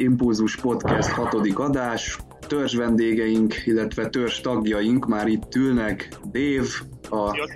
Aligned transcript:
Impulzus 0.00 0.56
Podcast 0.56 1.08
hatodik 1.08 1.58
adás. 1.58 2.18
Törzs 2.46 2.76
vendégeink, 2.76 3.54
illetve 3.64 4.08
törzs 4.08 4.40
tagjaink 4.40 5.06
már 5.06 5.26
itt 5.26 5.54
ülnek. 5.54 6.08
Dave, 6.32 6.68
a 7.10 7.48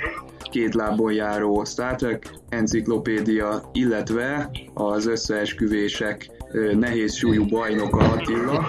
két 0.50 0.74
lábon 0.74 1.12
járó 1.12 1.64
Star 1.64 1.94
Trek 1.94 2.34
enciklopédia, 2.48 3.70
illetve 3.72 4.50
az 4.74 5.06
összeesküvések 5.06 6.33
nehéz 6.74 7.14
súlyú 7.14 7.46
bajnoka 7.46 7.98
Attila. 7.98 8.66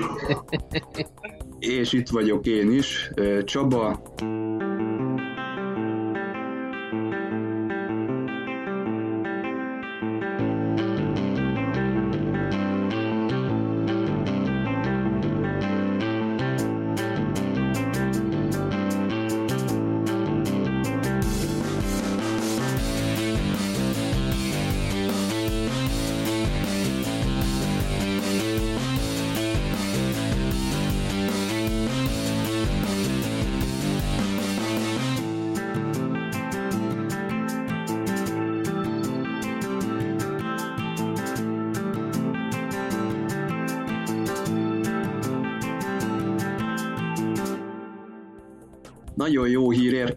És 1.59 1.93
itt 1.93 2.09
vagyok 2.09 2.45
én 2.45 2.71
is, 2.71 3.11
Csaba. 3.43 4.01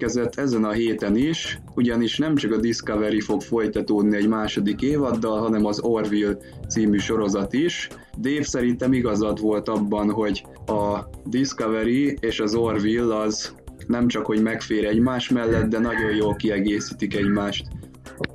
Jó 0.01 0.07
hír 0.07 0.17
érkezett 0.17 0.39
ezen 0.39 0.65
a 0.65 0.73
héten 0.73 1.17
is, 1.17 1.59
ugyanis 1.75 2.19
nem 2.19 2.35
csak 2.35 2.53
a 2.53 2.57
Discovery 2.57 3.21
fog 3.21 3.43
folytatódni 3.43 4.17
egy 4.17 4.29
második 4.29 4.83
évaddal, 4.83 5.41
hanem 5.41 5.65
az 5.65 5.81
Orville 5.81 6.37
című 6.69 6.99
sorozat 6.99 7.53
is. 7.53 7.89
Dave 8.19 8.43
szerintem 8.43 8.93
igazad 8.93 9.41
volt 9.41 9.69
abban, 9.69 10.11
hogy 10.11 10.45
a 10.67 11.05
Discovery 11.25 12.17
és 12.21 12.41
az 12.41 12.55
Orville 12.55 13.17
az 13.17 13.55
nem 13.87 14.09
csak, 14.09 14.27
hogy 14.27 14.43
megfér 14.43 14.85
egymás 14.85 15.29
mellett, 15.29 15.69
de 15.69 15.79
nagyon 15.79 16.15
jól 16.15 16.35
kiegészítik 16.35 17.15
egymást. 17.15 17.67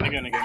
Igen, 0.06 0.26
igen. 0.26 0.42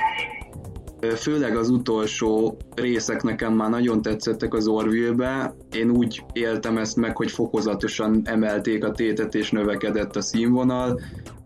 Főleg 1.16 1.56
az 1.56 1.70
utolsó 1.70 2.56
részek 2.74 3.22
nekem 3.22 3.52
már 3.54 3.70
nagyon 3.70 4.02
tetszettek 4.02 4.54
az 4.54 4.66
Orville-be. 4.66 5.54
Én 5.78 5.90
úgy 5.90 6.24
éltem 6.32 6.78
ezt 6.78 6.96
meg, 6.96 7.16
hogy 7.16 7.30
fokozatosan 7.30 8.20
emelték 8.24 8.84
a 8.84 8.90
tétet 8.90 9.34
és 9.34 9.50
növekedett 9.50 10.16
a 10.16 10.20
színvonal, 10.20 11.00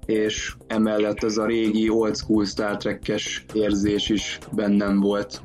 és 0.07 0.55
emellett 0.67 1.23
ez 1.23 1.37
a 1.37 1.47
régi 1.47 1.89
old 1.89 2.17
school 2.17 2.45
Star 2.45 2.77
Trek-es 2.77 3.45
érzés 3.53 4.09
is 4.09 4.39
bennem 4.53 5.01
volt. 5.01 5.43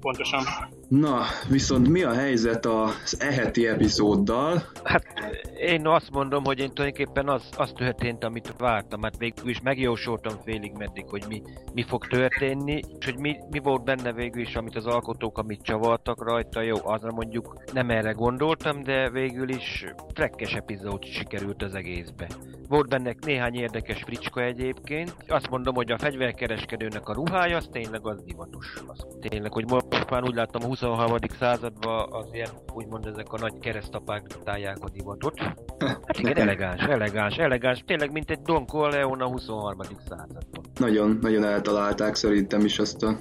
Pontosan. 0.00 0.42
Na, 0.88 1.22
viszont 1.48 1.88
mi 1.88 2.02
a 2.02 2.12
helyzet 2.12 2.66
az 2.66 3.16
eheti 3.18 3.66
epizóddal? 3.66 4.62
Hát 4.84 5.09
én 5.58 5.86
azt 5.86 6.10
mondom, 6.10 6.44
hogy 6.44 6.58
én 6.58 6.72
tulajdonképpen 6.74 7.28
az, 7.28 7.48
az 7.56 7.72
történt, 7.72 8.24
amit 8.24 8.54
vártam. 8.58 9.02
Hát 9.02 9.16
végül 9.16 9.48
is 9.48 9.60
megjósoltam 9.60 10.34
félig 10.44 10.72
meddig, 10.72 11.04
hogy 11.08 11.24
mi, 11.28 11.42
mi 11.74 11.82
fog 11.82 12.06
történni, 12.06 12.80
és 12.98 13.04
hogy 13.04 13.18
mi, 13.18 13.36
mi 13.50 13.58
volt 13.58 13.84
benne 13.84 14.12
végül 14.12 14.42
is, 14.42 14.54
amit 14.54 14.76
az 14.76 14.86
alkotók, 14.86 15.38
amit 15.38 15.62
csavartak 15.62 16.24
rajta. 16.24 16.62
Jó, 16.62 16.76
azra 16.82 17.12
mondjuk 17.12 17.72
nem 17.72 17.90
erre 17.90 18.10
gondoltam, 18.10 18.82
de 18.82 19.10
végül 19.10 19.48
is 19.48 19.84
trekkes 20.12 20.54
epizód 20.54 21.04
sikerült 21.04 21.62
az 21.62 21.74
egészbe. 21.74 22.28
Volt 22.70 22.88
benne 22.88 23.14
néhány 23.26 23.54
érdekes 23.54 24.02
fricska 24.02 24.42
egyébként. 24.42 25.14
Azt 25.28 25.50
mondom, 25.50 25.74
hogy 25.74 25.92
a 25.92 25.98
fegyverkereskedőnek 25.98 27.08
a 27.08 27.12
ruhája, 27.12 27.56
az 27.56 27.68
tényleg 27.72 28.06
az 28.06 28.22
divatos. 28.24 28.74
Az 28.86 29.06
tényleg, 29.20 29.52
hogy 29.52 29.70
most 29.70 30.10
már 30.10 30.22
úgy 30.22 30.34
láttam 30.34 30.62
a 30.62 30.66
23. 30.66 31.16
században 31.38 32.12
az 32.12 32.28
ilyen, 32.32 32.48
úgymond 32.74 33.06
ezek 33.06 33.32
a 33.32 33.38
nagy 33.38 33.58
keresztapák 33.58 34.26
tálják 34.44 34.76
a 34.80 34.88
divatot. 34.88 35.38
Hát 35.78 36.18
igen, 36.18 36.36
elegáns, 36.36 36.82
elegáns, 36.82 37.36
elegáns. 37.36 37.82
Tényleg, 37.86 38.12
mint 38.12 38.30
egy 38.30 38.42
Don 38.42 38.66
Corleone 38.66 39.24
a 39.24 39.28
23. 39.28 39.78
században. 40.08 40.64
Nagyon, 40.78 41.18
nagyon 41.20 41.44
eltalálták 41.44 42.14
szerintem 42.14 42.64
is 42.64 42.78
azt 42.78 43.02
a 43.02 43.18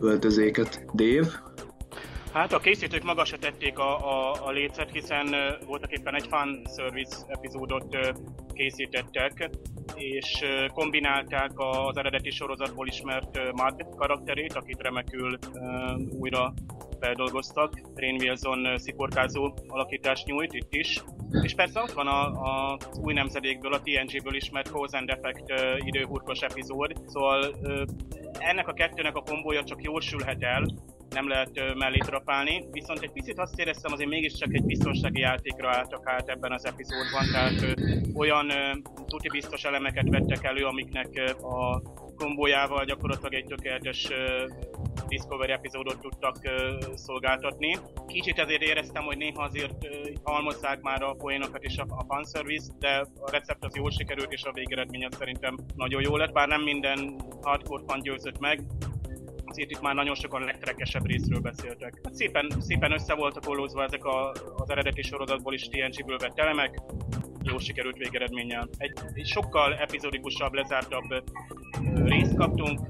öltözéket. 0.00 0.84
Dave? 0.94 1.28
Hát 2.32 2.52
a 2.52 2.58
készítők 2.58 3.02
magasra 3.02 3.38
tették 3.38 3.78
a, 3.78 3.98
a, 3.98 4.46
a 4.46 4.50
lécet, 4.50 4.90
hiszen 4.90 5.34
voltak 5.66 5.92
éppen 5.92 6.14
egy 6.14 6.26
fan 6.26 6.62
service 6.76 7.16
epizódot 7.28 7.96
készítettek, 8.52 9.50
és 9.94 10.44
kombinálták 10.74 11.50
az 11.56 11.96
eredeti 11.96 12.30
sorozatból 12.30 12.86
ismert 12.86 13.52
Mad 13.52 13.86
karakterét, 13.96 14.52
akit 14.52 14.82
remekül 14.82 15.38
újra 16.18 16.52
feldolgoztak. 17.00 17.80
Rain 17.94 18.20
Wilson 18.20 18.78
sziporkázó 18.78 19.54
alakítást 19.66 20.26
nyújt 20.26 20.52
itt 20.52 20.74
is. 20.74 21.02
És 21.42 21.54
persze 21.54 21.80
ott 21.80 21.92
van 21.92 22.06
a, 22.06 22.26
a 22.26 22.78
új 23.00 23.12
nemzedékből, 23.12 23.72
a 23.72 23.80
TNG-ből 23.80 24.34
ismert 24.34 24.68
Cause 24.68 24.98
and 24.98 25.10
Effect 25.10 25.52
időhurkos 25.76 26.40
epizód. 26.40 26.92
Szóval 27.06 27.54
ennek 28.38 28.68
a 28.68 28.72
kettőnek 28.72 29.16
a 29.16 29.22
kombója 29.22 29.64
csak 29.64 29.82
jól 29.82 30.00
el, 30.38 30.66
nem 31.10 31.28
lehet 31.28 31.74
mellé 31.74 31.98
trapálni, 31.98 32.64
viszont 32.70 33.02
egy 33.02 33.12
picit 33.12 33.38
azt 33.38 33.58
éreztem, 33.58 33.92
azért 33.92 34.08
mégiscsak 34.08 34.54
egy 34.54 34.64
biztonsági 34.64 35.20
játékra 35.20 35.68
álltak 35.68 36.08
át 36.08 36.28
ebben 36.28 36.52
az 36.52 36.64
epizódban, 36.64 37.24
tehát 37.32 37.76
olyan 38.14 38.52
tuti 39.06 39.28
biztos 39.28 39.64
elemeket 39.64 40.08
vettek 40.08 40.44
elő, 40.44 40.64
amiknek 40.64 41.34
a 41.42 41.82
kombójával 42.16 42.84
gyakorlatilag 42.84 43.34
egy 43.34 43.44
tökéletes 43.44 44.08
Discovery 45.08 45.52
epizódot 45.52 46.00
tudtak 46.00 46.36
szolgáltatni. 46.94 47.76
Kicsit 48.06 48.38
ezért 48.38 48.62
éreztem, 48.62 49.02
hogy 49.04 49.16
néha 49.16 49.42
azért 49.42 49.88
halmozzák 50.22 50.80
már 50.80 51.02
a 51.02 51.12
poénokat 51.12 51.62
és 51.62 51.78
a, 51.78 51.86
a 51.88 52.04
fanservice, 52.08 52.72
de 52.78 53.06
a 53.20 53.30
recept 53.30 53.64
az 53.64 53.76
jól 53.76 53.90
sikerült, 53.90 54.32
és 54.32 54.42
a 54.42 54.52
végeredmény 54.52 55.04
az 55.04 55.16
szerintem 55.16 55.56
nagyon 55.76 56.02
jó 56.02 56.16
lett, 56.16 56.32
bár 56.32 56.48
nem 56.48 56.62
minden 56.62 57.14
hardcore 57.42 57.82
fan 57.86 58.00
győzött 58.00 58.38
meg, 58.38 58.62
azért 59.50 59.70
itt 59.70 59.80
már 59.80 59.94
nagyon 59.94 60.14
sokan 60.14 60.42
legtrekesebb 60.44 61.06
részről 61.06 61.40
beszéltek. 61.40 62.00
Hát 62.02 62.14
szépen, 62.14 62.52
szépen 62.58 62.92
össze 62.92 63.14
voltak 63.14 63.48
ollózva 63.48 63.84
ezek 63.84 64.04
a, 64.04 64.30
az 64.56 64.70
eredeti 64.70 65.02
sorozatból 65.02 65.54
is 65.54 65.68
TNG-ből 65.68 66.18
vett 66.18 66.38
elemek, 66.38 66.82
jó 67.42 67.58
sikerült 67.58 67.96
végeredménnyel. 67.96 68.68
Egy, 68.76 68.92
egy 69.14 69.26
sokkal 69.26 69.74
epizódikusabb, 69.74 70.52
lezártabb 70.52 71.24
részt 71.94 72.34
kaptunk, 72.34 72.80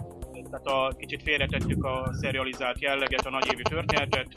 tehát 0.51 0.67
a, 0.67 0.95
kicsit 0.99 1.23
félretettük 1.23 1.85
a 1.85 2.13
serializált 2.23 2.81
jelleget, 2.81 3.27
a 3.27 3.31
nagyévű 3.31 3.63
történetet, 3.63 4.29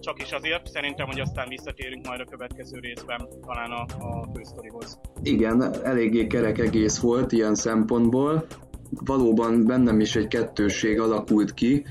csak 0.00 0.22
is 0.22 0.30
azért, 0.32 0.66
szerintem, 0.66 1.06
hogy 1.06 1.20
aztán 1.20 1.48
visszatérünk 1.48 2.06
majd 2.06 2.20
a 2.20 2.24
következő 2.24 2.78
részben 2.78 3.28
talán 3.46 3.70
a, 3.70 3.86
a 3.98 4.28
fősztorihoz. 4.34 5.00
Igen, 5.22 5.84
eléggé 5.84 6.26
kerek 6.26 6.58
egész 6.58 6.98
volt 6.98 7.32
ilyen 7.32 7.54
szempontból. 7.54 8.46
Valóban 8.90 9.64
bennem 9.66 10.00
is 10.00 10.16
egy 10.16 10.28
kettősség 10.28 11.00
alakult 11.00 11.54
ki. 11.54 11.84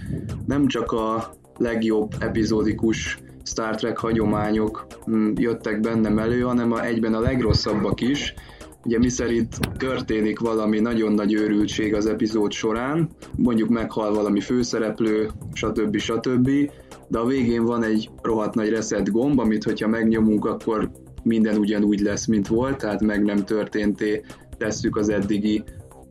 Nem 0.45 0.67
csak 0.67 0.91
a 0.91 1.33
legjobb 1.57 2.11
epizódikus 2.19 3.19
Star 3.43 3.75
Trek 3.75 3.97
hagyományok 3.97 4.87
mm, 5.11 5.31
jöttek 5.35 5.79
bennem 5.79 6.19
elő, 6.19 6.41
hanem 6.41 6.71
a, 6.71 6.85
egyben 6.85 7.13
a 7.13 7.19
legrosszabbak 7.19 8.01
is, 8.01 8.33
Ugye 8.85 8.97
mi 8.97 9.09
szerint 9.09 9.59
történik 9.77 10.39
valami 10.39 10.79
nagyon 10.79 11.11
nagy 11.11 11.33
őrültség 11.33 11.93
az 11.93 12.05
epizód 12.05 12.51
során, 12.51 13.09
mondjuk 13.35 13.69
meghal 13.69 14.13
valami 14.13 14.39
főszereplő, 14.39 15.29
stb. 15.53 15.97
stb. 15.97 16.49
De 17.07 17.19
a 17.19 17.25
végén 17.25 17.63
van 17.63 17.83
egy 17.83 18.09
rohadt 18.21 18.55
nagy 18.55 18.69
reset 18.69 19.11
gomb, 19.11 19.39
amit 19.39 19.63
hogyha 19.63 19.87
megnyomunk, 19.87 20.45
akkor 20.45 20.91
minden 21.23 21.57
ugyanúgy 21.57 21.99
lesz, 21.99 22.25
mint 22.25 22.47
volt, 22.47 22.77
tehát 22.77 23.01
meg 23.01 23.23
nem 23.23 23.45
történté 23.45 24.21
tesszük 24.57 24.97
az 24.97 25.09
eddigi 25.09 25.63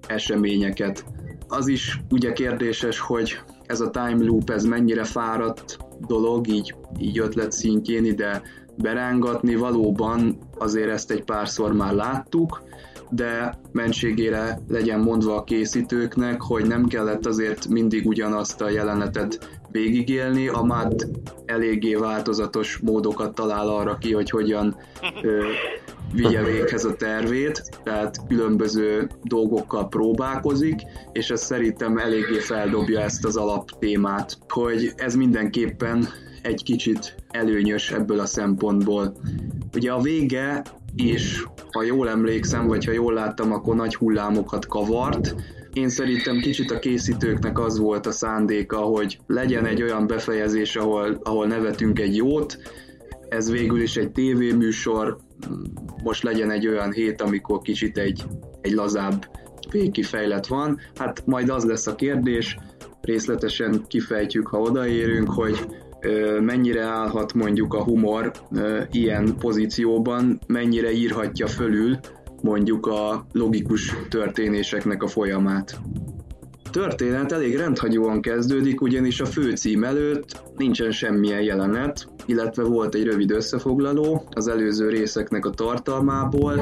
eseményeket. 0.07 1.05
Az 1.49 1.69
is 1.69 2.01
ugye 2.11 2.33
kérdéses, 2.33 2.99
hogy 2.99 3.39
ez 3.67 3.81
a 3.81 3.91
time 3.91 4.25
loop, 4.25 4.51
ez 4.51 4.65
mennyire 4.65 5.05
fáradt 5.05 5.77
dolog, 6.07 6.49
így, 6.49 6.75
így 6.99 7.19
ötlet 7.19 7.53
szintjén 7.53 8.05
ide 8.05 8.43
berángatni, 8.77 9.55
valóban 9.55 10.39
azért 10.59 10.91
ezt 10.91 11.11
egy 11.11 11.25
párszor 11.25 11.73
már 11.73 11.93
láttuk, 11.93 12.63
de 13.11 13.59
mentségére 13.73 14.61
legyen 14.69 15.01
mondva 15.01 15.37
a 15.37 15.45
készítőknek, 15.45 16.41
hogy 16.43 16.67
nem 16.67 16.85
kellett 16.87 17.27
azért 17.27 17.69
mindig 17.69 18.07
ugyanazt 18.07 18.61
a 18.61 18.71
jelenetet 18.71 19.58
végigélni, 19.71 20.49
a 20.49 20.63
Matt 20.63 21.07
eléggé 21.45 21.95
változatos 21.95 22.79
módokat 22.79 23.35
talál 23.35 23.69
arra 23.69 23.99
ki, 23.99 24.13
hogy 24.13 24.31
hogyan 24.31 24.77
ö, 25.23 25.45
vigye 26.13 26.43
véghez 26.43 26.85
a 26.85 26.97
tervét, 26.97 27.63
tehát 27.83 28.27
különböző 28.29 29.09
dolgokkal 29.23 29.89
próbálkozik, 29.89 30.81
és 31.13 31.31
ez 31.31 31.43
szerintem 31.43 31.99
eléggé 31.99 32.39
feldobja 32.39 33.01
ezt 33.01 33.25
az 33.25 33.37
alaptémát, 33.37 34.39
hogy 34.49 34.93
ez 34.97 35.15
mindenképpen 35.15 36.09
egy 36.43 36.63
kicsit 36.63 37.15
előnyös 37.31 37.91
ebből 37.91 38.21
a 38.21 38.27
szempontból. 38.27 39.17
Ugye 39.75 39.93
a 39.93 40.01
vége 40.01 40.63
is, 40.97 41.47
ha 41.71 41.83
jól 41.83 42.09
emlékszem, 42.09 42.67
vagy 42.67 42.85
ha 42.85 42.93
jól 42.93 43.13
láttam, 43.13 43.53
akkor 43.53 43.75
nagy 43.77 43.95
hullámokat 43.95 44.67
kavart, 44.67 45.35
én 45.79 45.89
szerintem 45.89 46.39
kicsit 46.41 46.71
a 46.71 46.79
készítőknek 46.79 47.59
az 47.59 47.79
volt 47.79 48.07
a 48.07 48.11
szándéka, 48.11 48.77
hogy 48.77 49.19
legyen 49.27 49.67
egy 49.67 49.83
olyan 49.83 50.07
befejezés, 50.07 50.77
ahol, 50.77 51.21
ahol 51.23 51.47
nevetünk 51.47 51.99
egy 51.99 52.17
jót, 52.17 52.59
ez 53.29 53.51
végül 53.51 53.81
is 53.81 53.97
egy 53.97 54.11
tévéműsor, 54.11 55.17
most 56.03 56.23
legyen 56.23 56.51
egy 56.51 56.69
olyan 56.69 56.93
hét, 56.93 57.23
amikor 57.23 57.61
kicsit 57.63 57.99
egy, 57.99 58.25
egy 58.61 58.73
lazább 58.73 59.27
végkifejlet 59.71 60.47
van. 60.47 60.79
Hát 60.95 61.27
majd 61.27 61.49
az 61.49 61.65
lesz 61.65 61.87
a 61.87 61.95
kérdés, 61.95 62.57
részletesen 63.01 63.85
kifejtjük, 63.87 64.47
ha 64.47 64.61
odaérünk, 64.61 65.31
hogy 65.31 65.67
mennyire 66.41 66.83
állhat 66.83 67.35
mondjuk 67.35 67.75
a 67.75 67.83
humor 67.83 68.33
ilyen 68.91 69.35
pozícióban, 69.39 70.41
mennyire 70.47 70.93
írhatja 70.93 71.47
fölül 71.47 71.99
mondjuk 72.43 72.87
a 72.87 73.27
logikus 73.33 73.95
történéseknek 74.09 75.03
a 75.03 75.07
folyamát. 75.07 75.81
A 76.65 76.71
történet 76.71 77.33
elég 77.33 77.57
rendhagyóan 77.57 78.21
kezdődik, 78.21 78.81
ugyanis 78.81 79.21
a 79.21 79.27
főcím 79.27 79.85
előtt 79.85 80.43
nincsen 80.57 80.91
semmilyen 80.91 81.43
jelenet, 81.43 82.09
illetve 82.27 82.63
volt 82.63 82.95
egy 82.95 83.05
rövid 83.05 83.31
összefoglaló 83.31 84.29
az 84.31 84.49
előző 84.49 84.89
részeknek 84.89 85.45
a 85.47 85.51
tartalmából, 85.51 86.61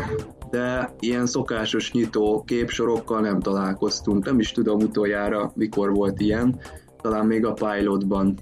de 0.51 0.95
ilyen 0.99 1.27
szokásos 1.27 1.93
nyitó 1.93 2.43
képsorokkal 2.47 3.21
nem 3.21 3.41
találkoztunk. 3.41 4.25
Nem 4.25 4.39
is 4.39 4.53
tudom 4.53 4.81
utoljára, 4.81 5.53
mikor 5.55 5.93
volt 5.93 6.21
ilyen, 6.21 6.61
talán 7.03 7.27
még 7.27 7.45
a 7.45 7.53
pilotban. 7.53 8.39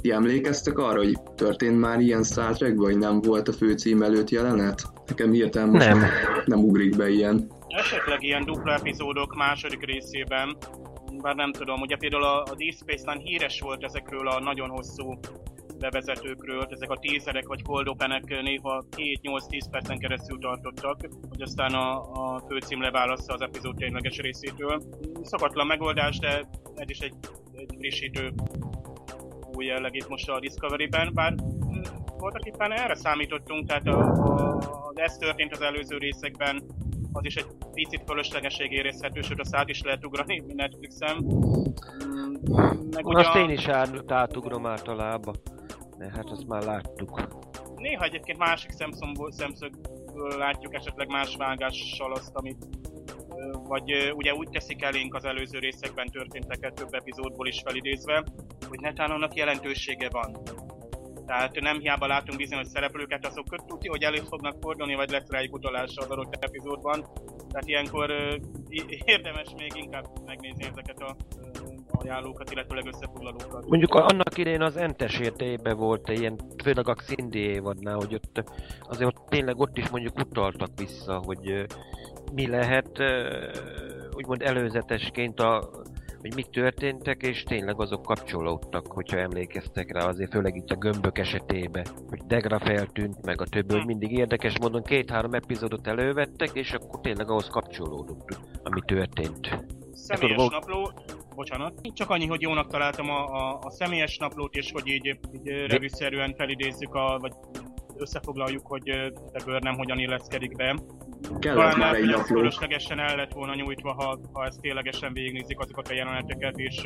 Ti 0.00 0.10
emlékeztek 0.12 0.78
arra, 0.78 0.98
hogy 0.98 1.18
történt 1.34 1.80
már 1.80 2.00
ilyen 2.00 2.22
Star 2.22 2.56
Trek, 2.56 2.76
vagy 2.76 2.98
nem 2.98 3.20
volt 3.20 3.48
a 3.48 3.52
főcím 3.52 4.02
előtt 4.02 4.30
jelenet? 4.30 4.82
Nekem 5.10 5.32
hirtelen 5.32 5.68
most 5.68 5.86
nem. 5.86 6.04
nem 6.44 6.58
ugrik 6.58 6.96
be 6.96 7.08
ilyen. 7.08 7.50
Esetleg 7.68 8.22
ilyen 8.22 8.44
dupla 8.44 8.72
epizódok 8.72 9.34
második 9.34 9.84
részében, 9.84 10.56
bár 11.22 11.34
nem 11.34 11.52
tudom, 11.52 11.80
ugye 11.80 11.96
például 11.96 12.24
a, 12.24 12.42
a 12.42 12.54
Deep 12.56 12.74
Space-tán 12.74 13.18
híres 13.18 13.60
volt 13.60 13.84
ezekről 13.84 14.28
a 14.28 14.40
nagyon 14.40 14.68
hosszú 14.68 15.18
bevezetőkről, 15.78 16.66
ezek 16.70 16.90
a 16.90 16.96
tízerek 16.96 17.46
vagy 17.46 17.62
cold 17.62 17.88
openek 17.88 18.42
néha 18.42 18.84
7-8-10 18.96 19.60
percen 19.70 19.98
keresztül 19.98 20.38
tartottak, 20.38 21.00
hogy 21.28 21.42
aztán 21.42 21.74
a, 21.74 22.00
a 22.12 22.42
főcím 22.48 22.82
leválassza 22.82 23.32
az 23.32 23.40
epizód 23.40 23.76
tényleges 23.76 24.16
részétől. 24.16 24.82
Szakatlan 25.22 25.66
megoldás, 25.66 26.18
de 26.18 26.48
ez 26.74 26.90
is 26.90 26.98
egy, 26.98 27.14
egy 27.52 27.74
frissítő 27.78 28.32
új 29.54 29.64
jellegét 29.64 30.08
most 30.08 30.28
a 30.28 30.40
Discovery-ben, 30.40 31.10
bár 31.14 31.34
voltak 32.18 32.44
éppen 32.44 32.72
erre 32.72 32.94
számítottunk, 32.94 33.66
tehát 33.66 33.86
a, 33.86 33.98
a, 33.98 34.79
az 34.94 34.98
ez 34.98 35.16
történt 35.16 35.52
az 35.52 35.60
előző 35.60 35.96
részekben, 35.98 36.62
az 37.12 37.24
is 37.24 37.36
egy 37.36 37.46
picit 37.72 38.02
fölöslegesség 38.06 38.72
érezhető, 38.72 39.20
sőt 39.20 39.40
azt 39.40 39.54
át 39.54 39.68
is 39.68 39.82
lehet 39.82 40.06
ugrani 40.06 40.42
Netflixen. 40.46 41.16
Mm, 41.24 42.34
meg 42.94 43.06
ugye 43.06 43.18
azt 43.18 43.34
a... 43.34 43.38
én 43.38 43.50
is 43.50 43.68
át, 43.68 44.12
átugrom 44.12 44.66
általában, 44.66 45.34
de 45.98 46.10
hát 46.10 46.30
azt 46.30 46.46
már 46.46 46.62
láttuk. 46.62 47.20
Néha 47.76 48.04
egyébként 48.04 48.38
másik 48.38 48.70
szemszögből, 48.70 49.32
szemszögből 49.32 50.38
látjuk 50.38 50.74
esetleg 50.74 51.08
más 51.08 51.36
vágással 51.36 52.12
azt, 52.12 52.30
amit 52.34 52.66
vagy 53.64 54.12
ugye 54.16 54.34
úgy 54.34 54.48
teszik 54.50 54.82
elénk 54.82 55.14
az 55.14 55.24
előző 55.24 55.58
részekben 55.58 56.06
történteket 56.06 56.74
több 56.74 56.94
epizódból 56.94 57.46
is 57.46 57.60
felidézve, 57.64 58.24
hogy 58.68 58.80
netán 58.80 59.10
annak 59.10 59.34
jelentősége 59.34 60.08
van. 60.10 60.36
Tehát 61.30 61.60
nem 61.60 61.78
hiába 61.78 62.06
látunk 62.06 62.38
bizonyos 62.38 62.66
szereplőket, 62.66 63.26
azok 63.26 63.66
tudja, 63.66 63.90
hogy 63.90 64.02
elő 64.02 64.16
fognak 64.16 64.56
fordulni, 64.60 64.94
vagy 64.94 65.10
lesz 65.10 65.28
rájuk 65.28 65.54
utalása 65.54 66.00
az 66.02 66.10
adott 66.10 66.36
epizódban. 66.40 67.06
Tehát 67.48 67.68
ilyenkor 67.68 68.10
érdemes 69.04 69.48
még 69.56 69.72
inkább 69.74 70.06
megnézni 70.26 70.64
ezeket 70.64 71.00
a 71.00 71.16
ajánlókat, 71.90 72.50
illetőleg 72.50 72.86
összefoglalókat. 72.86 73.68
Mondjuk 73.68 73.94
annak 73.94 74.38
idején 74.38 74.62
az 74.62 74.76
entes 74.76 75.18
értébe 75.18 75.74
volt 75.74 76.08
ilyen, 76.08 76.38
főleg 76.62 76.88
a 76.88 76.94
Xindi 76.94 77.38
évadnál, 77.38 77.94
hogy 77.94 78.14
ott 78.14 78.44
azért 78.88 79.16
ott 79.16 79.28
tényleg 79.28 79.58
ott 79.58 79.76
is 79.76 79.90
mondjuk 79.90 80.18
utaltak 80.18 80.70
vissza, 80.76 81.22
hogy 81.24 81.66
mi 82.32 82.46
lehet 82.46 83.02
úgymond 84.14 84.42
előzetesként 84.42 85.40
a 85.40 85.70
hogy 86.20 86.34
mik 86.34 86.50
történtek, 86.50 87.22
és 87.22 87.42
tényleg 87.42 87.80
azok 87.80 88.02
kapcsolódtak, 88.02 88.86
hogyha 88.86 89.18
emlékeztek 89.18 89.92
rá, 89.92 90.06
azért 90.06 90.30
főleg 90.30 90.56
itt 90.56 90.70
a 90.70 90.74
gömbök 90.74 91.18
esetében, 91.18 91.86
hogy 92.08 92.18
Degra 92.26 92.58
feltűnt, 92.58 93.24
meg 93.24 93.40
a 93.40 93.44
többi, 93.44 93.74
hogy 93.74 93.86
mindig 93.86 94.12
érdekes 94.12 94.58
módon 94.58 94.82
két-három 94.82 95.32
epizódot 95.32 95.86
elővettek, 95.86 96.50
és 96.52 96.72
akkor 96.72 97.00
tényleg 97.00 97.30
ahhoz 97.30 97.48
kapcsolódott, 97.48 98.38
ami 98.62 98.80
történt. 98.86 99.64
Személyes 99.92 100.36
volt... 100.36 100.50
napló, 100.50 100.90
bocsánat, 101.34 101.80
csak 101.92 102.10
annyi, 102.10 102.26
hogy 102.26 102.40
jónak 102.40 102.70
találtam 102.70 103.10
a, 103.10 103.24
a, 103.24 103.58
a 103.62 103.70
személyes 103.70 104.16
naplót, 104.16 104.54
és 104.54 104.70
hogy 104.72 104.86
így, 104.86 105.18
így 105.32 105.48
revűszerűen 105.66 106.34
felidézzük, 106.34 106.94
a, 106.94 107.18
vagy 107.20 107.32
összefoglaljuk, 107.96 108.66
hogy 108.66 108.82
de 108.82 109.58
nem 109.60 109.76
hogyan 109.76 109.98
illeszkedik 109.98 110.56
be. 110.56 110.78
Kellett 111.38 111.76
már 111.76 111.94
egy 111.94 112.06
napló. 112.06 112.36
Fölöslegesen 112.36 112.98
el 112.98 113.16
lett 113.16 113.32
volna 113.32 113.54
nyújtva, 113.54 113.92
ha, 113.92 114.18
ha 114.32 114.46
ezt 114.46 114.60
ténylegesen 114.60 115.12
végignézik 115.12 115.58
azokat 115.58 115.88
a 115.88 115.92
jeleneteket, 115.92 116.58
és 116.58 116.82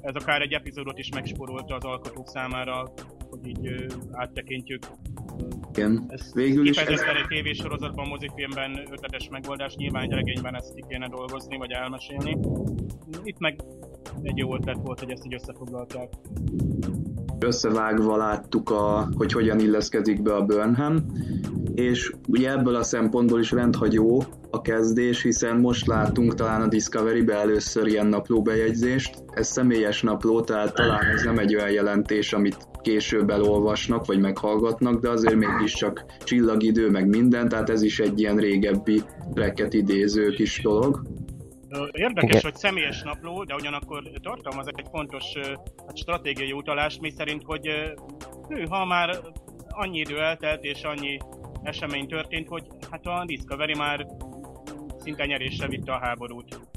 ez 0.00 0.14
akár 0.14 0.40
egy 0.40 0.52
epizódot 0.52 0.98
is 0.98 1.08
megsporolta 1.14 1.74
az 1.74 1.84
alkotók 1.84 2.28
számára, 2.28 2.92
hogy 3.30 3.46
így 3.46 3.86
áttekintjük. 4.12 4.82
Igen, 5.72 6.04
ez 6.08 6.34
végül 6.34 6.68
is... 6.68 6.76
Ez... 6.76 7.00
egy 7.00 7.26
tévésorozatban, 7.28 8.08
mozifilmben 8.08 8.78
ötletes 8.90 9.28
megoldás, 9.28 9.74
nyilván 9.74 10.02
egy 10.02 10.12
regényben 10.12 10.56
ezt 10.56 10.74
ki 10.74 10.84
kéne 10.88 11.08
dolgozni, 11.08 11.56
vagy 11.56 11.70
elmesélni. 11.70 12.38
Itt 13.22 13.38
meg 13.38 13.60
egy 14.22 14.36
jó 14.36 14.54
ötlet 14.54 14.78
volt, 14.82 14.98
hogy 14.98 15.10
ezt 15.10 15.24
így 15.24 15.34
összefoglalták 15.34 16.08
összevágva 17.44 18.16
láttuk, 18.16 18.70
a, 18.70 19.08
hogy 19.16 19.32
hogyan 19.32 19.58
illeszkedik 19.58 20.22
be 20.22 20.34
a 20.34 20.44
Burnham, 20.44 21.06
és 21.74 22.12
ugye 22.28 22.50
ebből 22.50 22.74
a 22.74 22.82
szempontból 22.82 23.40
is 23.40 23.50
rendhagyó 23.50 24.24
a 24.50 24.60
kezdés, 24.60 25.22
hiszen 25.22 25.56
most 25.56 25.86
látunk 25.86 26.34
talán 26.34 26.60
a 26.60 26.68
Discovery-be 26.68 27.34
először 27.34 27.86
ilyen 27.86 28.06
naplóbejegyzést. 28.06 29.24
Ez 29.30 29.46
személyes 29.46 30.02
napló, 30.02 30.40
tehát 30.40 30.74
talán 30.74 31.04
ez 31.14 31.22
nem 31.22 31.38
egy 31.38 31.54
olyan 31.54 31.70
jelentés, 31.70 32.32
amit 32.32 32.68
később 32.82 33.30
elolvasnak, 33.30 34.06
vagy 34.06 34.20
meghallgatnak, 34.20 35.00
de 35.00 35.08
azért 35.08 35.34
mégiscsak 35.34 36.04
csillagidő, 36.24 36.90
meg 36.90 37.08
minden, 37.08 37.48
tehát 37.48 37.70
ez 37.70 37.82
is 37.82 38.00
egy 38.00 38.20
ilyen 38.20 38.36
régebbi 38.36 39.02
reket 39.34 39.74
idéző 39.74 40.30
kis 40.30 40.60
dolog. 40.62 41.02
Érdekes, 41.92 42.30
Igen. 42.30 42.40
hogy 42.42 42.54
személyes 42.54 43.02
napló, 43.02 43.44
de 43.44 43.54
ugyanakkor 43.54 44.02
tartalmaz 44.22 44.66
egy 44.66 44.86
fontos 44.90 45.24
hát 45.86 45.96
stratégiai 45.96 46.52
utalást, 46.52 47.00
mi 47.00 47.10
szerint, 47.10 47.42
hogy 47.42 47.66
ő, 48.48 48.66
ha 48.68 48.84
már 48.84 49.16
annyi 49.68 49.98
idő 49.98 50.20
eltelt 50.20 50.64
és 50.64 50.82
annyi 50.82 51.18
esemény 51.62 52.08
történt, 52.08 52.48
hogy 52.48 52.66
hát 52.90 53.06
a 53.06 53.24
Discovery 53.26 53.74
már 53.74 54.06
szinte 54.98 55.26
nyerésre 55.26 55.66
vitte 55.66 55.92
a 55.92 55.98
háborút. 55.98 56.69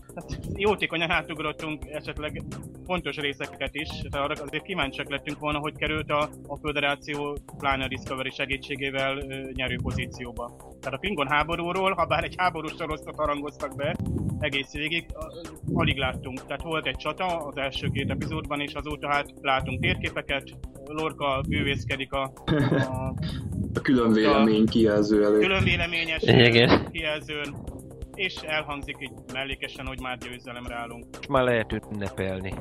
Jótékonyan 0.56 1.12
átugrottunk 1.12 1.86
esetleg 1.90 2.42
fontos 2.86 3.16
részeket 3.16 3.76
is, 3.76 3.90
de 4.10 4.20
arra 4.20 4.44
azért 4.44 4.64
kíváncsiak 4.64 5.10
lettünk 5.10 5.40
volna, 5.40 5.60
hogy 5.60 5.76
került 5.78 6.10
a, 6.10 6.30
a 6.48 6.58
Föderáció 6.58 7.38
pláne 7.58 7.84
a 7.84 7.88
Discovery 7.88 8.30
segítségével 8.30 9.18
ö, 9.18 9.50
nyerő 9.54 9.76
pozícióba. 9.84 10.56
Tehát 10.82 10.98
a 10.98 11.02
Klingon 11.02 11.28
háborúról, 11.28 11.92
ha 11.92 12.06
bár 12.06 12.24
egy 12.24 12.36
háborús 12.38 12.74
sorosztot 12.78 13.16
harangoztak 13.16 13.76
be, 13.76 13.96
egész 14.40 14.72
végig 14.72 15.06
alig 15.74 15.98
láttunk. 15.98 16.46
Tehát 16.46 16.64
volt 16.64 16.88
egy 16.88 16.98
csata 16.98 17.26
az 17.26 17.58
első 17.58 17.88
két 17.88 18.10
epizódban, 18.10 18.60
és 18.60 18.74
azóta 18.74 19.08
hát 19.08 19.34
látunk 19.42 19.82
térképeket, 19.82 20.44
Lorca 20.86 21.44
bűvészkedik 21.48 22.12
a, 22.12 22.34
a 22.70 23.14
a 23.74 23.82
külön 23.82 24.12
vélemény 24.12 24.66
kijelző 24.66 25.24
előtt. 25.24 25.42
Külön 25.42 25.64
véleményes 25.64 26.22
kijelzőn, 26.92 27.56
és 28.16 28.36
elhangzik 28.36 28.98
így 29.00 29.12
mellékesen, 29.34 29.86
hogy 29.86 30.00
már 30.02 30.18
győzelemre 30.18 30.76
állunk. 30.76 31.06
És 31.20 31.28
már 31.28 31.44
lehet 31.44 31.72
ünnepelni. 31.92 32.54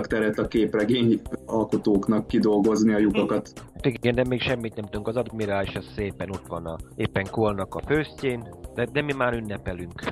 teret 0.00 0.38
a 0.38 0.48
képregény 0.48 1.20
alkotóknak 1.46 2.26
kidolgozni 2.26 2.94
a 2.94 2.98
lyukokat. 2.98 3.52
Hát 3.74 3.86
igen, 3.86 4.14
de 4.14 4.24
még 4.28 4.40
semmit 4.40 4.74
nem 4.74 4.84
tudunk. 4.84 5.08
Az 5.08 5.16
admirális 5.16 5.74
az 5.74 5.92
szépen 5.94 6.30
ott 6.30 6.46
van 6.46 6.66
a, 6.66 6.76
éppen 6.96 7.26
kolnak 7.30 7.74
a 7.74 7.82
főztjén, 7.86 8.48
de, 8.74 8.84
de 8.92 9.02
mi 9.02 9.12
már 9.12 9.32
ünnepelünk. 9.32 10.02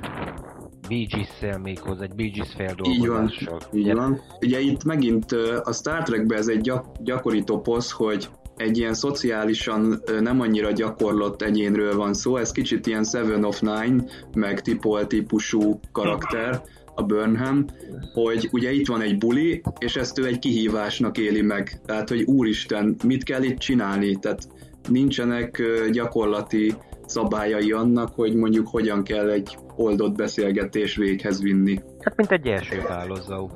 Bee 0.87 1.05
Gees-szel 1.05 1.57
méghozzá, 1.57 2.03
egy 2.03 2.15
Bee 2.15 2.29
Gees 2.29 2.55
Így 2.83 3.07
van, 3.07 3.31
így 3.71 3.93
van. 3.93 4.21
Ugye 4.41 4.59
itt 4.59 4.83
megint 4.83 5.31
a 5.63 5.73
Star 5.73 6.03
Trekben 6.03 6.37
ez 6.37 6.47
egy 6.47 6.61
gyak- 6.61 7.03
gyakori 7.03 7.43
toposz, 7.43 7.91
hogy 7.91 8.29
egy 8.61 8.77
ilyen 8.77 8.93
szociálisan 8.93 10.01
nem 10.19 10.41
annyira 10.41 10.71
gyakorlott 10.71 11.41
egyénről 11.41 11.95
van 11.95 12.13
szó, 12.13 12.37
ez 12.37 12.51
kicsit 12.51 12.87
ilyen 12.87 13.03
Seven 13.03 13.43
of 13.43 13.59
Nine, 13.59 14.03
meg 14.33 14.61
Tipol 14.61 15.07
típusú 15.07 15.79
karakter, 15.91 16.61
a 16.95 17.03
Burnham, 17.03 17.65
hogy 18.13 18.49
ugye 18.51 18.71
itt 18.71 18.87
van 18.87 19.01
egy 19.01 19.17
buli, 19.17 19.61
és 19.79 19.95
ezt 19.95 20.19
ő 20.19 20.25
egy 20.25 20.39
kihívásnak 20.39 21.17
éli 21.17 21.41
meg. 21.41 21.81
Tehát, 21.85 22.09
hogy 22.09 22.21
úristen, 22.23 22.95
mit 23.03 23.23
kell 23.23 23.43
itt 23.43 23.57
csinálni? 23.57 24.15
Tehát 24.15 24.47
nincsenek 24.89 25.61
gyakorlati 25.91 26.73
szabályai 27.05 27.71
annak, 27.71 28.15
hogy 28.15 28.35
mondjuk 28.35 28.67
hogyan 28.67 29.03
kell 29.03 29.29
egy 29.29 29.57
oldott 29.75 30.15
beszélgetés 30.15 30.95
véghez 30.95 31.41
vinni. 31.41 31.79
Hát 31.99 32.15
mint 32.15 32.31
egy 32.31 32.47
első 32.47 32.81
válaszó. 32.87 33.51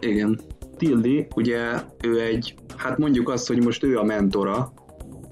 Igen. 0.00 0.40
Tilly, 0.76 1.26
ugye 1.34 1.60
ő 2.02 2.20
egy, 2.20 2.54
hát 2.76 2.98
mondjuk 2.98 3.28
azt, 3.28 3.46
hogy 3.46 3.64
most 3.64 3.84
ő 3.84 3.98
a 3.98 4.04
mentora 4.04 4.72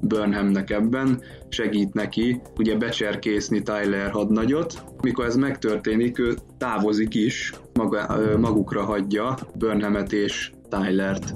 Burnhamnek 0.01 0.71
ebben, 0.71 1.23
segít 1.49 1.95
neki 1.95 2.41
ugye 2.59 2.77
becserkészni 2.77 3.63
Tyler 3.63 4.11
hadnagyot. 4.11 4.85
Mikor 5.03 5.25
ez 5.25 5.37
megtörténik, 5.37 6.19
ő 6.19 6.35
távozik 6.59 7.15
is, 7.15 7.53
maga, 7.73 8.19
magukra 8.39 8.85
hagyja 8.85 9.37
Burnhamet 9.55 10.13
és 10.13 10.53
Tylert. 10.69 11.35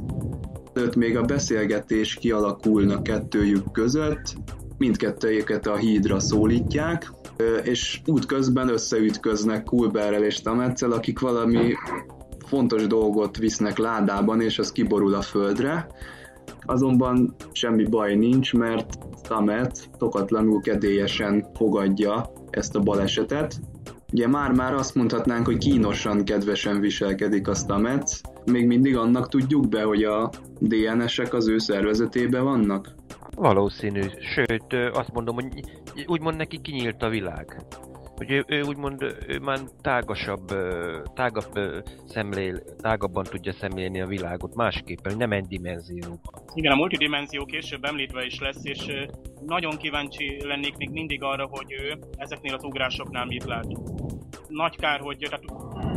Előtt 0.75 0.97
még 0.97 1.17
a 1.17 1.23
beszélgetés 1.23 2.15
kialakulna 2.15 3.03
kettőjük 3.03 3.73
között, 3.73 4.35
mindkettőjüket 4.79 5.67
a 5.67 5.77
hídra 5.77 6.21
szólítják, 6.21 7.13
és 7.63 8.01
útközben 8.07 8.69
összeütköznek 8.69 9.65
Kulberrel 9.65 10.25
és 10.25 10.41
Tametszel, 10.41 10.93
akik 10.93 11.19
valami 11.19 11.75
fontos 12.49 12.87
dolgot 12.87 13.37
visznek 13.37 13.79
ládában, 13.79 14.41
és 14.41 14.59
az 14.59 14.73
kiborul 14.73 15.15
a 15.15 15.23
földre. 15.23 15.87
Azonban 16.61 17.35
semmi 17.53 17.85
baj 17.85 18.15
nincs, 18.15 18.55
mert 18.55 18.99
Tamet 19.23 19.91
tokatlanul 19.99 20.61
kedélyesen 20.61 21.47
fogadja 21.55 22.33
ezt 22.51 22.77
a 22.77 22.81
balesetet. 22.81 23.55
Ugye 24.13 24.29
már-már 24.29 24.75
azt 24.75 24.95
mondhatnánk, 24.95 25.47
hogy 25.47 25.59
kínosan, 25.59 26.25
kedvesen 26.25 26.81
viselkedik 26.81 27.49
a 27.49 27.55
Stamets. 27.55 28.21
Még 28.45 28.67
mindig 28.67 28.97
annak 28.97 29.29
tudjuk 29.29 29.69
be, 29.69 29.83
hogy 29.83 30.03
a 30.05 30.31
DNS-ek 30.61 31.35
az 31.35 31.49
ő 31.49 31.59
szervezetében 31.59 32.45
vannak? 32.45 32.95
Valószínű, 33.37 34.01
sőt 34.35 34.75
azt 34.93 35.13
mondom, 35.13 35.35
hogy 35.35 35.47
úgymond 36.07 36.37
neki 36.37 36.61
kinyílt 36.61 37.03
a 37.03 37.09
világ. 37.09 37.63
Hogy 38.19 38.31
ő, 38.31 38.45
ő 38.47 38.63
úgymond 38.63 39.03
ő 39.27 39.39
már 39.39 39.59
tágasabb, 39.81 40.47
tágabb 41.15 41.59
szemlél, 42.07 42.59
tágabban 42.77 43.25
tudja 43.25 43.53
szemlélni 43.53 44.01
a 44.01 44.07
világot 44.07 44.55
másképpen, 44.55 45.17
nem 45.17 45.33
egy 45.33 45.47
dimenzió. 45.47 46.21
Igen, 46.55 46.73
a 46.73 46.77
multidimenzió 46.77 47.45
később 47.45 47.85
említve 47.85 48.25
is 48.25 48.39
lesz, 48.39 48.65
és 48.65 48.87
nagyon 49.47 49.77
kíváncsi 49.77 50.47
lennék 50.47 50.77
még 50.77 50.91
mindig 50.91 51.23
arra, 51.23 51.47
hogy 51.51 51.73
ő 51.73 51.99
ezeknél 52.17 52.55
az 52.55 52.65
ugrásoknál 52.65 53.25
mit 53.25 53.45
lát. 53.45 53.67
Nagy 54.49 54.77
kár, 54.77 55.01
hogy 55.01 55.19
tehát 55.19 55.45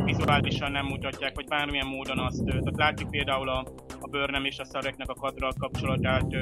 vizuálisan 0.06 0.72
nem 0.72 0.86
mutatják, 0.86 1.36
vagy 1.36 1.48
bármilyen 1.48 1.88
módon 1.88 2.20
azt. 2.20 2.46
Tehát 2.46 2.78
látjuk 2.78 3.10
például 3.10 3.50
a, 3.50 3.66
a 4.02 4.08
Burnham 4.08 4.46
és 4.46 4.60
a 4.60 4.66
Szareknek 4.66 5.10
a 5.10 5.14
kadral 5.14 5.54
kapcsolatát, 5.60 6.34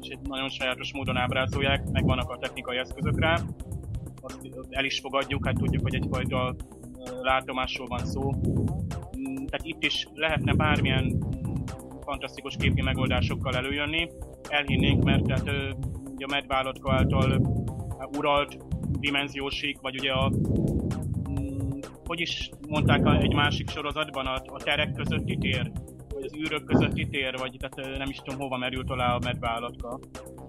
és 0.00 0.08
egy 0.08 0.18
nagyon 0.22 0.48
sajátos 0.48 0.92
módon 0.92 1.16
ábrázolják, 1.16 1.82
meg 1.92 2.04
vannak 2.04 2.30
a 2.30 2.38
technikai 2.38 2.76
eszközök 2.76 3.20
rá 3.20 3.38
azt 4.22 4.48
el 4.70 4.84
is 4.84 5.00
fogadjuk, 5.00 5.46
hát 5.46 5.56
tudjuk, 5.56 5.82
hogy 5.82 5.94
egyfajta 5.94 6.54
látomásról 7.22 7.86
van 7.86 8.04
szó. 8.04 8.30
Mm, 8.30 9.34
tehát 9.34 9.62
itt 9.62 9.82
is 9.82 10.08
lehetne 10.14 10.54
bármilyen 10.54 11.18
fantasztikus 12.00 12.56
képi 12.56 12.82
megoldásokkal 12.82 13.56
előjönni. 13.56 14.08
Elhinnénk, 14.48 15.04
mert 15.04 15.24
tehát 15.24 15.74
ugye 16.14 16.24
a 16.24 16.32
medvállatka 16.32 16.92
által 16.92 17.40
uralt 18.16 18.58
dimenziósik, 18.98 19.80
vagy 19.80 19.98
ugye 19.98 20.12
a 20.12 20.32
mm, 21.30 21.78
hogy 22.04 22.20
is 22.20 22.50
mondták 22.68 23.22
egy 23.22 23.34
másik 23.34 23.70
sorozatban, 23.70 24.26
a, 24.26 24.42
a 24.46 24.62
terek 24.62 24.92
közötti 24.92 25.36
tér, 25.36 25.70
vagy 26.14 26.24
az 26.24 26.36
űrök 26.36 26.64
közötti 26.64 27.08
tér, 27.08 27.38
vagy 27.38 27.56
tehát 27.58 27.98
nem 27.98 28.08
is 28.08 28.16
tudom 28.16 28.40
hova 28.40 28.56
merült 28.56 28.90
alá 28.90 29.14
a 29.14 29.20
medvállatka. 29.24 29.98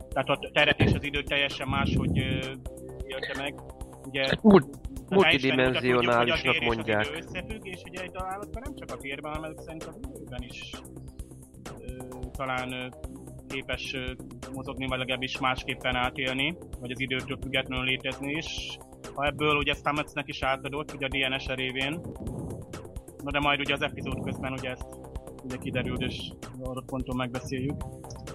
Tehát 0.10 0.30
a 0.30 0.40
teret 0.54 0.80
és 0.80 0.94
az 0.94 1.04
időt 1.04 1.28
teljesen 1.28 1.68
máshogy 1.68 2.40
élte 3.14 3.42
meg. 3.42 3.54
Ugye, 4.08 4.22
hát 4.22 4.44
Mult, 4.44 4.68
multidimensionálisnak 5.10 6.60
mondják. 6.60 7.00
Az 7.00 7.26
összefügg, 7.26 7.66
és 7.66 7.82
ugye 7.90 8.02
egy 8.02 8.12
állatban 8.14 8.62
nem 8.66 8.76
csak 8.76 8.98
a 8.98 9.02
térben, 9.02 9.34
hanem 9.34 9.54
szerintem 9.58 9.90
a 10.02 10.08
időben 10.14 10.42
is 10.42 10.72
ö, 11.80 11.92
talán 12.32 12.72
ö, 12.72 12.88
képes 13.48 13.94
ö, 13.94 14.12
mozogni, 14.54 14.88
vagy 14.88 14.98
legalábbis 14.98 15.40
másképpen 15.40 15.96
átélni, 15.96 16.58
vagy 16.80 16.92
az 16.92 17.00
időtől 17.00 17.38
függetlenül 17.42 17.86
létezni 17.86 18.32
is. 18.32 18.78
Ha 19.14 19.26
ebből 19.26 19.56
ugye 19.56 19.74
Stametsnek 19.74 20.28
is 20.28 20.44
átadott, 20.44 20.94
ugye 20.94 21.06
a 21.06 21.30
DNS 21.30 21.46
révén, 21.46 22.02
Na 23.24 23.32
de 23.32 23.40
majd 23.40 23.60
ugye 23.60 23.74
az 23.74 23.82
epizód 23.82 24.24
közben 24.24 24.52
ugye 24.52 24.70
ezt 24.70 24.88
ugye 25.44 25.58
kiderült, 25.58 26.02
és 26.02 26.32
arra 26.64 26.82
ponton 26.86 27.16
megbeszéljük. 27.16 27.76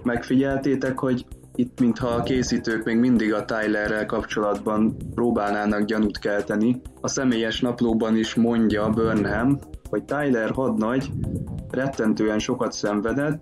Megfigyeltétek, 0.03 0.99
hogy 0.99 1.25
itt 1.59 1.79
mintha 1.79 2.07
a 2.07 2.23
készítők 2.23 2.83
még 2.83 2.97
mindig 2.97 3.33
a 3.33 3.45
Tylerrel 3.45 4.05
kapcsolatban 4.05 4.95
próbálnának 5.15 5.83
gyanút 5.83 6.19
kelteni. 6.19 6.81
A 7.01 7.07
személyes 7.07 7.61
naplóban 7.61 8.15
is 8.15 8.35
mondja 8.35 8.89
Burnham, 8.89 9.59
hogy 9.89 10.03
Tyler 10.03 10.49
hadnagy 10.51 11.09
rettentően 11.69 12.39
sokat 12.39 12.71
szenvedett, 12.71 13.41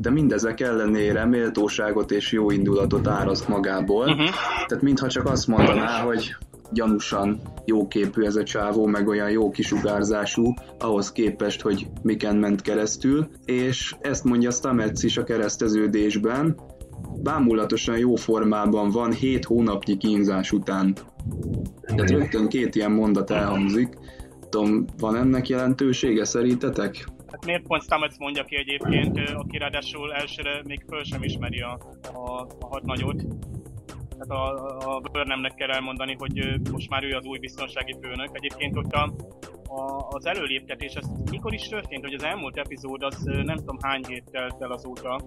de 0.00 0.10
mindezek 0.10 0.60
ellenére 0.60 1.24
méltóságot 1.24 2.10
és 2.10 2.32
jó 2.32 2.50
indulatot 2.50 3.08
áraszt 3.08 3.48
magából. 3.48 4.08
Uh-huh. 4.08 4.28
Tehát 4.66 4.82
mintha 4.82 5.08
csak 5.08 5.26
azt 5.26 5.46
mondaná, 5.46 6.00
hogy 6.00 6.36
gyanúsan 6.72 7.40
jóképű 7.64 8.22
ez 8.22 8.36
a 8.36 8.42
csávó, 8.42 8.86
meg 8.86 9.08
olyan 9.08 9.30
jó 9.30 9.50
kisugárzású, 9.50 10.54
ahhoz 10.78 11.12
képest, 11.12 11.60
hogy 11.60 11.86
miken 12.02 12.36
ment 12.36 12.62
keresztül, 12.62 13.28
és 13.44 13.94
ezt 14.00 14.24
mondja 14.24 14.50
Stamets 14.50 15.02
is 15.02 15.16
a 15.16 15.24
kereszteződésben, 15.24 16.56
bámulatosan 17.22 17.98
jó 17.98 18.14
formában 18.14 18.90
van 18.90 19.12
7 19.12 19.44
hónapnyi 19.44 19.96
kínzás 19.96 20.52
után. 20.52 20.94
Tehát 21.86 22.10
rögtön 22.10 22.48
két 22.48 22.74
ilyen 22.74 22.92
mondat 22.92 23.30
elhangzik. 23.30 23.88
Tudom, 24.48 24.84
van 24.98 25.16
ennek 25.16 25.48
jelentősége 25.48 26.24
szerintetek? 26.24 27.04
Hát 27.30 27.44
miért 27.46 27.66
pont 27.66 27.82
Stamets 27.82 28.18
mondja 28.18 28.44
ki 28.44 28.56
egyébként, 28.56 29.18
aki 29.34 29.58
ráadásul 29.58 30.12
elsőre 30.12 30.62
még 30.64 30.84
föl 30.88 31.04
sem 31.04 31.22
ismeri 31.22 31.60
a, 31.60 31.78
a, 32.14 32.46
a 32.60 32.66
hadnagyot. 32.66 33.22
Tehát 34.26 34.54
a, 34.84 34.94
a 34.94 35.00
Burnhamnek 35.12 35.54
kell 35.54 35.70
elmondani, 35.70 36.16
hogy 36.18 36.60
most 36.72 36.90
már 36.90 37.04
ő 37.04 37.16
az 37.16 37.24
új 37.24 37.38
biztonsági 37.38 37.96
főnök. 38.02 38.28
Egyébként 38.32 38.76
ott 38.76 38.92
a, 38.92 39.12
a, 39.68 40.06
az 40.08 40.26
előléptetés, 40.26 40.94
az 40.94 41.10
mikor 41.30 41.52
is 41.52 41.68
történt, 41.68 42.04
hogy 42.04 42.14
az 42.14 42.24
elmúlt 42.24 42.56
epizód, 42.56 43.02
az 43.02 43.22
nem 43.24 43.56
tudom 43.56 43.76
hány 43.80 44.04
hét 44.08 44.24
telt 44.30 44.62
el 44.62 44.70
azóta, 44.70 45.20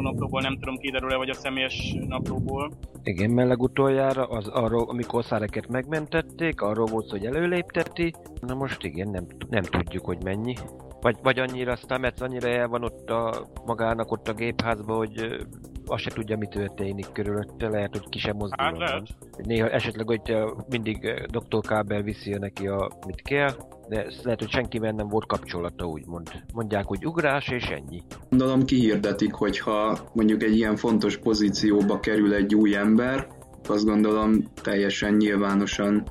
naplóból 0.00 0.40
nem 0.40 0.58
tudom 0.58 0.76
kiderül-e, 0.76 1.16
vagy 1.16 1.28
a 1.28 1.34
személyes 1.34 1.96
naplóból. 2.08 2.70
Igen, 3.02 3.30
mert 3.30 3.48
legutoljára, 3.48 4.24
az 4.24 4.48
arról, 4.48 4.88
amikor 4.88 5.24
száreket 5.24 5.68
megmentették, 5.68 6.60
arról 6.60 6.86
volt, 6.86 7.10
hogy 7.10 7.26
előlépteti. 7.26 8.14
Na 8.40 8.54
most 8.54 8.84
igen, 8.84 9.10
nem, 9.10 9.26
nem 9.48 9.62
tudjuk, 9.62 10.04
hogy 10.04 10.24
mennyi. 10.24 10.54
Vagy, 11.00 11.16
vagy 11.22 11.38
annyira 11.38 11.76
Stamets 11.76 12.20
annyira 12.20 12.48
el 12.48 12.68
van 12.68 12.84
ott 12.84 13.10
a, 13.10 13.46
magának 13.64 14.12
ott 14.12 14.28
a 14.28 14.32
gépházban, 14.32 14.96
hogy 14.96 15.46
azt 15.86 16.02
se 16.02 16.10
tudja, 16.10 16.36
mi 16.36 16.46
történik 16.46 17.12
körülötte, 17.12 17.68
lehet, 17.68 17.96
hogy 17.96 18.08
ki 18.08 18.18
sem 18.18 18.36
mozdul. 18.36 18.64
Hát 18.64 18.78
lehet. 18.78 19.06
Néha 19.42 19.68
esetleg, 19.68 20.06
hogy 20.06 20.36
mindig 20.68 21.26
Dr. 21.26 21.60
Kábel 21.60 22.02
viszi 22.02 22.30
neki 22.30 22.66
a 22.66 22.90
mit 23.06 23.22
kell, 23.22 23.50
de 23.88 24.06
lehet, 24.22 24.38
hogy 24.38 24.50
senkivel 24.50 24.92
nem 24.92 25.08
volt 25.08 25.26
kapcsolata, 25.26 25.86
úgymond. 25.86 26.30
Mondják, 26.54 26.84
hogy 26.84 27.06
ugrás, 27.06 27.48
és 27.48 27.64
ennyi. 27.64 28.02
Gondolom 28.30 28.64
kihirdetik, 28.64 29.32
hogyha 29.32 29.98
mondjuk 30.12 30.42
egy 30.42 30.56
ilyen 30.56 30.76
fontos 30.76 31.16
pozícióba 31.18 32.00
kerül 32.00 32.34
egy 32.34 32.54
új 32.54 32.76
ember, 32.76 33.26
azt 33.68 33.84
gondolom 33.84 34.44
teljesen 34.62 35.14
nyilvánosan 35.14 36.02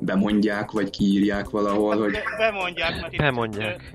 bemondják, 0.00 0.70
vagy 0.70 0.90
kiírják 0.90 1.50
valahol, 1.50 1.96
hogy... 1.98 2.18
Bemondják, 2.38 3.00
mert 3.00 3.12
itt 3.12 3.18
bemondják. 3.18 3.94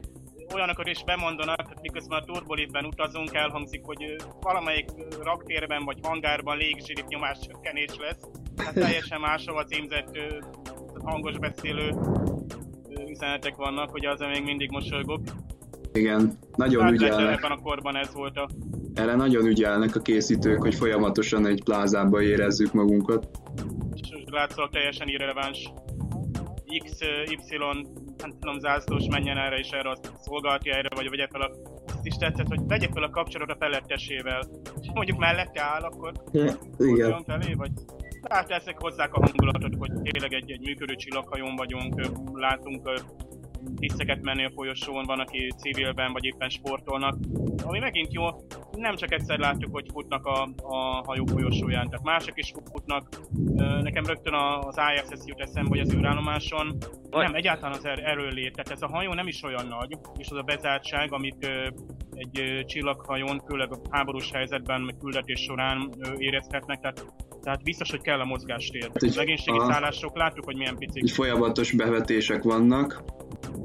Olyanokat 0.53 0.87
is 0.87 1.03
bemondanak, 1.03 1.81
miközben 1.81 2.19
a 2.19 2.23
turbolitben 2.23 2.85
utazunk, 2.85 3.33
elhangzik, 3.33 3.81
hogy 3.83 4.15
valamelyik 4.41 4.89
raktérben 5.23 5.83
vagy 5.83 5.97
hangárban 6.01 6.57
légzsirit 6.57 7.07
nyomáscsökkenés 7.07 7.91
lesz. 7.97 8.29
Hát 8.57 8.73
teljesen 8.73 9.19
máshova 9.19 9.63
címzett 9.63 10.17
hangos 11.03 11.37
beszélő 11.37 11.95
üzenetek 13.07 13.55
vannak, 13.55 13.89
hogy 13.89 14.05
az 14.05 14.19
még 14.19 14.43
mindig 14.43 14.71
mosolygok. 14.71 15.21
Igen, 15.93 16.37
nagyon 16.55 16.83
hát 16.83 16.91
ügyelnek. 16.91 17.37
Ebben 17.37 17.51
a 17.51 17.61
korban 17.61 17.95
ez 17.95 18.13
volt 18.13 18.37
a... 18.37 18.49
Erre 18.93 19.15
nagyon 19.15 19.45
ügyelnek 19.45 19.95
a 19.95 19.99
készítők, 19.99 20.61
hogy 20.61 20.75
folyamatosan 20.75 21.45
egy 21.45 21.63
plázába 21.63 22.21
érezzük 22.21 22.73
magunkat. 22.73 23.29
És 23.93 24.09
látszólag 24.25 24.71
teljesen 24.71 25.07
irreleváns 25.07 25.71
X, 26.83 26.99
Y, 27.29 27.57
nem 28.21 28.31
tudom, 28.39 28.59
zászlós 28.59 29.07
menjen 29.09 29.37
erre 29.37 29.57
és 29.57 29.69
erre 29.69 29.89
a 29.89 29.97
szolgálati 30.19 30.69
erre, 30.69 30.95
vagy 30.95 31.09
vegye 31.09 31.27
fel 31.31 31.41
a 31.41 31.51
azt 31.85 32.05
is 32.05 32.15
tetszett, 32.15 32.47
hogy 32.47 32.67
vegye 32.67 32.87
fel 32.93 33.03
a 33.03 33.09
kapcsolatot 33.09 33.55
a 33.55 33.59
felettesével. 33.59 34.41
És 34.81 34.87
mondjuk 34.93 35.17
mellette 35.17 35.61
áll, 35.61 35.81
akkor 35.81 36.11
Igen. 36.79 37.23
felé, 37.23 37.53
vagy 37.53 37.71
tehát 38.21 38.49
ezek 38.49 38.81
hozzák 38.81 39.13
a 39.13 39.25
hangulatot, 39.25 39.75
hogy 39.77 39.91
tényleg 40.01 40.33
egy, 40.33 40.51
egy 40.51 40.61
működő 40.61 40.95
csillaghajón 40.95 41.55
vagyunk, 41.55 42.01
látunk 42.33 42.89
tiszteket 43.75 44.21
menni 44.21 44.45
a 44.45 44.51
folyosón, 44.55 45.05
van, 45.05 45.19
aki 45.19 45.53
civilben 45.57 46.11
vagy 46.11 46.23
éppen 46.23 46.49
sportolnak. 46.49 47.17
Ami 47.63 47.79
megint 47.79 48.13
jó, 48.13 48.25
nem 48.77 48.95
csak 48.95 49.13
egyszer 49.13 49.39
látjuk, 49.39 49.71
hogy 49.71 49.85
futnak 49.91 50.25
a, 50.25 50.49
a 50.61 51.03
hajó 51.05 51.25
folyosóján, 51.25 51.89
tehát 51.89 52.05
mások 52.05 52.37
is 52.37 52.53
futnak. 52.71 53.09
Nekem 53.81 54.05
rögtön 54.05 54.33
az 54.33 54.75
ISS 54.95 55.25
jut 55.25 55.39
eszembe, 55.39 55.69
vagy 55.69 55.79
az 55.79 55.93
űrállomáson. 55.93 56.77
Nem, 57.09 57.35
egyáltalán 57.35 57.77
az 57.77 57.85
er- 57.85 57.99
erőlét. 57.99 58.53
Tehát 58.55 58.71
ez 58.71 58.81
a 58.81 58.95
hajó 58.95 59.13
nem 59.13 59.27
is 59.27 59.43
olyan 59.43 59.67
nagy, 59.67 59.97
és 60.17 60.29
az 60.29 60.37
a 60.37 60.41
bezártság, 60.41 61.13
amit 61.13 61.49
egy 62.13 62.65
csillaghajón, 62.65 63.41
főleg 63.47 63.71
a 63.71 63.79
háborús 63.89 64.31
helyzetben, 64.31 64.81
meg 64.81 64.95
küldetés 64.99 65.41
során 65.41 65.89
érezhetnek, 66.17 66.79
tehát 66.79 67.05
tehát 67.41 67.63
biztos, 67.63 67.89
hogy 67.89 68.01
kell 68.01 68.19
a 68.19 68.25
mozgástér. 68.25 68.81
Hát, 68.81 69.03
a 69.03 69.11
legénységi 69.15 69.59
szállások 69.59 70.17
látjuk, 70.17 70.45
hogy 70.45 70.57
milyen 70.57 70.77
picik. 70.77 71.09
Folyamatos 71.09 71.71
bevetések 71.71 72.43
vannak, 72.43 73.03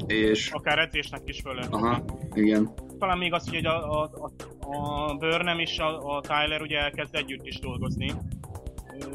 és... 0.06 0.50
Akár 0.50 0.78
edzésnek 0.78 1.20
is 1.24 1.40
föl 1.40 1.58
Aha, 1.70 2.04
igen. 2.34 2.70
Talán 2.98 3.18
még 3.18 3.32
az, 3.32 3.48
hogy 3.48 3.66
a, 3.66 4.02
a, 4.02 4.10
a, 4.12 4.30
a 4.76 5.14
Burnham 5.14 5.58
és 5.58 5.78
a, 5.78 6.16
a 6.16 6.20
Tyler 6.20 6.62
ugye 6.62 6.78
elkezd 6.78 7.14
együtt 7.14 7.46
is 7.46 7.58
dolgozni. 7.58 8.12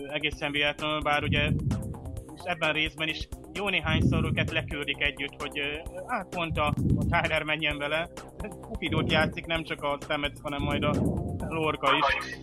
Egészen 0.08 0.52
véletlenül, 0.52 1.02
bár 1.02 1.24
ugye 1.24 1.50
ebben 2.44 2.74
részben 2.74 3.08
is 3.08 3.28
jó 3.54 3.70
néhányszor 3.70 4.26
őket 4.26 4.52
leküldik 4.52 5.02
együtt, 5.02 5.42
hogy 5.42 5.62
hát 6.08 6.28
pont 6.30 6.58
a, 6.58 6.74
a 6.96 7.06
Tyler 7.10 7.44
menjen 7.44 7.78
vele. 7.78 8.10
Kupidót 8.62 9.12
játszik, 9.12 9.46
nem 9.46 9.64
csak 9.64 9.84
a 9.84 9.98
Stamets, 10.02 10.40
hanem 10.42 10.62
majd 10.62 10.84
a 10.84 10.94
Lorca 11.50 11.90
is 11.96 12.40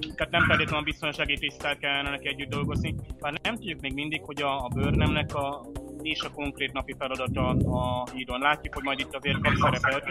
tehát 0.00 0.32
nem 0.32 0.44
feltétlenül 0.46 0.84
biztonsági 0.84 1.38
tisztel 1.38 1.76
kellene 1.76 2.10
neki 2.10 2.28
együtt 2.28 2.50
dolgozni. 2.50 2.94
Bár 3.20 3.32
nem 3.42 3.54
tudjuk 3.54 3.80
még 3.80 3.92
mindig, 3.92 4.22
hogy 4.24 4.42
a, 4.42 4.64
a 4.64 4.68
bőrnemnek 4.74 5.34
a 5.34 5.66
és 6.02 6.20
a 6.20 6.30
konkrét 6.30 6.72
napi 6.72 6.94
feladata 6.98 7.48
a 7.48 8.06
hídon. 8.14 8.40
Látjuk, 8.40 8.74
hogy 8.74 8.82
majd 8.84 8.98
itt 8.98 9.14
azért 9.14 9.40
kap 9.40 9.54
szerepet, 9.54 10.04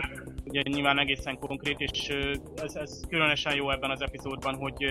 ugye 0.45 0.61
nyilván 0.63 0.99
egészen 0.99 1.39
konkrét, 1.39 1.79
és 1.79 2.09
ez, 2.55 2.75
ez 2.75 3.01
különösen 3.09 3.55
jó 3.55 3.71
ebben 3.71 3.91
az 3.91 4.01
epizódban, 4.01 4.55
hogy 4.55 4.85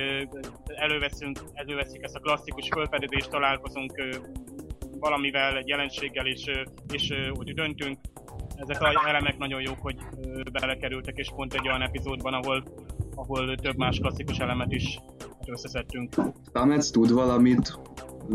előveszünk, 0.65 1.39
előveszik 1.55 2.03
ezt 2.03 2.17
a 2.17 2.21
klasszikus 2.21 2.69
fölfedezést, 2.69 3.31
találkozunk 3.31 3.93
valamivel, 4.99 5.57
egy 5.57 5.69
jelenséggel, 5.69 6.27
és, 6.27 6.45
és 6.93 7.13
úgy 7.33 7.55
döntünk. 7.55 7.99
Ezek 8.57 8.83
a 8.83 9.09
elemek 9.09 9.39
nagyon 9.39 9.61
jók, 9.61 9.79
hogy 9.81 9.97
belekerültek, 10.53 11.17
és 11.17 11.29
pont 11.35 11.55
egy 11.55 11.69
olyan 11.69 11.83
epizódban, 11.83 12.35
ahol 12.35 12.63
ahol 13.17 13.57
több 13.57 13.77
más 13.77 13.99
klasszikus 13.99 14.39
elemet 14.39 14.73
is 14.73 14.99
összeszedtünk. 15.47 16.15
Tamets 16.53 16.91
tud 16.91 17.13
valamit, 17.13 17.79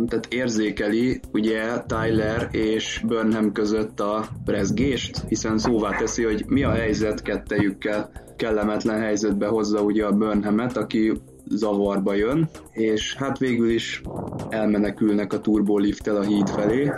tehát 0.07 0.33
érzékeli 0.33 1.19
ugye 1.31 1.83
Tyler 1.85 2.47
és 2.51 3.03
Burnham 3.07 3.51
között 3.51 3.99
a 3.99 4.25
rezgést, 4.45 5.23
hiszen 5.27 5.57
szóvá 5.57 5.97
teszi, 5.97 6.23
hogy 6.23 6.45
mi 6.47 6.63
a 6.63 6.71
helyzet 6.71 7.21
kettejükkel, 7.21 8.11
kellemetlen 8.35 8.99
helyzetbe 8.99 9.47
hozza 9.47 9.81
ugye 9.81 10.05
a 10.05 10.11
Burnhamet, 10.11 10.77
aki 10.77 11.11
zavarba 11.45 12.13
jön, 12.13 12.49
és 12.71 13.15
hát 13.15 13.37
végül 13.37 13.69
is 13.69 14.01
elmenekülnek 14.49 15.33
a 15.33 15.41
turbolifttel 15.41 16.15
a 16.15 16.23
híd 16.23 16.49
felé. 16.49 16.91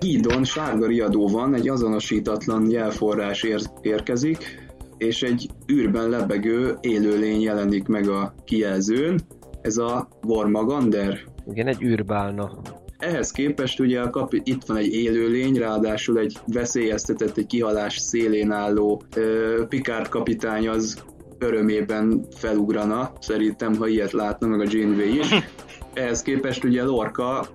Hídon 0.00 0.44
sárga 0.44 0.86
riadó 0.86 1.28
van, 1.28 1.54
egy 1.54 1.68
azonosítatlan 1.68 2.70
jelforrás 2.70 3.42
ér- 3.42 3.70
érkezik, 3.80 4.67
és 4.98 5.22
egy 5.22 5.48
űrben 5.72 6.08
lebegő 6.08 6.76
élőlény 6.80 7.40
jelenik 7.40 7.86
meg 7.86 8.08
a 8.08 8.34
kijelzőn, 8.44 9.20
ez 9.62 9.76
a 9.76 10.08
Vormagander. 10.20 11.18
Igen, 11.46 11.66
egy 11.66 11.82
űrbálna. 11.82 12.60
Ehhez 12.98 13.30
képest 13.30 13.80
ugye 13.80 14.00
a 14.00 14.10
kapi- 14.10 14.42
itt 14.44 14.64
van 14.66 14.76
egy 14.76 14.94
élőlény, 14.94 15.54
ráadásul 15.54 16.18
egy 16.18 16.38
veszélyeztetett, 16.46 17.36
egy 17.36 17.46
kihalás 17.46 17.98
szélén 17.98 18.50
álló 18.50 19.02
ö, 19.16 19.62
Picard 19.68 20.08
kapitány 20.08 20.68
az 20.68 21.04
örömében 21.38 22.26
felugrana, 22.36 23.12
szerintem, 23.20 23.76
ha 23.76 23.86
ilyet 23.86 24.12
látna, 24.12 24.46
meg 24.46 24.60
a 24.60 24.70
Janeway 24.70 25.18
is. 25.18 25.28
Ehhez 25.94 26.22
képest 26.22 26.64
ugye 26.64 26.84
Lorca 26.84 27.46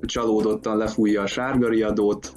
csalódottan 0.00 0.76
lefújja 0.76 1.22
a 1.22 1.26
sárgariadót, 1.26 2.32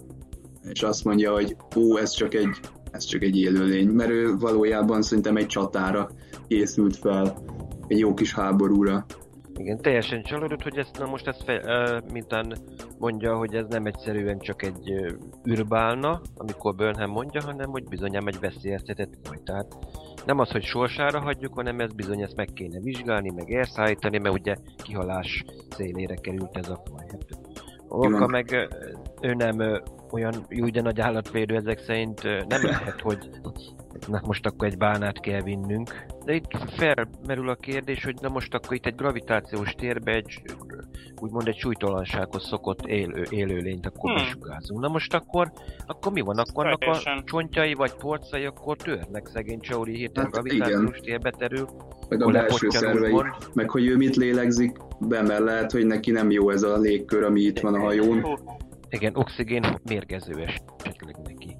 és 0.70 0.84
azt 0.84 1.04
mondja, 1.04 1.34
hogy 1.34 1.56
ó, 1.76 1.98
ez 1.98 2.12
csak 2.12 2.34
egy 2.34 2.50
ez 2.96 3.04
csak 3.04 3.22
egy 3.22 3.38
élőlény, 3.38 3.88
mert 3.88 4.10
ő 4.10 4.38
valójában 4.38 5.02
szerintem 5.02 5.36
egy 5.36 5.46
csatára 5.46 6.10
készült 6.48 6.96
fel, 6.98 7.38
egy 7.88 8.00
jó 8.00 8.14
kis 8.14 8.34
háborúra. 8.34 9.06
Igen, 9.58 9.82
teljesen 9.82 10.24
csalódott, 10.24 10.62
hogy 10.62 10.78
ezt 10.78 11.00
na 11.00 11.06
most 11.06 11.28
ezt 11.28 11.44
fe, 11.44 11.62
uh, 11.64 12.12
mintán 12.12 12.58
mondja, 13.00 13.36
hogy 13.36 13.54
ez 13.54 13.66
nem 13.70 13.86
egyszerűen 13.86 14.40
csak 14.40 14.64
egy 14.64 14.92
uh, 14.92 15.12
űrbálna, 15.48 16.22
amikor 16.36 16.76
Burnham 16.76 17.10
mondja, 17.10 17.42
hanem 17.42 17.70
hogy 17.70 17.84
bizonyám 17.84 18.28
egy 18.28 18.40
veszélyeztetett 18.40 19.14
faj. 19.24 19.38
Tehát 19.44 19.78
nem 20.26 20.40
az, 20.40 20.50
hogy 20.50 20.64
sorsára 20.64 21.20
hagyjuk, 21.20 21.54
hanem 21.54 21.80
ez 21.80 21.94
bizony 21.94 22.22
ezt 22.22 22.36
meg 22.36 22.50
kéne 22.54 22.80
vizsgálni, 22.80 23.32
meg 23.36 23.54
elszállítani, 23.54 24.18
mert 24.18 24.36
ugye 24.36 24.56
kihalás 24.84 25.46
szélére 25.70 26.16
került 26.16 26.58
ez 26.58 26.70
a 26.70 26.82
faj. 26.86 27.06
Hát, 27.10 27.26
Orka 27.88 28.28
meg 28.28 28.68
ő 29.22 29.34
nem 29.34 29.82
olyan 30.16 30.46
jó, 30.50 30.68
de 30.68 30.82
nagy 30.82 31.00
állatvédő 31.00 31.56
ezek 31.56 31.80
szerint 31.80 32.24
nem 32.24 32.64
lehet, 32.64 33.02
hogy 33.02 33.30
na 34.08 34.22
most 34.26 34.46
akkor 34.46 34.68
egy 34.68 34.78
bánát 34.78 35.20
kell 35.20 35.42
vinnünk. 35.42 36.06
De 36.26 36.34
itt 36.34 36.58
felmerül 36.76 37.50
a 37.50 37.56
kérdés, 37.56 38.04
hogy 38.04 38.16
na 38.22 38.30
most 38.30 38.54
akkor 38.54 38.74
itt 38.74 38.86
egy 38.86 38.96
gravitációs 38.96 39.72
térbe 39.72 40.12
egy 40.12 40.42
úgymond 41.22 41.48
egy 41.48 41.58
súlytalansághoz 41.58 42.48
szokott 42.48 42.86
élő, 42.86 43.26
élőlényt 43.30 43.86
akkor 43.86 44.12
hmm. 44.12 44.24
besugázunk. 44.24 44.80
Na 44.82 44.88
most 44.88 45.14
akkor, 45.14 45.52
akkor 45.86 46.12
mi 46.12 46.22
van? 46.22 46.38
Akkor 46.38 46.66
annak 46.66 46.82
a 46.84 47.24
csontjai 47.24 47.74
vagy 47.74 47.94
porcai 47.94 48.46
akkor 48.46 48.78
törnek 48.78 49.28
szegény 49.28 49.60
Csauri 49.60 49.96
hirtelen 49.96 50.30
hát 50.34 50.44
gravitációs 50.44 51.00
térbe 51.00 51.30
terül. 51.30 51.68
Meg 52.10 52.22
a 52.22 52.32
belső 52.32 52.70
szervei, 52.70 53.22
meg 53.54 53.70
hogy 53.70 53.88
ő 53.88 53.96
mit 53.96 54.16
lélegzik 54.16 54.78
be, 55.00 55.22
mert 55.22 55.44
lehet, 55.44 55.72
hogy 55.72 55.86
neki 55.86 56.12
nem 56.12 56.32
jó 56.32 56.50
ez 56.50 56.64
a 56.64 56.78
légkör, 56.78 57.24
ami 57.24 57.42
itt 57.42 57.60
van 57.60 57.74
a 57.74 57.80
hajón. 57.80 58.40
Igen, 58.96 59.16
oxigén 59.16 59.64
mérgező 59.84 60.46
esetleg 60.84 61.16
neki. 61.24 61.58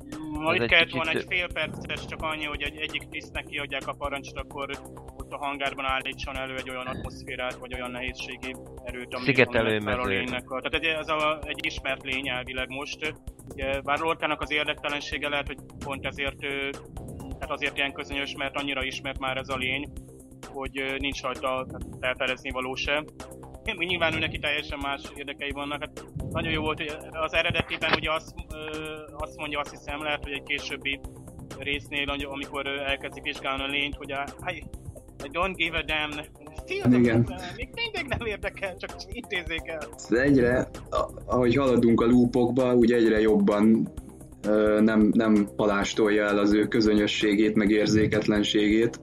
Itt 0.54 0.66
kellett 0.66 0.92
volna 0.92 1.12
egy 1.12 1.26
fél 1.30 1.48
perces, 1.54 2.06
csak 2.06 2.22
annyi, 2.22 2.46
hogy 2.46 2.62
egy, 2.62 2.78
egyik 2.78 3.10
tisztnek 3.10 3.46
kiadják 3.46 3.88
a 3.88 3.94
parancsot, 3.94 4.38
akkor 4.38 4.70
ott 5.18 5.32
a 5.32 5.38
hangárban 5.38 5.86
állítson 5.86 6.38
elő 6.38 6.56
egy 6.56 6.70
olyan 6.70 6.86
atmoszférát, 6.86 7.54
vagy 7.54 7.74
olyan 7.74 7.92
nehézségi 7.92 8.56
erőt, 8.84 9.14
ami 9.14 9.26
Szigetelő 9.26 9.78
a 9.78 10.06
lénynek. 10.06 10.44
Tehát 10.48 10.74
egy, 10.74 10.86
ez 10.86 11.08
a, 11.08 11.40
egy 11.46 11.66
ismert 11.66 12.04
lény 12.04 12.30
elvileg 12.30 12.70
most. 12.70 13.14
Ugye, 13.54 13.82
bár 13.82 14.00
Lorkának 14.00 14.42
az 14.42 14.52
érdektelensége 14.52 15.30
lehet, 15.30 15.48
hogy 15.48 15.58
pont 15.80 16.06
ezért, 16.06 16.40
tehát 17.20 17.52
azért 17.52 17.78
ilyen 17.78 17.94
közönyös, 17.94 18.36
mert 18.36 18.56
annyira 18.56 18.84
ismert 18.84 19.20
már 19.20 19.38
ez 19.38 19.50
a 19.50 19.58
lény, 19.58 19.92
hogy 20.54 20.96
nincs 20.98 21.22
rajta 21.22 21.68
felfedezni 22.00 22.52
való 22.52 22.76
se. 22.76 23.04
Nyilván 23.78 24.14
ő 24.14 24.20
neki 24.20 24.40
teljesen 24.40 24.80
más 24.82 25.02
érdekei 25.16 25.52
vannak. 25.52 25.80
Hát 25.80 26.06
nagyon 26.32 26.52
jó 26.52 26.62
volt, 26.62 26.78
hogy 26.78 26.98
az 27.12 27.34
eredetiben 27.34 27.94
ugye 27.96 28.12
azt, 28.12 28.34
azt 29.18 29.38
mondja, 29.38 29.60
azt 29.60 29.72
hiszem, 29.72 30.04
lehet, 30.04 30.24
hogy 30.24 30.34
egy 30.34 30.44
későbbi 30.44 31.00
résznél, 31.58 32.10
amikor 32.10 32.68
elkezdik 32.68 33.24
vizsgálni 33.24 33.64
a 33.64 33.68
lényt, 33.68 33.96
hogy 33.96 34.12
a, 34.12 34.26
I, 34.52 34.64
I 35.24 35.30
don't 35.32 35.54
give 35.56 35.78
a 35.78 35.84
damn, 35.84 36.26
Still 36.66 36.94
Igen. 36.94 37.34
Még 37.56 37.70
mindig 37.74 38.18
nem 38.18 38.28
érdekel, 38.28 38.78
csak 38.78 38.96
intézzék 39.12 39.68
el. 39.68 39.88
Egyre, 40.10 40.70
ahogy 41.26 41.56
haladunk 41.56 42.02
a 42.02 42.06
lúpokba, 42.06 42.76
úgy 42.76 42.92
egyre 42.92 43.20
jobban 43.20 43.92
nem, 44.80 45.10
nem 45.14 45.48
palástolja 45.56 46.26
el 46.26 46.38
az 46.38 46.54
ő 46.54 46.68
közönösségét, 46.68 47.56
meg 47.56 47.70
érzéketlenségét. 47.70 49.00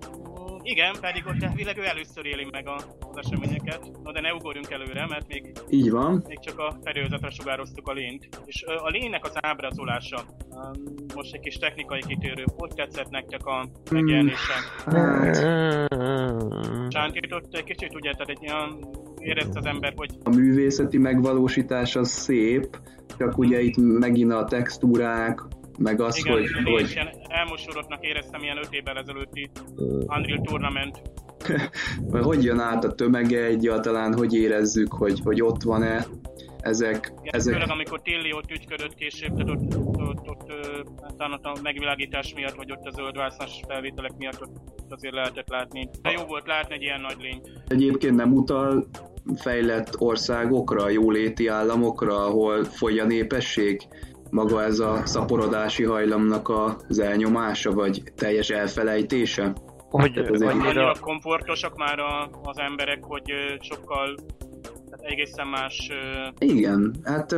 Igen, 0.63 0.95
pedig 1.01 1.27
ott 1.27 1.43
elvileg 1.43 1.79
ő 1.79 1.85
először 1.85 2.27
éli 2.27 2.47
meg 2.51 2.69
a, 2.69 2.77
az 3.01 3.17
eseményeket. 3.17 3.91
Na 4.03 4.13
de 4.13 4.21
ne 4.21 4.35
ugorjunk 4.35 4.71
előre, 4.71 5.07
mert 5.07 5.29
még, 5.29 5.53
Így 5.71 5.91
van. 5.91 6.25
még 6.29 6.41
csak 6.41 6.59
a 6.59 6.77
fedőzetre 6.85 7.31
sugároztuk 7.31 7.89
a 7.89 7.93
lényt. 7.93 8.29
És 8.45 8.65
a 8.65 8.89
lénynek 8.89 9.25
az 9.25 9.33
ábrázolása, 9.41 10.25
most 11.15 11.35
egy 11.35 11.41
kis 11.41 11.57
technikai 11.57 12.01
kitérő, 12.07 12.45
hogy 12.57 12.75
tetszett 12.75 13.09
nektek 13.11 13.47
a 13.47 13.69
megjelenése? 13.91 14.55
Hmm. 14.85 15.31
Csántit 16.89 17.33
ott 17.33 17.55
egy 17.55 17.65
kicsit 17.65 17.95
ugye, 17.95 18.13
tehát 18.13 18.29
egy 18.29 18.51
olyan 18.51 18.89
érezte 19.19 19.59
az 19.59 19.67
ember, 19.67 19.93
hogy... 19.97 20.11
A 20.23 20.31
művészeti 20.31 20.99
megvalósítás 20.99 21.97
az 21.97 22.11
szép, 22.11 22.81
csak 23.19 23.39
ugye 23.39 23.61
itt 23.61 23.77
megint 23.77 24.33
a 24.33 24.45
textúrák, 24.45 25.41
meg 25.79 26.01
az, 26.01 26.19
Igen, 26.19 26.33
hogy... 26.33 26.43
Én 26.43 26.73
hogy... 26.73 26.91
ilyen 26.95 27.09
elmosodottnak 27.29 28.05
éreztem 28.05 28.43
ilyen 28.43 28.57
5 28.57 28.67
évvel 28.71 28.99
ezelőtti 28.99 29.51
Unreal 30.07 30.41
Tournament. 30.43 31.03
hogy 32.29 32.45
jön 32.45 32.59
át 32.59 32.85
a 32.85 32.93
tömege 32.93 33.45
egyáltalán, 33.45 34.15
hogy 34.15 34.35
érezzük, 34.35 34.93
hogy, 34.93 35.21
hogy 35.25 35.43
ott 35.43 35.63
van-e. 35.63 36.07
ezek... 36.59 37.13
Igen, 37.21 37.35
ezek... 37.35 37.53
Főleg 37.53 37.71
amikor 37.71 38.03
Tilly 38.03 38.33
ott 38.33 38.51
ügyködött 38.51 38.95
később, 38.95 39.33
tehát 39.33 39.51
ott, 39.51 39.77
ott, 39.77 40.01
ott, 40.01 40.29
ott, 40.29 41.45
a 41.45 41.57
megvilágítás 41.63 42.33
miatt, 42.35 42.55
vagy 42.55 42.73
ott 42.73 42.87
a 42.87 42.91
zöldvásznas 42.91 43.61
felvételek 43.69 44.13
miatt 44.19 44.43
ott 44.43 44.93
azért 44.93 45.15
lehetett 45.15 45.49
látni. 45.49 45.89
De 46.03 46.11
jó 46.11 46.25
volt 46.25 46.47
látni 46.47 46.75
egy 46.75 46.83
ilyen 46.83 47.01
nagy 47.01 47.17
lény. 47.21 47.41
Egyébként 47.67 48.17
nem 48.17 48.33
utal 48.33 48.87
fejlett 49.37 50.01
országokra, 50.01 50.89
jóléti 50.89 51.47
államokra, 51.47 52.25
ahol 52.25 52.65
fogy 52.65 52.99
a 52.99 53.05
népesség? 53.05 53.81
Maga 54.33 54.63
ez 54.63 54.79
a 54.79 55.03
szaporodási 55.05 55.85
hajlamnak 55.85 56.53
az 56.89 56.99
elnyomása, 56.99 57.73
vagy 57.73 58.03
teljes 58.17 58.49
elfelejtése? 58.49 59.53
Hogy 59.91 60.19
annyira... 60.19 60.49
annyira 60.49 60.95
komfortosak 61.01 61.77
már 61.77 61.99
a, 61.99 62.31
az 62.43 62.59
emberek, 62.59 63.05
hogy 63.05 63.33
sokkal 63.61 64.15
tehát 64.91 65.05
egészen 65.05 65.47
más 65.47 65.91
Igen, 66.39 66.95
hát 67.05 67.37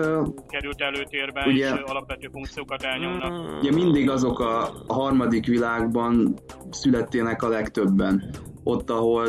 került 0.48 0.80
előtérbe, 0.80 1.44
ugye, 1.46 1.74
és 1.74 1.80
alapvető 1.84 2.28
funkciókat 2.32 2.82
elnyomnak. 2.82 3.60
Ugye 3.60 3.72
mindig 3.72 4.10
azok 4.10 4.40
a, 4.40 4.62
a 4.86 4.92
harmadik 4.92 5.46
világban 5.46 6.34
születtének 6.70 7.42
a 7.42 7.48
legtöbben. 7.48 8.30
Ott, 8.64 8.90
ahol 8.90 9.26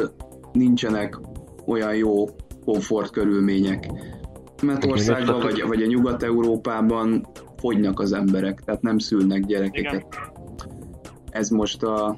nincsenek 0.51 1.19
olyan 1.65 1.95
jó 1.95 2.25
komfort 2.65 3.11
körülmények. 3.11 3.87
Németországban 4.61 5.41
vagy, 5.41 5.63
vagy 5.67 5.81
a 5.81 5.85
Nyugat-Európában 5.85 7.25
fogynak 7.65 7.99
az 7.99 8.13
emberek, 8.13 8.59
tehát 8.59 8.81
nem 8.81 8.97
szülnek 8.97 9.45
gyerekeket. 9.45 9.93
Igen. 9.93 10.31
Ez 11.29 11.49
most 11.49 11.83
a 11.83 12.17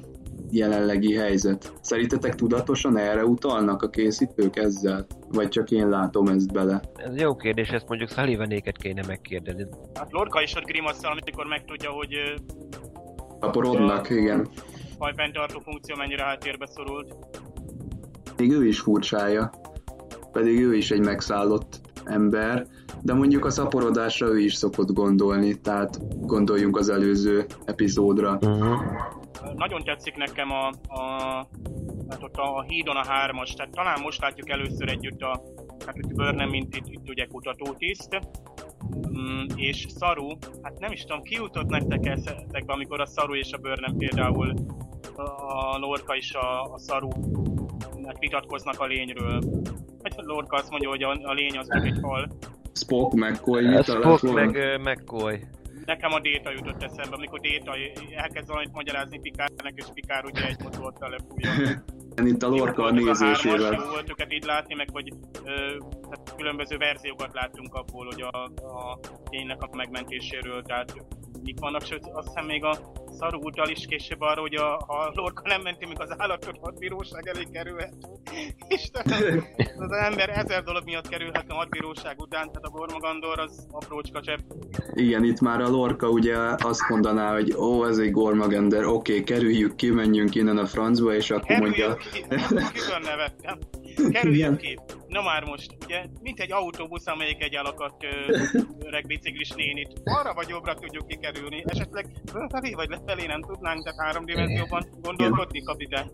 jelenlegi 0.50 1.14
helyzet. 1.14 1.72
Szerintetek 1.80 2.34
tudatosan 2.34 2.96
erre 2.96 3.24
utalnak 3.24 3.82
a 3.82 3.88
készítők 3.88 4.56
ezzel? 4.56 5.06
Vagy 5.28 5.48
csak 5.48 5.70
én 5.70 5.88
látom 5.88 6.26
ezt 6.26 6.52
bele? 6.52 6.80
Ez 6.96 7.20
jó 7.20 7.36
kérdés, 7.36 7.68
ezt 7.68 7.88
mondjuk 7.88 8.10
Sullivanéket 8.10 8.76
kéne 8.76 9.02
megkérdezni. 9.06 9.66
Hát 9.94 10.12
Lorca 10.12 10.42
is 10.42 10.54
ott 10.56 10.64
grimasszal, 10.64 11.10
amikor 11.10 11.46
megtudja, 11.46 11.90
hogy... 11.90 12.14
Szaporodnak, 13.40 14.10
igen. 14.10 14.48
Fajfenntartó 14.98 15.60
funkció 15.60 15.96
mennyire 15.96 16.24
háttérbe 16.24 16.66
szorult. 16.66 17.14
Még 18.36 18.50
ő 18.50 18.66
is 18.66 18.80
furcsája. 18.80 19.50
Pedig 20.32 20.60
ő 20.60 20.74
is 20.74 20.90
egy 20.90 21.04
megszállott 21.04 21.80
ember, 22.08 22.66
de 23.02 23.14
mondjuk 23.14 23.44
a 23.44 23.50
szaporodásra 23.50 24.26
ő 24.26 24.38
is 24.38 24.54
szokott 24.54 24.92
gondolni, 24.92 25.60
tehát 25.60 25.98
gondoljunk 26.26 26.76
az 26.76 26.88
előző 26.88 27.46
epizódra. 27.64 28.38
Uh-huh 28.40 29.16
nagyon 29.54 29.84
tetszik 29.84 30.16
nekem 30.16 30.50
a, 30.50 30.66
a 30.88 31.02
hát 32.08 32.22
ott 32.22 32.36
a, 32.36 32.56
a 32.56 32.62
hídon 32.62 32.96
a 32.96 33.06
hármas, 33.06 33.54
tehát 33.54 33.72
talán 33.72 34.00
most 34.00 34.20
látjuk 34.20 34.50
először 34.50 34.88
együtt 34.88 35.20
a, 35.20 35.42
hát 35.86 35.96
itt 35.96 36.14
Burnham, 36.14 36.48
mint 36.48 36.76
itt, 36.76 36.86
itt 36.86 37.08
ugye 37.08 37.26
kutatótiszt, 37.26 38.20
mm, 39.08 39.44
és 39.56 39.86
Szaru, 39.88 40.28
hát 40.62 40.78
nem 40.78 40.92
is 40.92 41.00
tudom, 41.00 41.22
ki 41.22 41.34
jutott 41.34 41.68
nektek 41.68 42.06
ezekbe, 42.06 42.72
amikor 42.72 43.00
a 43.00 43.06
Szaru 43.06 43.34
és 43.34 43.52
a 43.52 43.58
Burnham 43.58 43.96
például 43.96 44.54
a 45.16 45.78
Lorca 45.78 46.16
és 46.16 46.34
a, 46.34 46.62
a 46.62 46.78
Szaru 46.78 47.08
vitatkoznak 48.18 48.80
a 48.80 48.86
lényről. 48.86 49.40
Hát 50.16 50.26
Lorca 50.26 50.56
azt 50.56 50.70
mondja, 50.70 50.88
hogy 50.88 51.02
a, 51.02 51.10
a 51.22 51.32
lény 51.32 51.58
az 51.58 51.68
csak 51.72 51.84
egy 51.84 51.98
hal. 52.02 52.28
Spock, 52.72 53.14
McCoy, 53.14 53.66
mit 53.66 53.84
Spock, 53.84 54.22
meg 54.22 54.48
uh, 54.48 54.78
McCoy. 54.78 55.46
Nekem 55.84 56.12
a 56.12 56.20
Déta 56.20 56.50
jutott 56.50 56.82
eszembe, 56.82 57.16
amikor 57.16 57.40
Déta 57.40 57.72
elkezd 58.16 58.48
valamit 58.48 58.72
magyarázni 58.72 59.20
Pikárnak, 59.20 59.72
és 59.74 59.84
Pikár 59.94 60.24
ugye 60.24 60.46
egy 60.46 60.62
motortal 60.62 61.10
lepújja. 61.10 61.50
Itt 62.32 62.42
a 62.42 62.48
Lorca 62.48 62.84
a 62.84 62.90
nézésével. 62.90 63.72
Jó 63.72 63.90
volt 63.90 64.10
őket 64.10 64.32
így 64.32 64.44
látni, 64.44 64.74
meg 64.74 64.88
hogy 64.92 65.12
ö, 65.44 65.50
hát 66.10 66.34
különböző 66.36 66.76
verziókat 66.76 67.32
láttunk 67.32 67.74
abból, 67.74 68.04
hogy 68.04 68.22
a, 68.30 68.42
a 68.66 68.98
ténynek 69.30 69.62
a 69.62 69.68
megmentéséről, 69.76 70.62
tehát 70.62 70.94
mik 71.48 71.60
vannak, 71.60 71.84
sőt 71.84 72.06
azt 72.12 72.26
hiszem 72.26 72.46
még 72.46 72.64
a 72.64 72.78
Szaru 73.18 73.38
utal 73.42 73.68
is 73.68 73.86
később 73.86 74.20
arra, 74.20 74.40
hogy 74.40 74.54
a, 74.54 74.76
a 74.76 75.10
Lorca 75.14 75.42
nem 75.44 75.62
menti 75.62 75.86
még 75.86 76.00
az 76.00 76.14
állatot, 76.16 76.58
hadbíróság 76.60 77.26
elé 77.26 77.42
kerülhet. 77.52 77.94
Istenem, 78.76 79.44
az 79.84 79.92
ember 79.92 80.28
ezer 80.28 80.62
dolog 80.62 80.84
miatt 80.84 81.08
kerülhetne 81.08 81.54
a 81.54 81.56
hadbíróság 81.56 82.20
után, 82.20 82.46
tehát 82.46 82.64
a 82.64 82.70
Gormagandor 82.70 83.38
az 83.38 83.66
aprócska 83.70 84.20
csepp. 84.20 84.38
Igen, 84.94 85.24
itt 85.24 85.40
már 85.40 85.60
a 85.60 85.68
Lorca 85.68 86.08
ugye 86.08 86.36
azt 86.58 86.88
mondaná, 86.88 87.32
hogy 87.32 87.54
ó, 87.56 87.86
ez 87.86 87.98
egy 87.98 88.10
Gormagander, 88.10 88.84
oké, 88.84 89.12
okay, 89.12 89.24
kerüljük 89.24 89.74
ki, 89.76 89.90
menjünk 89.90 90.34
innen 90.34 90.58
a 90.58 90.66
francba, 90.66 91.14
és 91.14 91.30
akkor 91.30 91.46
kerüljük 91.46 91.76
mondja... 91.76 91.96
Ki, 92.12 92.24
külön 92.84 93.02
nevettem. 93.02 93.58
Kerüljük 94.12 94.56
ki. 94.56 94.78
Na 95.06 95.22
már 95.22 95.44
most, 95.44 95.76
ugye, 95.84 96.04
mint 96.22 96.40
egy 96.40 96.52
autóbusz, 96.52 97.06
amelyik 97.06 97.42
egy 97.42 97.54
elakadt 97.54 98.06
öreg 98.86 99.06
biciklis 99.06 99.50
nénit. 99.50 99.92
Arra 100.04 100.34
vagy 100.34 100.48
jobbra 100.48 100.74
tudjuk 100.74 101.06
kikerülni. 101.06 101.64
Esetleg 101.66 102.06
fölfelé 102.32 102.74
vagy 102.74 102.88
lefelé 102.88 103.26
nem 103.26 103.42
tudnánk, 103.42 103.84
de 103.84 103.92
három 103.96 104.24
dimenzióban 104.24 104.86
gondolkodni, 105.02 105.62
kapitány. 105.62 106.10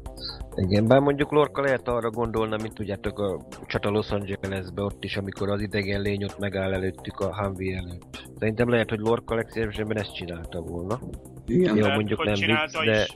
Igen, 0.54 0.86
bár 0.86 1.00
mondjuk 1.00 1.30
Lorca 1.32 1.62
lehet 1.62 1.88
arra 1.88 2.10
gondolna, 2.10 2.56
mint 2.56 2.74
tudjátok 2.74 3.18
a 3.18 3.46
csata 3.66 3.90
Los 3.90 4.10
Angelesbe 4.10 4.82
ott 4.82 5.04
is, 5.04 5.16
amikor 5.16 5.48
az 5.48 5.60
idegen 5.60 6.00
lény 6.00 6.24
ott 6.24 6.38
megáll 6.38 6.72
előttük 6.72 7.20
a 7.20 7.36
Humvee 7.36 7.76
előtt. 7.76 8.22
Szerintem 8.38 8.68
lehet, 8.68 8.90
hogy 8.90 8.98
Lorca 8.98 9.34
legszívesebben 9.34 9.98
ezt 9.98 10.14
csinálta 10.14 10.60
volna. 10.60 10.98
Igen. 11.46 11.76
Jó, 11.76 11.88
mondjuk 11.88 12.24
nem 12.24 12.35
vicc, 12.35 12.85
de... 12.85 13.07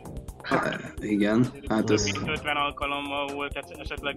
Hát, 0.42 0.94
igen, 1.00 1.46
hát 1.68 1.90
ez... 1.90 2.06
50 2.26 2.56
alkalommal 2.56 3.26
volt, 3.34 3.52
tehát 3.52 3.70
esetleg 3.70 4.16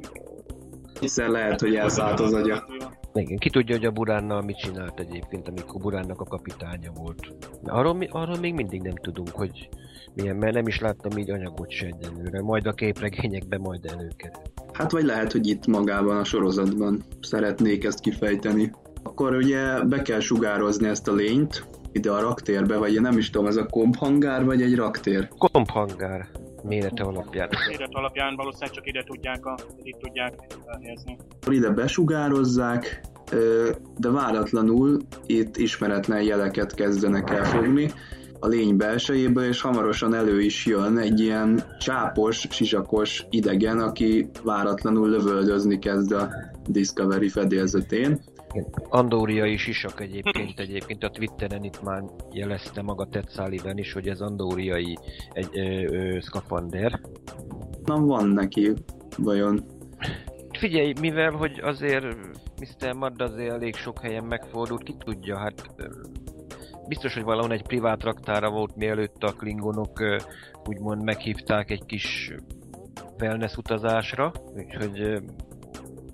hiszen 1.01 1.31
lehet, 1.31 1.59
hogy 1.59 1.75
elszállt 1.75 2.19
az 2.19 2.33
agya. 2.33 2.65
Igen, 3.13 3.37
ki 3.37 3.49
tudja, 3.49 3.75
hogy 3.75 3.85
a 3.85 3.91
Buránnal 3.91 4.41
mit 4.41 4.57
csinált 4.57 4.99
egyébként, 4.99 5.47
amikor 5.47 5.81
Buránnak 5.81 6.21
a 6.21 6.23
kapitánya 6.23 6.91
volt. 6.95 7.33
De 7.61 7.71
arról, 7.71 8.07
arról 8.09 8.37
még 8.37 8.53
mindig 8.53 8.81
nem 8.81 8.95
tudunk, 8.95 9.29
hogy 9.29 9.69
milyen, 10.13 10.35
mert 10.35 10.53
nem 10.53 10.67
is 10.67 10.79
láttam 10.79 11.17
így 11.17 11.29
anyagot 11.29 11.71
se 11.71 11.85
egyenlőre. 11.85 12.41
Majd 12.41 12.67
a 12.67 12.73
képregényekben 12.73 13.59
majd 13.59 13.85
előkerül. 13.85 14.41
Hát 14.73 14.91
vagy 14.91 15.03
lehet, 15.03 15.31
hogy 15.31 15.47
itt 15.47 15.67
magában 15.67 16.17
a 16.17 16.23
sorozatban 16.23 17.03
szeretnék 17.21 17.83
ezt 17.83 17.99
kifejteni. 17.99 18.71
Akkor 19.03 19.35
ugye 19.35 19.83
be 19.83 20.01
kell 20.01 20.19
sugározni 20.19 20.87
ezt 20.87 21.07
a 21.07 21.13
lényt 21.13 21.65
ide 21.91 22.11
a 22.11 22.21
raktérbe, 22.21 22.77
vagy 22.77 22.93
én 22.93 23.01
nem 23.01 23.17
is 23.17 23.29
tudom, 23.29 23.47
ez 23.47 23.55
a 23.55 23.65
komphangár, 23.65 24.45
vagy 24.45 24.61
egy 24.61 24.75
raktér? 24.75 25.27
Komphangár 25.37 26.29
mérete 26.63 27.03
alapján. 27.03 27.49
Méret 27.69 27.89
alapján 27.91 28.35
valószínűleg 28.35 28.75
csak 28.75 28.87
ide 28.87 29.03
tudják, 29.03 29.45
a, 29.45 29.57
itt 29.83 29.99
tudják 29.99 30.33
elhelyezni. 30.65 31.17
Ide 31.49 31.69
besugározzák, 31.69 33.01
de 33.97 34.09
váratlanul 34.09 34.97
itt 35.25 35.57
ismeretlen 35.57 36.21
jeleket 36.21 36.73
kezdenek 36.73 37.29
elfogni 37.29 37.91
a 38.39 38.47
lény 38.47 38.77
belsejéből, 38.77 39.43
és 39.43 39.61
hamarosan 39.61 40.13
elő 40.13 40.41
is 40.41 40.65
jön 40.65 40.97
egy 40.97 41.19
ilyen 41.19 41.63
csápos, 41.79 42.47
sisakos 42.49 43.25
idegen, 43.29 43.79
aki 43.79 44.29
váratlanul 44.43 45.09
lövöldözni 45.09 45.79
kezd 45.79 46.11
a 46.11 46.29
Discovery 46.67 47.29
fedélzetén. 47.29 48.21
Andóriai 48.89 49.57
sisak 49.57 50.01
egyébként, 50.01 50.59
egyébként 50.59 51.03
a 51.03 51.09
Twitteren 51.09 51.63
itt 51.63 51.83
már 51.83 52.03
jelezte 52.31 52.81
maga 52.81 53.05
Ted 53.05 53.29
Sullivan 53.29 53.77
is, 53.77 53.93
hogy 53.93 54.07
ez 54.07 54.21
andóriai 54.21 54.97
egy 55.33 55.59
ö, 55.59 55.95
ö, 55.95 56.19
szkafander. 56.19 57.01
Nem 57.85 58.05
van 58.05 58.27
neki, 58.27 58.73
vajon? 59.17 59.65
Figyelj, 60.59 60.93
mivel 60.99 61.31
hogy 61.31 61.59
azért 61.59 62.05
Mr. 62.59 62.93
Madd 62.93 63.21
azért 63.21 63.51
elég 63.51 63.75
sok 63.75 63.99
helyen 63.99 64.25
megfordult, 64.25 64.83
ki 64.83 64.95
tudja, 64.99 65.37
hát 65.37 65.69
biztos, 66.87 67.13
hogy 67.13 67.23
valahol 67.23 67.51
egy 67.51 67.67
privát 67.67 68.03
raktára 68.03 68.49
volt, 68.49 68.75
mielőtt 68.75 69.23
a 69.23 69.33
klingonok 69.33 70.01
úgymond 70.65 71.03
meghívták 71.03 71.71
egy 71.71 71.85
kis 71.85 72.35
wellness 73.19 73.55
utazásra, 73.55 74.31
úgyhogy 74.55 75.21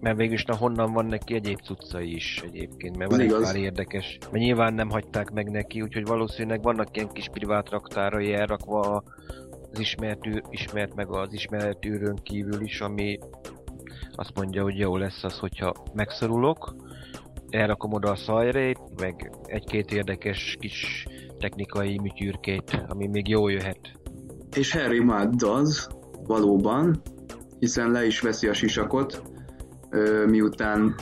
mert 0.07 0.19
végülis 0.19 0.45
na 0.45 0.55
honnan 0.55 0.93
van 0.93 1.05
neki 1.05 1.33
egyéb 1.33 1.59
cuccai 1.59 2.15
is 2.15 2.41
egyébként, 2.45 2.97
mert 2.97 3.11
van 3.11 3.19
egy 3.19 3.35
pár 3.41 3.55
érdekes. 3.55 4.17
Mert 4.31 4.43
nyilván 4.43 4.73
nem 4.73 4.89
hagyták 4.89 5.31
meg 5.31 5.49
neki, 5.49 5.81
úgyhogy 5.81 6.05
valószínűleg 6.05 6.61
vannak 6.61 6.95
ilyen 6.95 7.09
kis 7.09 7.29
privát 7.31 7.69
raktárai 7.69 8.33
elrakva 8.33 9.03
az 9.71 9.79
ismert, 9.79 10.19
ismert 10.49 10.95
meg 10.95 11.09
az 11.09 11.33
ismert 11.33 11.85
űrön 11.85 12.15
kívül 12.23 12.61
is, 12.61 12.81
ami 12.81 13.19
azt 14.11 14.31
mondja, 14.35 14.63
hogy 14.63 14.77
jó 14.77 14.97
lesz 14.97 15.23
az, 15.23 15.37
hogyha 15.37 15.73
megszorulok, 15.93 16.75
elrakom 17.49 17.93
oda 17.93 18.11
a 18.11 18.15
szajrét, 18.15 18.79
meg 18.99 19.31
egy-két 19.45 19.91
érdekes 19.91 20.57
kis 20.59 21.07
technikai 21.39 21.99
műtyürkét, 21.99 22.85
ami 22.87 23.07
még 23.07 23.27
jó 23.27 23.47
jöhet. 23.47 23.91
És 24.55 24.71
Harry 24.71 24.99
Mudd 24.99 25.45
az, 25.45 25.87
valóban, 26.23 27.01
hiszen 27.59 27.91
le 27.91 28.05
is 28.05 28.19
veszi 28.19 28.47
a 28.47 28.53
sisakot, 28.53 29.35
miután 30.27 30.95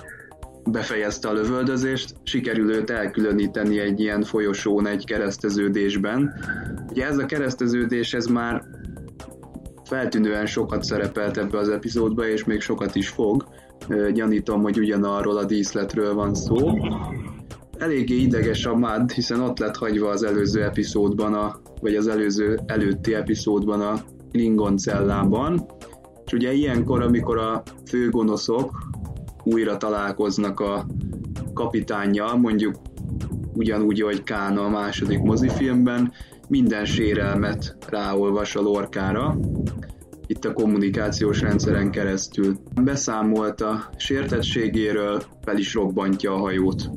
befejezte 0.71 1.27
a 1.27 1.33
lövöldözést, 1.33 2.15
sikerül 2.23 2.73
őt 2.73 2.89
elkülöníteni 2.89 3.79
egy 3.79 3.99
ilyen 3.99 4.23
folyosón, 4.23 4.87
egy 4.87 5.05
kereszteződésben. 5.05 6.33
Ugye 6.89 7.05
ez 7.05 7.17
a 7.17 7.25
kereszteződés, 7.25 8.13
ez 8.13 8.25
már 8.25 8.63
feltűnően 9.83 10.45
sokat 10.45 10.83
szerepelt 10.83 11.37
ebbe 11.37 11.57
az 11.57 11.69
epizódba, 11.69 12.27
és 12.27 12.43
még 12.43 12.61
sokat 12.61 12.95
is 12.95 13.09
fog. 13.09 13.47
Gyanítom, 14.13 14.61
hogy 14.61 14.79
ugyanarról 14.79 15.37
a 15.37 15.45
díszletről 15.45 16.13
van 16.13 16.33
szó. 16.33 16.71
Eléggé 17.77 18.15
ideges 18.15 18.65
a 18.65 18.75
Mad, 18.75 19.11
hiszen 19.11 19.39
ott 19.39 19.59
lett 19.59 19.75
hagyva 19.75 20.09
az 20.09 20.23
előző 20.23 20.63
epizódban, 20.63 21.33
a, 21.33 21.59
vagy 21.81 21.95
az 21.95 22.07
előző 22.07 22.59
előtti 22.65 23.13
epizódban 23.13 23.81
a 23.81 24.01
Klingon 24.31 24.77
cellában. 24.77 25.65
És 26.25 26.33
ugye 26.33 26.53
ilyenkor, 26.53 27.01
amikor 27.01 27.37
a 27.37 27.63
főgonoszok 27.87 28.87
újra 29.43 29.77
találkoznak 29.77 30.59
a 30.59 30.85
kapitánja, 31.53 32.35
mondjuk 32.35 32.75
ugyanúgy, 33.53 34.01
hogy 34.01 34.23
Kána 34.23 34.61
a 34.61 34.69
második 34.69 35.19
mozifilmben, 35.19 36.11
minden 36.47 36.85
sérelmet 36.85 37.77
ráolvas 37.89 38.55
a 38.55 38.61
lorkára, 38.61 39.37
itt 40.27 40.45
a 40.45 40.53
kommunikációs 40.53 41.41
rendszeren 41.41 41.91
keresztül. 41.91 42.57
Beszámolt 42.81 43.61
a 43.61 43.89
sértettségéről, 43.97 45.21
fel 45.41 45.57
is 45.57 45.73
robbantja 45.73 46.33
a 46.33 46.37
hajót. 46.37 46.89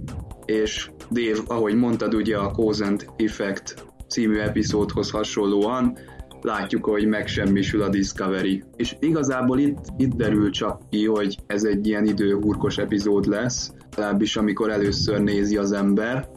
És 0.45 0.91
Dave, 1.11 1.39
ahogy 1.47 1.75
mondtad, 1.75 2.15
ugye 2.15 2.37
a 2.37 2.51
Cause 2.51 2.97
Effect 3.17 3.85
című 4.09 4.39
epizódhoz 4.39 5.11
hasonlóan, 5.11 5.99
látjuk, 6.45 6.85
hogy 6.85 7.07
megsemmisül 7.07 7.83
a 7.83 7.89
Discovery. 7.89 8.65
És 8.77 8.97
igazából 9.01 9.59
itt, 9.59 9.79
itt 9.97 10.13
derül 10.13 10.51
csak 10.51 10.89
ki, 10.91 11.07
hogy 11.07 11.39
ez 11.47 11.65
egy 11.65 11.87
ilyen 11.87 12.07
időhurkos 12.07 12.79
epizód 12.79 13.27
lesz, 13.27 13.73
legalábbis 13.97 14.37
amikor 14.37 14.71
először 14.71 15.21
nézi 15.21 15.57
az 15.57 15.73
ember, 15.73 16.29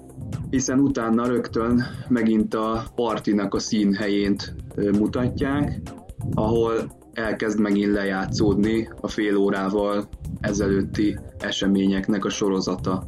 hiszen 0.50 0.80
utána 0.80 1.28
rögtön 1.28 1.84
megint 2.08 2.54
a 2.54 2.84
partinak 2.96 3.54
a 3.54 3.60
színhelyént 3.60 4.56
mutatják, 4.76 5.82
ahol 6.34 7.00
elkezd 7.14 7.60
megint 7.60 7.94
lejátszódni 7.94 8.90
a 9.02 9.08
fél 9.08 9.36
órával 9.36 10.10
ezelőtti 10.40 11.20
eseményeknek 11.40 12.26
a 12.26 12.30
sorozata. 12.30 13.08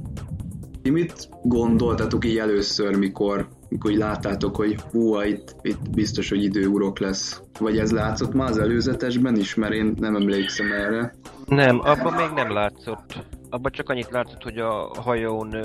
Ti 0.81 0.89
mit 0.89 1.29
gondoltatok 1.43 2.25
így 2.25 2.37
először, 2.37 2.95
mikor, 2.95 3.47
mikor 3.73 3.91
így 3.91 3.97
láttátok, 3.97 4.55
hogy 4.55 4.81
hú, 4.91 5.21
itt, 5.21 5.55
itt 5.61 5.89
biztos, 5.89 6.29
hogy 6.29 6.43
időurok 6.43 6.99
lesz? 6.99 7.41
Vagy 7.59 7.77
ez 7.77 7.91
látszott 7.91 8.33
már 8.33 8.49
az 8.49 8.57
előzetesben 8.57 9.35
is, 9.35 9.55
mert 9.55 9.73
én 9.73 9.93
nem 9.99 10.15
emlékszem 10.15 10.71
erre. 10.71 11.15
Nem, 11.45 11.79
abban 11.79 12.13
még 12.13 12.29
nem 12.35 12.51
látszott. 12.51 13.25
Abban 13.49 13.71
csak 13.71 13.89
annyit 13.89 14.09
látszott, 14.09 14.43
hogy 14.43 14.57
a 14.57 14.91
hajón 15.01 15.55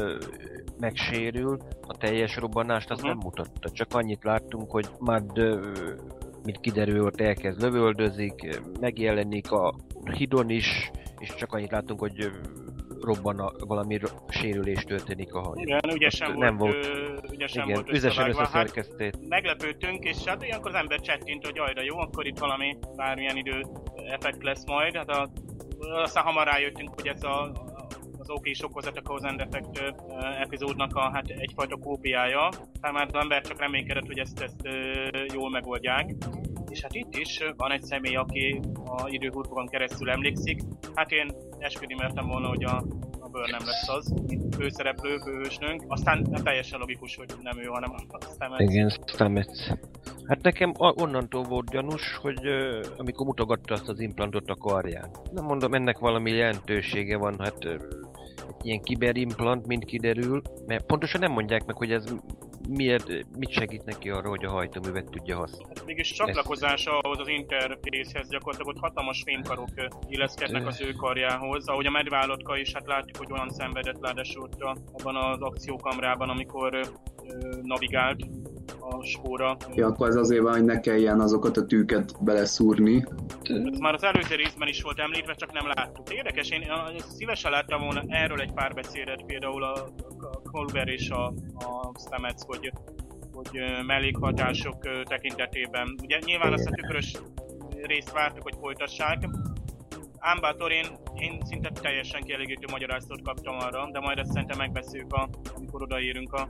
megsérül, 0.79 1.59
a 1.81 1.97
teljes 1.97 2.37
robbanást 2.37 2.91
azt 2.91 3.01
uh-huh. 3.01 3.17
nem 3.17 3.23
mutatta. 3.25 3.71
Csak 3.71 3.89
annyit 3.95 4.25
láttunk, 4.25 4.71
hogy 4.71 4.87
Mad, 4.99 5.39
mint 6.45 6.61
kiderült, 6.61 7.21
elkezd 7.21 7.63
lövöldözik, 7.63 8.61
megjelenik 8.81 9.51
a 9.51 9.75
hidon 10.13 10.51
is, 10.51 10.91
és 11.19 11.35
csak 11.35 11.53
annyit 11.53 11.71
láttunk, 11.71 12.01
hogy 12.01 12.31
robban 13.01 13.39
a, 13.39 13.53
valami 13.59 13.99
sérülés 14.29 14.85
történik 14.85 15.35
a 15.35 15.41
hajón. 15.41 15.59
Igen, 15.59 15.81
ügyesen 15.95 16.33
nem 16.39 16.57
volt, 16.57 16.87
volt 16.87 17.33
ügyesen 17.33 17.65
igen, 17.65 17.75
volt 17.75 17.97
ügyesen 17.97 18.29
összeszerkesztét. 18.29 19.15
Hát 19.15 19.29
meglepődtünk, 19.29 20.05
és 20.05 20.25
hát 20.25 20.43
ilyenkor 20.43 20.71
az 20.71 20.77
ember 20.77 21.01
csettint, 21.01 21.47
hogy 21.47 21.59
ajra 21.59 21.83
jó, 21.83 21.99
akkor 21.99 22.27
itt 22.27 22.39
valami 22.39 22.77
bármilyen 22.97 23.37
idő 23.37 23.67
effekt 24.09 24.43
lesz 24.43 24.67
majd. 24.67 24.97
Hát 24.97 25.09
a, 25.09 25.29
aztán 25.79 26.25
hamar 26.25 26.47
rájöttünk, 26.47 26.91
hogy 26.95 27.07
ez 27.07 27.23
a, 27.23 27.53
az 28.19 28.31
OK 28.31 28.47
okozat 28.63 28.97
a 28.97 29.03
Cause 29.03 29.29
and 29.29 29.41
Effect 29.41 29.95
epizódnak 30.41 30.95
a, 30.95 31.11
hát 31.13 31.29
egyfajta 31.29 31.77
kópiája. 31.77 32.49
Tehát 32.81 32.97
már 32.97 33.07
az 33.13 33.23
ember 33.23 33.43
csak 33.43 33.61
reménykedett, 33.61 34.07
hogy 34.07 34.19
ezt, 34.19 34.41
ezt 34.41 34.69
jól 35.33 35.51
megoldják. 35.51 36.15
És 36.69 36.81
hát 36.81 36.95
itt 36.95 37.17
is 37.17 37.43
van 37.57 37.73
egy 37.73 37.83
személy, 37.83 38.17
aki 38.17 38.61
a 38.85 39.09
időhurkokon 39.09 39.69
keresztül 39.69 40.11
emlékszik. 40.11 40.61
Hát 40.95 41.11
én 41.11 41.33
esküdni 41.59 41.95
mertem 41.95 42.27
volna, 42.27 42.49
hogy 42.49 42.65
a, 42.65 42.77
a 43.21 43.29
bőr 43.29 43.51
nem 43.51 43.67
lesz 43.67 43.89
az, 43.89 44.15
mint 44.27 44.55
főszereplő, 44.55 45.17
főhősnőnk. 45.17 45.85
Aztán 45.87 46.27
nem 46.31 46.43
teljesen 46.43 46.79
logikus, 46.79 47.17
hogy 47.17 47.35
nem 47.43 47.59
ő, 47.59 47.65
hanem 47.65 47.95
a 48.09 48.19
Stamets. 48.35 48.61
Igen, 48.61 48.89
Stamets. 49.07 49.69
Hát 50.27 50.43
nekem 50.43 50.73
onnantól 50.77 51.43
volt 51.43 51.71
gyanús, 51.71 52.17
hogy 52.17 52.47
uh, 52.47 52.87
amikor 52.97 53.27
mutogatta 53.27 53.75
azt 53.75 53.89
az 53.89 54.01
implantot 54.01 54.49
a 54.49 54.55
karján. 54.55 55.11
Nem 55.33 55.45
mondom, 55.45 55.75
ennek 55.75 55.99
valami 55.99 56.31
jelentősége 56.31 57.17
van, 57.17 57.39
hát 57.39 57.65
uh, 57.65 57.75
ilyen 58.63 58.81
kiberimplant, 58.81 59.67
mint 59.67 59.85
kiderül, 59.85 60.43
mert 60.67 60.87
pontosan 60.87 61.21
nem 61.21 61.33
mondják 61.33 61.65
meg, 61.65 61.77
hogy 61.77 61.93
ez 61.93 62.15
miért, 62.69 63.07
mit 63.37 63.51
segít 63.51 63.85
neki 63.85 64.11
arra, 64.11 64.29
hogy 64.29 64.45
a 64.45 64.51
hajtóművet 64.51 65.11
tudja 65.11 65.37
használni. 65.37 65.75
Hát 65.77 65.87
mégis 65.87 66.13
csatlakozása 66.13 66.99
ahhoz 66.99 67.19
az 67.19 67.29
interfészhez 67.29 68.29
gyakorlatilag 68.29 68.75
ott 68.75 68.83
hatalmas 68.83 69.23
fémkarok 69.23 69.69
illeszkednek 70.09 70.67
az 70.67 70.81
ő 70.81 70.93
karjához, 70.93 71.69
ahogy 71.69 71.87
a 71.87 71.91
medvállatka 71.91 72.57
is, 72.57 72.73
hát 72.73 72.87
látjuk, 72.87 73.17
hogy 73.17 73.33
olyan 73.33 73.51
szenvedett 73.51 74.01
ráadásul 74.01 74.49
abban 74.93 75.17
az 75.17 75.41
akciókamrában, 75.41 76.29
amikor 76.29 76.81
navigált 77.63 78.27
a 78.81 79.05
spóra. 79.05 79.57
Ja, 79.75 79.87
akkor 79.87 80.09
ez 80.09 80.15
azért 80.15 80.43
van, 80.43 80.53
hogy 80.53 80.65
ne 80.65 80.81
kelljen 80.81 81.21
azokat 81.21 81.57
a 81.57 81.67
tűket 81.67 82.25
beleszúrni. 82.25 83.05
Ez 83.43 83.79
már 83.79 83.95
az 83.95 84.05
előző 84.05 84.35
részben 84.35 84.69
is 84.69 84.83
volt 84.83 84.99
említve, 84.99 85.35
csak 85.35 85.53
nem 85.53 85.67
láttuk. 85.67 86.15
Érdekes, 86.15 86.51
én 86.51 86.73
szívesen 87.17 87.51
láttam 87.51 87.81
volna 87.81 88.03
erről 88.07 88.41
egy 88.41 88.53
pár 88.53 88.75
beszédet, 88.75 89.25
például 89.27 89.63
a, 89.63 89.73
a 90.19 90.51
Colbert 90.51 90.89
és 90.89 91.11
a, 91.11 91.27
a 91.55 91.93
Stamets, 91.99 92.43
hogy, 92.47 92.73
hogy 93.33 93.61
mellékhatások 93.87 95.05
tekintetében. 95.05 95.99
Ugye 96.03 96.19
nyilván 96.25 96.53
azt 96.53 96.67
a 96.67 96.71
tükrös 96.71 97.13
részt 97.83 98.13
vártuk, 98.13 98.43
hogy 98.43 98.57
folytassák, 98.61 99.29
Ám 100.21 100.41
bátor, 100.41 100.73
én, 100.73 100.87
én 101.15 101.41
szinte 101.45 101.71
teljesen 101.81 102.23
kielégítő 102.23 102.67
magyarázatot 102.71 103.23
kaptam 103.23 103.59
arra, 103.59 103.89
de 103.93 104.01
majd 104.01 104.19
ezt 104.19 104.31
szerintem 104.33 104.59
megbeszéljük, 104.59 105.13
a, 105.13 105.29
amikor 105.57 105.83
odaérünk 105.83 106.33
a, 106.33 106.49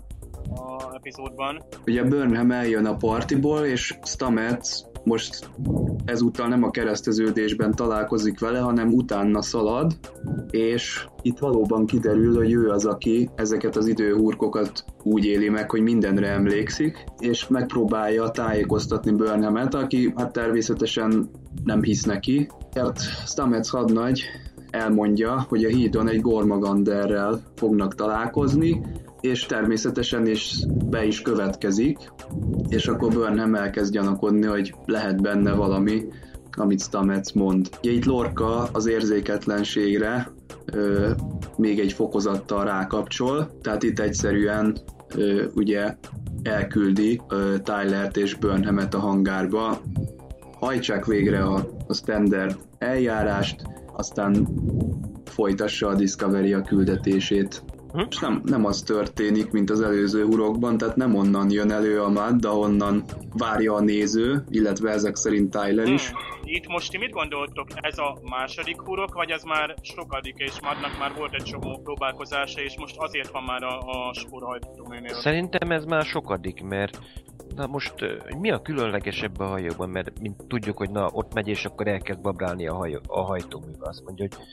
a 0.54 0.94
epizódban. 0.94 1.62
Ugye 1.86 2.04
Burnham 2.04 2.50
eljön 2.50 2.86
a 2.86 2.96
partiból, 2.96 3.64
és 3.64 3.98
Stamets 4.02 4.68
most 5.04 5.50
ezúttal 6.04 6.48
nem 6.48 6.62
a 6.62 6.70
kereszteződésben 6.70 7.74
találkozik 7.74 8.40
vele, 8.40 8.58
hanem 8.58 8.88
utána 8.88 9.42
szalad, 9.42 9.92
és 10.50 11.06
itt 11.22 11.38
valóban 11.38 11.86
kiderül, 11.86 12.36
hogy 12.36 12.52
ő 12.52 12.68
az, 12.68 12.84
aki 12.84 13.30
ezeket 13.34 13.76
az 13.76 13.86
időhurkokat 13.86 14.84
úgy 15.02 15.24
éli 15.24 15.48
meg, 15.48 15.70
hogy 15.70 15.82
mindenre 15.82 16.28
emlékszik, 16.28 17.04
és 17.18 17.48
megpróbálja 17.48 18.30
tájékoztatni 18.30 19.12
Burnhamet, 19.12 19.74
aki 19.74 20.12
hát 20.16 20.32
természetesen 20.32 21.30
nem 21.64 21.82
hisz 21.82 22.04
neki, 22.04 22.48
mert 22.74 23.00
Stamets 23.26 23.70
hadnagy 23.70 24.22
elmondja, 24.70 25.44
hogy 25.48 25.64
a 25.64 25.68
hídon 25.68 26.08
egy 26.08 26.20
Gormaganderrel 26.20 27.40
fognak 27.54 27.94
találkozni, 27.94 28.80
és 29.20 29.46
természetesen 29.46 30.26
is 30.26 30.64
be 30.84 31.04
is 31.04 31.22
következik, 31.22 31.98
és 32.68 32.86
akkor 32.86 33.12
Burnham 33.12 33.54
elkezd 33.54 33.92
gyanakodni, 33.92 34.46
hogy 34.46 34.74
lehet 34.86 35.22
benne 35.22 35.52
valami, 35.52 36.04
amit 36.56 36.80
Stamets 36.80 37.32
mond. 37.32 37.68
Ugye 37.78 37.90
itt 37.90 38.04
Lorca 38.04 38.68
az 38.72 38.86
érzéketlenségre 38.86 40.32
ö, 40.72 41.10
még 41.56 41.78
egy 41.78 41.92
fokozattal 41.92 42.64
rákapcsol, 42.64 43.50
tehát 43.62 43.82
itt 43.82 43.98
egyszerűen 43.98 44.78
ö, 45.14 45.44
ugye 45.54 45.96
elküldi 46.42 47.20
ö, 47.28 47.54
Tylert 47.62 48.16
és 48.16 48.34
Burnhamet 48.34 48.94
a 48.94 48.98
hangárba, 48.98 49.80
hajtsák 50.58 51.06
végre 51.06 51.42
a, 51.42 51.68
a 51.86 51.94
standard 51.94 52.56
eljárást, 52.78 53.62
aztán 53.96 54.48
folytassa 55.24 55.88
a 55.88 55.94
Discovery 55.94 56.52
a 56.52 56.62
küldetését. 56.62 57.62
Hm? 57.92 58.02
És 58.10 58.18
nem, 58.18 58.42
nem 58.44 58.64
az 58.64 58.82
történik, 58.82 59.50
mint 59.50 59.70
az 59.70 59.80
előző 59.80 60.24
urokban, 60.24 60.78
tehát 60.78 60.96
nem 60.96 61.14
onnan 61.14 61.50
jön 61.50 61.70
elő 61.70 62.00
a 62.02 62.08
Mad, 62.08 62.34
de 62.34 62.48
onnan 62.48 63.04
várja 63.32 63.74
a 63.74 63.80
néző, 63.80 64.44
illetve 64.48 64.90
ezek 64.90 65.16
szerint 65.16 65.50
Tyler 65.50 65.86
is. 65.86 66.08
Hm. 66.08 66.16
Itt 66.42 66.66
most 66.66 66.90
ti 66.90 66.98
mit 66.98 67.10
gondoltok? 67.10 67.66
Ez 67.74 67.98
a 67.98 68.18
második 68.30 68.80
hurok, 68.80 69.14
vagy 69.14 69.30
ez 69.30 69.42
már 69.42 69.74
sokadik, 69.82 70.34
és 70.36 70.60
Madnak 70.62 70.98
már 70.98 71.12
volt 71.16 71.34
egy 71.34 71.42
csomó 71.42 71.80
próbálkozása, 71.84 72.60
és 72.60 72.78
most 72.78 72.96
azért 72.98 73.30
van 73.30 73.42
már 73.42 73.62
a, 73.62 73.78
a 73.78 74.14
spórhajtóműnél? 74.14 75.14
Szerintem 75.14 75.70
ez 75.70 75.84
már 75.84 76.04
sokadik, 76.04 76.62
mert 76.62 76.98
Na 77.58 77.66
most 77.66 77.94
mi 78.38 78.50
a 78.50 78.62
különlegesebb 78.62 79.40
a 79.40 79.46
hajóban? 79.46 79.90
Mert 79.90 80.20
mint 80.20 80.44
tudjuk, 80.48 80.76
hogy 80.76 80.90
na 80.90 81.08
ott 81.12 81.34
megy 81.34 81.48
és 81.48 81.64
akkor 81.64 81.88
elkezd 81.88 82.20
babrálni 82.20 82.66
a, 82.66 82.74
hajó, 82.74 82.98
a 83.06 83.20
hajtóművel. 83.20 83.88
Azt 83.88 84.04
mondja, 84.04 84.26
hogy 84.28 84.46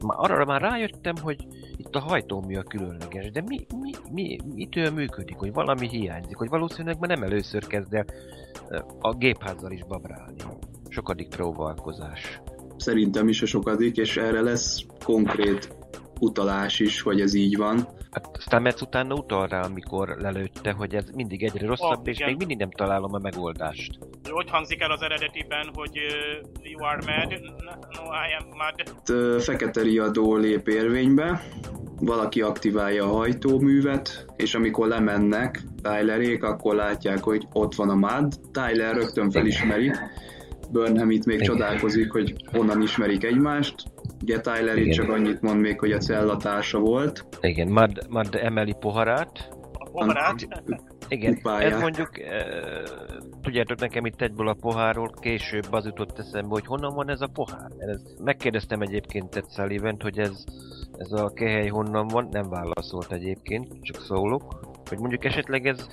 arra 0.00 0.44
már 0.44 0.60
rájöttem, 0.60 1.14
hogy 1.22 1.46
itt 1.76 1.94
a 1.94 2.00
hajtómű 2.00 2.56
a 2.56 2.62
különleges, 2.62 3.30
de 3.30 3.42
mi, 3.46 3.66
mi, 3.80 3.90
mi, 4.12 4.38
mitől 4.54 4.90
működik, 4.90 5.36
hogy 5.36 5.52
valami 5.52 5.88
hiányzik, 5.88 6.36
hogy 6.36 6.48
valószínűleg 6.48 6.98
már 6.98 7.08
nem 7.08 7.22
először 7.22 7.66
kezd 7.66 7.94
el 7.94 8.04
a 9.00 9.14
gépházzal 9.14 9.72
is 9.72 9.84
babrálni. 9.84 10.42
Sokadik 10.88 11.28
próbálkozás. 11.28 12.40
Szerintem 12.76 13.28
is 13.28 13.42
a 13.42 13.46
sokadik, 13.46 13.96
és 13.96 14.16
erre 14.16 14.40
lesz 14.40 14.84
konkrét 15.04 15.76
utalás 16.20 16.80
is, 16.80 17.00
hogy 17.00 17.20
ez 17.20 17.34
így 17.34 17.56
van 17.56 17.88
Hát 18.10 18.40
Stamets 18.40 18.80
utána 18.80 19.14
utal 19.14 19.46
rá, 19.46 19.60
amikor 19.60 20.16
lelőtte, 20.18 20.72
hogy 20.72 20.94
ez 20.94 21.04
mindig 21.14 21.42
egyre 21.42 21.66
rosszabb, 21.66 21.98
Oh, 22.00 22.08
és 22.08 22.16
igen. 22.16 22.28
még 22.28 22.38
mindig 22.38 22.56
nem 22.56 22.70
találom 22.70 23.14
a 23.14 23.18
megoldást. 23.18 23.98
Hogy 24.30 24.50
hangzik 24.50 24.80
el 24.80 24.90
az 24.90 25.02
eredetiben, 25.02 25.70
hogy 25.74 25.98
uh, 25.98 26.70
you 26.70 26.84
are 26.84 27.00
mad? 27.06 27.40
No, 27.94 28.02
I 28.02 28.34
am 28.38 28.48
mad. 28.56 29.42
Fekete 29.42 29.82
riadó 29.82 30.36
lép 30.36 30.68
érvénybe, 30.68 31.42
valaki 32.00 32.40
aktiválja 32.40 33.04
a 33.04 33.16
hajtóművet, 33.16 34.26
és 34.36 34.54
amikor 34.54 34.88
lemennek 34.88 35.62
Tylerék, 35.82 36.42
akkor 36.42 36.74
látják, 36.74 37.22
hogy 37.22 37.46
ott 37.52 37.74
van 37.74 37.88
a 37.88 37.94
MAD. 37.94 38.32
Tyler 38.52 38.94
rögtön 38.94 39.30
felismeri, 39.30 39.92
Burnham 40.70 41.10
itt 41.10 41.24
még 41.24 41.36
Igen. 41.40 41.46
csodálkozik, 41.48 42.12
hogy 42.12 42.34
honnan 42.52 42.82
ismerik 42.82 43.24
egymást. 43.24 43.74
Ugye 44.22 44.40
Tyler 44.40 44.76
itt 44.76 44.92
csak 44.92 45.08
annyit 45.08 45.40
mond 45.40 45.60
még, 45.60 45.78
hogy 45.78 45.92
a 45.92 45.98
cellatársa 45.98 46.78
volt. 46.78 47.24
Igen, 47.40 47.68
Mad, 47.68 48.06
Mad 48.08 48.34
emeli 48.34 48.74
poharát, 48.80 49.48
A 49.72 49.90
poharát. 49.90 50.48
Igen, 51.08 51.34
Kupáját. 51.34 51.72
ez 51.72 51.80
mondjuk, 51.80 52.20
e, 52.20 52.44
tudjátok 53.42 53.78
nekem 53.78 54.04
itt 54.06 54.22
egyből 54.22 54.48
a 54.48 54.56
pohárról 54.60 55.10
később 55.20 55.66
az 55.70 55.84
jutott 55.84 56.18
eszembe, 56.18 56.48
hogy 56.48 56.66
honnan 56.66 56.94
van 56.94 57.10
ez 57.10 57.20
a 57.20 57.26
pohár. 57.26 57.70
Ez, 57.78 58.00
megkérdeztem 58.24 58.80
egyébként 58.80 59.30
Ted 59.30 59.44
sullivan 59.50 59.96
hogy 60.00 60.18
ez, 60.18 60.44
ez 60.98 61.12
a 61.12 61.32
kehely 61.34 61.68
honnan 61.68 62.06
van, 62.06 62.28
nem 62.30 62.48
válaszolt 62.48 63.12
egyébként, 63.12 63.82
csak 63.82 64.00
szólok. 64.00 64.67
Hogy 64.88 64.98
mondjuk 64.98 65.24
esetleg 65.24 65.66
ez 65.66 65.86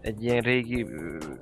egy 0.00 0.22
ilyen 0.24 0.40
régi, 0.40 0.86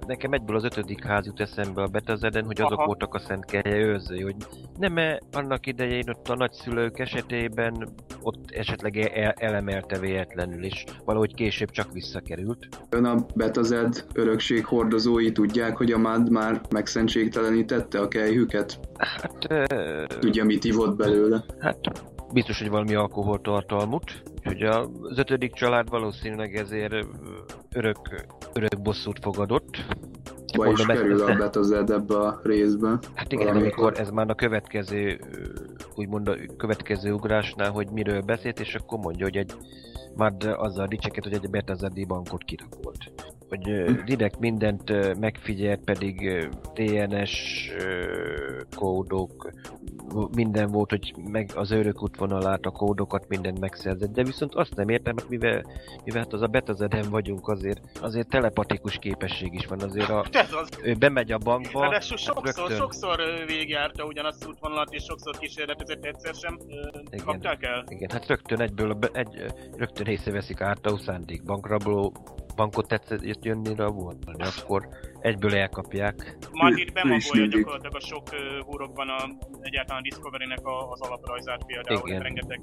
nekem 0.07 0.33
egyből 0.33 0.57
az 0.57 0.64
ötödik 0.64 1.05
ház 1.05 1.27
jut 1.27 1.40
eszembe 1.40 1.83
a 1.83 1.87
Betazeden, 1.87 2.45
hogy 2.45 2.61
azok 2.61 2.79
Aha. 2.79 2.87
voltak 2.87 3.14
a 3.14 3.19
szent 3.19 3.45
kelye 3.45 3.77
őrzői, 3.77 4.23
hogy 4.23 4.35
nem 4.79 4.97
-e 4.97 5.21
annak 5.33 5.67
idején 5.67 6.09
ott 6.09 6.29
a 6.29 6.35
nagyszülők 6.35 6.99
esetében 6.99 7.88
ott 8.23 8.51
esetleg 8.51 8.97
el- 8.97 9.35
elemelte 9.38 9.99
véletlenül, 9.99 10.64
és 10.64 10.85
valahogy 11.05 11.35
később 11.35 11.71
csak 11.71 11.93
visszakerült. 11.93 12.69
Ön 12.90 13.05
a 13.05 13.27
Betazed 13.35 14.05
örökség 14.14 14.64
hordozói 14.64 15.33
tudják, 15.33 15.77
hogy 15.77 15.93
a 15.93 15.99
MAD 15.99 16.31
már 16.31 16.61
megszentségtelenítette 16.71 18.01
a 18.01 18.09
kejhüket? 18.09 18.81
Hát, 18.99 19.47
ö, 19.49 19.64
Tudja, 20.19 20.45
mit 20.45 20.64
ivott 20.64 20.97
belőle? 20.97 21.45
hát 21.61 21.79
biztos, 22.33 22.59
hogy 22.59 22.69
valami 22.71 22.95
alkoholtartalmut. 22.95 24.23
Úgyhogy 24.44 24.62
az 24.62 25.18
ötödik 25.18 25.52
család 25.52 25.88
valószínűleg 25.88 26.54
ezért 26.54 27.07
örök, 27.72 27.98
örök 28.52 28.83
bosszút 28.83 29.18
fogadott. 29.22 29.85
Ba 30.57 30.70
is 30.70 30.87
kerül 30.87 31.22
a 31.22 31.35
Betazed 31.44 31.90
ebbe 31.90 32.14
a 32.16 32.40
részbe. 32.42 32.98
Hát 33.14 33.33
igen, 33.33 33.46
valamikor. 33.46 33.78
amikor 33.78 34.00
ez 34.00 34.11
már 34.11 34.30
a 34.30 34.35
következő, 34.35 35.20
úgymond 35.94 36.28
a 36.28 36.37
következő 36.57 37.12
ugrásnál, 37.12 37.70
hogy 37.70 37.88
miről 37.90 38.20
beszélt, 38.20 38.61
és 38.61 38.74
akkor 38.74 38.98
mondja, 38.98 39.24
hogy 39.24 39.37
egy 39.37 39.52
már 40.16 40.33
azzal 40.57 40.87
dicseket, 40.87 41.24
hogy 41.24 41.33
egy 41.33 41.50
Betazedi 41.50 42.04
bankot 42.04 42.44
kirakolt. 42.44 43.12
Hogy 43.48 43.85
direkt 44.04 44.38
mindent 44.38 45.18
megfigyelt, 45.20 45.85
pedig 45.85 46.46
DNS 46.74 47.70
kódok, 48.76 49.50
minden 50.35 50.70
volt, 50.70 50.90
hogy 50.90 51.14
meg 51.30 51.50
az 51.54 51.70
őrök 51.72 52.02
útvonalát, 52.02 52.64
a 52.64 52.70
kódokat, 52.70 53.28
mindent 53.28 53.61
megszerzett, 53.61 54.12
de 54.12 54.22
viszont 54.22 54.54
azt 54.54 54.74
nem 54.74 54.88
értem, 54.88 55.14
mert 55.14 55.28
mivel, 55.28 55.62
mivel 56.04 56.22
hát 56.22 56.33
az 56.33 56.42
a 56.42 56.46
Betazeden 56.46 57.11
vagyunk, 57.11 57.48
azért, 57.48 57.80
azért 58.00 58.28
telepatikus 58.28 58.98
képesség 58.98 59.54
is 59.54 59.66
van, 59.66 59.80
azért 59.80 60.09
a, 60.09 60.24
Hát 60.33 60.52
az. 60.52 60.68
ő 60.83 60.94
bemegy 60.94 61.33
a 61.33 61.38
bankba, 61.38 61.90
hát 61.90 62.02
sokszor, 62.02 62.44
rögtön- 62.44 62.76
sokszor 62.76 63.20
végigjárta 63.46 64.04
ugyanazt 64.04 64.42
az 64.42 64.48
útvonalat, 64.48 64.92
és 64.92 65.02
sokszor 65.02 65.38
kísérletezett, 65.38 66.04
egyszer 66.04 66.35
sem 66.35 66.59
Igen. 67.11 67.24
kapták 67.24 67.62
el. 67.62 67.85
Igen, 67.88 68.11
hát 68.11 68.26
rögtön 68.26 68.61
egyből, 68.61 68.90
a 68.90 68.96
egy, 69.12 69.44
rögtön 69.76 70.07
észreveszik 70.07 70.61
ártó 70.61 70.96
szándék. 70.96 71.44
Bankrabló, 71.44 72.12
bankot 72.55 72.88
tetszett 72.88 73.45
jönni 73.45 73.75
rá 73.75 73.87
volt, 73.87 74.19
akkor 74.59 74.88
egyből 75.21 75.55
elkapják. 75.55 76.37
Is 76.75 76.93
bemagolja 76.93 77.47
gyakorlatilag 77.47 77.95
a 77.95 78.01
sok 78.01 78.29
húrokban 78.67 79.09
a, 79.09 79.19
egyáltalán 79.61 80.01
a 80.01 80.05
Discovery-nek 80.05 80.67
a, 80.67 80.90
az 80.90 81.01
alaprajzát 81.01 81.64
például, 81.67 82.01
Igen. 82.07 82.17
hogy 82.17 82.23
rengeteg 82.23 82.61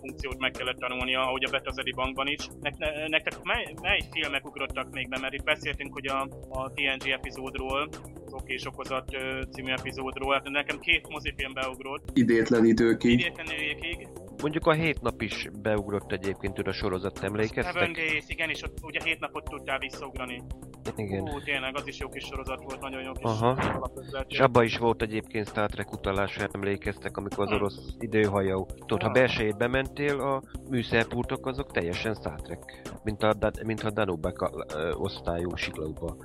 funkciót 0.00 0.38
meg 0.38 0.50
kellett 0.50 0.76
tanulnia, 0.76 1.20
ahogy 1.20 1.44
a 1.44 1.50
Betazedi 1.50 1.92
bankban 1.92 2.26
is. 2.26 2.48
Ne, 2.60 2.70
ne, 2.78 3.08
nektek 3.08 3.42
mely, 3.42 3.74
mely 3.82 4.00
filmek 4.10 4.46
ugrottak 4.46 4.90
még 4.90 5.08
be, 5.08 5.18
mert 5.20 5.34
itt 5.34 5.44
beszéltünk 5.44 5.92
hogy 5.92 6.06
a, 6.06 6.28
a 6.48 6.72
TNG 6.72 7.08
epizódról, 7.08 7.88
az 8.26 8.32
Oké 8.32 8.52
és 8.52 8.66
Okozat 8.66 9.16
című 9.50 9.72
epizódról, 9.72 10.32
hát 10.34 10.48
nekem 10.48 10.78
két 10.78 11.08
mozifilm 11.08 11.52
beugrott, 11.52 12.10
Idétlenítőkig. 12.12 13.20
idétlenőjékig, 13.20 14.08
Mondjuk 14.42 14.66
a 14.66 14.72
hét 14.72 15.00
nap 15.00 15.22
is 15.22 15.48
beugrott 15.62 16.12
egyébként 16.12 16.58
a 16.58 16.72
sorozat, 16.72 17.16
Seven 17.16 17.30
emlékeztek? 17.30 17.90
Days, 17.90 18.24
igen, 18.26 18.50
és 18.50 18.62
ott 18.62 18.78
ugye 18.82 19.00
hét 19.04 19.20
napot 19.20 19.44
tudtál 19.44 19.78
visszaugrani. 19.78 20.42
Igen. 20.96 21.20
Ú, 21.20 21.40
tényleg, 21.44 21.76
az 21.76 21.86
is 21.86 21.98
jó 21.98 22.08
kis 22.08 22.24
sorozat 22.24 22.62
volt, 22.64 22.80
nagyon 22.80 23.02
jó 23.02 23.12
kis 23.12 23.22
Aha. 23.22 23.58
És 24.28 24.38
abba 24.40 24.62
is 24.62 24.78
volt 24.78 25.02
egyébként 25.02 25.48
Star 25.48 25.70
Trek 25.70 25.92
utalás, 25.92 26.36
ha 26.36 26.46
emlékeztek, 26.52 27.16
amikor 27.16 27.46
az 27.46 27.52
orosz 27.52 27.78
időhajó. 27.98 28.68
Tudod, 28.86 29.02
ha 29.02 29.10
belsejét 29.10 29.56
bementél, 29.56 30.20
a 30.20 30.42
műszerpultok 30.70 31.46
azok 31.46 31.72
teljesen 31.72 32.14
Star 32.14 32.40
Trek. 32.40 32.82
Mint 33.04 33.22
a, 33.22 33.36
mint 33.64 33.82
a 33.82 33.90
Danube 33.90 34.32
osztályú 34.92 35.56
siklóba 35.56 36.16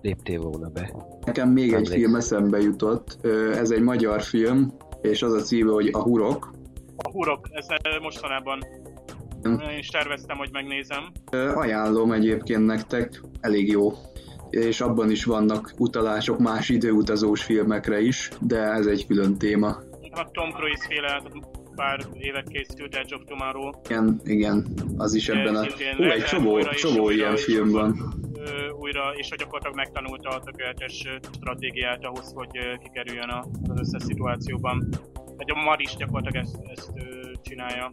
léptél 0.00 0.40
volna 0.40 0.68
be. 0.68 0.92
Nekem 1.24 1.48
még 1.48 1.66
egy 1.66 1.72
Emlékszem. 1.72 1.98
film 1.98 2.14
eszembe 2.14 2.58
jutott. 2.58 3.26
Ez 3.52 3.70
egy 3.70 3.82
magyar 3.82 4.22
film, 4.22 4.72
és 5.02 5.22
az 5.22 5.32
a 5.32 5.40
címe, 5.40 5.72
hogy 5.72 5.88
A 5.92 6.02
Hurok. 6.02 6.56
A 7.18 7.20
hurok, 7.20 7.48
ezt 7.50 7.72
ö, 7.82 8.00
mostanában 8.00 8.58
én 9.44 9.78
is 9.78 9.88
terveztem, 9.88 10.36
hogy 10.36 10.48
megnézem. 10.52 11.12
Ajánlom 11.54 12.12
egyébként 12.12 12.66
nektek, 12.66 13.20
elég 13.40 13.68
jó. 13.68 13.92
És 14.50 14.80
abban 14.80 15.10
is 15.10 15.24
vannak 15.24 15.74
utalások 15.78 16.38
más 16.38 16.68
időutazós 16.68 17.42
filmekre 17.42 18.00
is, 18.00 18.30
de 18.40 18.58
ez 18.58 18.86
egy 18.86 19.06
külön 19.06 19.38
téma. 19.38 19.68
A 20.10 20.30
Tom 20.32 20.50
Cruise 20.50 20.86
féle 20.88 21.22
pár 21.74 22.00
évet 22.12 22.48
készült 22.48 22.94
Edge 22.94 23.14
of 23.14 23.22
Tomorrow. 23.24 23.70
Igen, 23.88 24.20
igen, 24.24 24.66
az 24.96 25.14
is 25.14 25.28
ebben 25.28 25.56
a... 25.56 25.66
Ó, 26.00 26.10
egy 26.10 26.24
csomó, 26.24 26.58
csomó 26.60 27.10
ilyen 27.10 27.36
film 27.36 27.70
van. 27.70 28.16
Újra, 28.80 29.12
és 29.16 29.28
hogy 29.28 29.38
gyakorlatilag 29.38 29.76
megtanulta 29.76 30.28
a 30.28 30.40
tökéletes 30.40 31.04
stratégiát 31.36 32.04
ahhoz, 32.04 32.32
hogy 32.34 32.78
kikerüljön 32.82 33.30
az 33.68 33.80
összes 33.80 34.02
szituációban. 34.02 34.88
Egy 35.38 35.50
a 35.50 35.54
Mar 35.54 35.80
is 35.80 35.96
gyakorlatilag 35.96 36.44
ezt, 36.44 36.56
ezt 36.74 36.90
ö, 36.94 37.32
csinálja. 37.42 37.90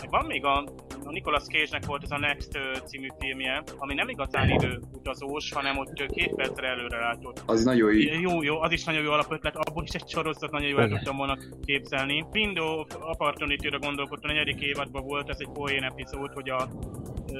Meg 0.00 0.10
van 0.10 0.26
még 0.26 0.44
a, 0.44 0.56
a 1.04 1.10
Nicolas 1.10 1.42
Cage-nek 1.42 1.86
volt 1.86 2.02
ez 2.02 2.10
a 2.10 2.18
Next 2.18 2.56
ö, 2.56 2.76
című 2.84 3.08
filmje, 3.18 3.62
ami 3.76 3.94
nem 3.94 4.08
igazán 4.08 4.50
időutazós, 4.50 5.52
hanem 5.52 5.78
ott 5.78 6.00
ö, 6.00 6.06
két 6.06 6.34
percre 6.34 6.68
előre 6.68 6.98
látott. 6.98 7.42
Az 7.46 7.64
nagyon 7.64 7.94
jó. 7.94 8.20
Jó, 8.20 8.42
jó, 8.42 8.60
az 8.60 8.72
is 8.72 8.84
nagyon 8.84 9.02
jó 9.02 9.10
alapötlet, 9.10 9.56
abból 9.56 9.82
is 9.82 9.94
egy 9.94 10.08
sorozat 10.08 10.50
nagyon 10.50 10.68
jó 10.68 10.78
el 10.78 10.88
tudtam 10.88 11.16
volna 11.16 11.38
képzelni. 11.64 12.24
Window 12.32 12.78
of 12.78 12.96
Opportunity-ra 13.00 13.78
gondolkodtam, 13.78 14.30
a 14.30 14.32
negyedik 14.32 14.60
évadban 14.60 15.04
volt, 15.04 15.28
ez 15.28 15.36
egy 15.40 15.50
poén 15.52 15.82
epizód, 15.82 16.32
hogy 16.32 16.50
a 16.50 16.68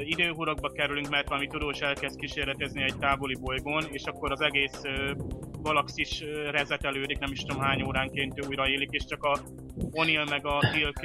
időhurokba 0.01 0.69
kerülünk, 0.69 1.09
mert 1.09 1.29
valami 1.29 1.47
tudós 1.47 1.81
elkezd 1.81 2.19
kísérletezni 2.19 2.83
egy 2.83 2.97
távoli 2.99 3.37
bolygón, 3.41 3.85
és 3.91 4.05
akkor 4.05 4.33
az 4.33 4.41
egész 4.41 4.81
galaxis 5.63 6.25
rezetelődik, 6.51 7.19
nem 7.19 7.33
is 7.33 7.41
tudom 7.41 7.63
hány 7.63 7.83
óránként 7.83 8.47
újraélik, 8.47 8.91
és 8.91 9.05
csak 9.05 9.23
a 9.23 9.39
O'Neill 9.93 10.31
meg 10.31 10.47
a 10.47 10.59
Tilk 10.73 11.01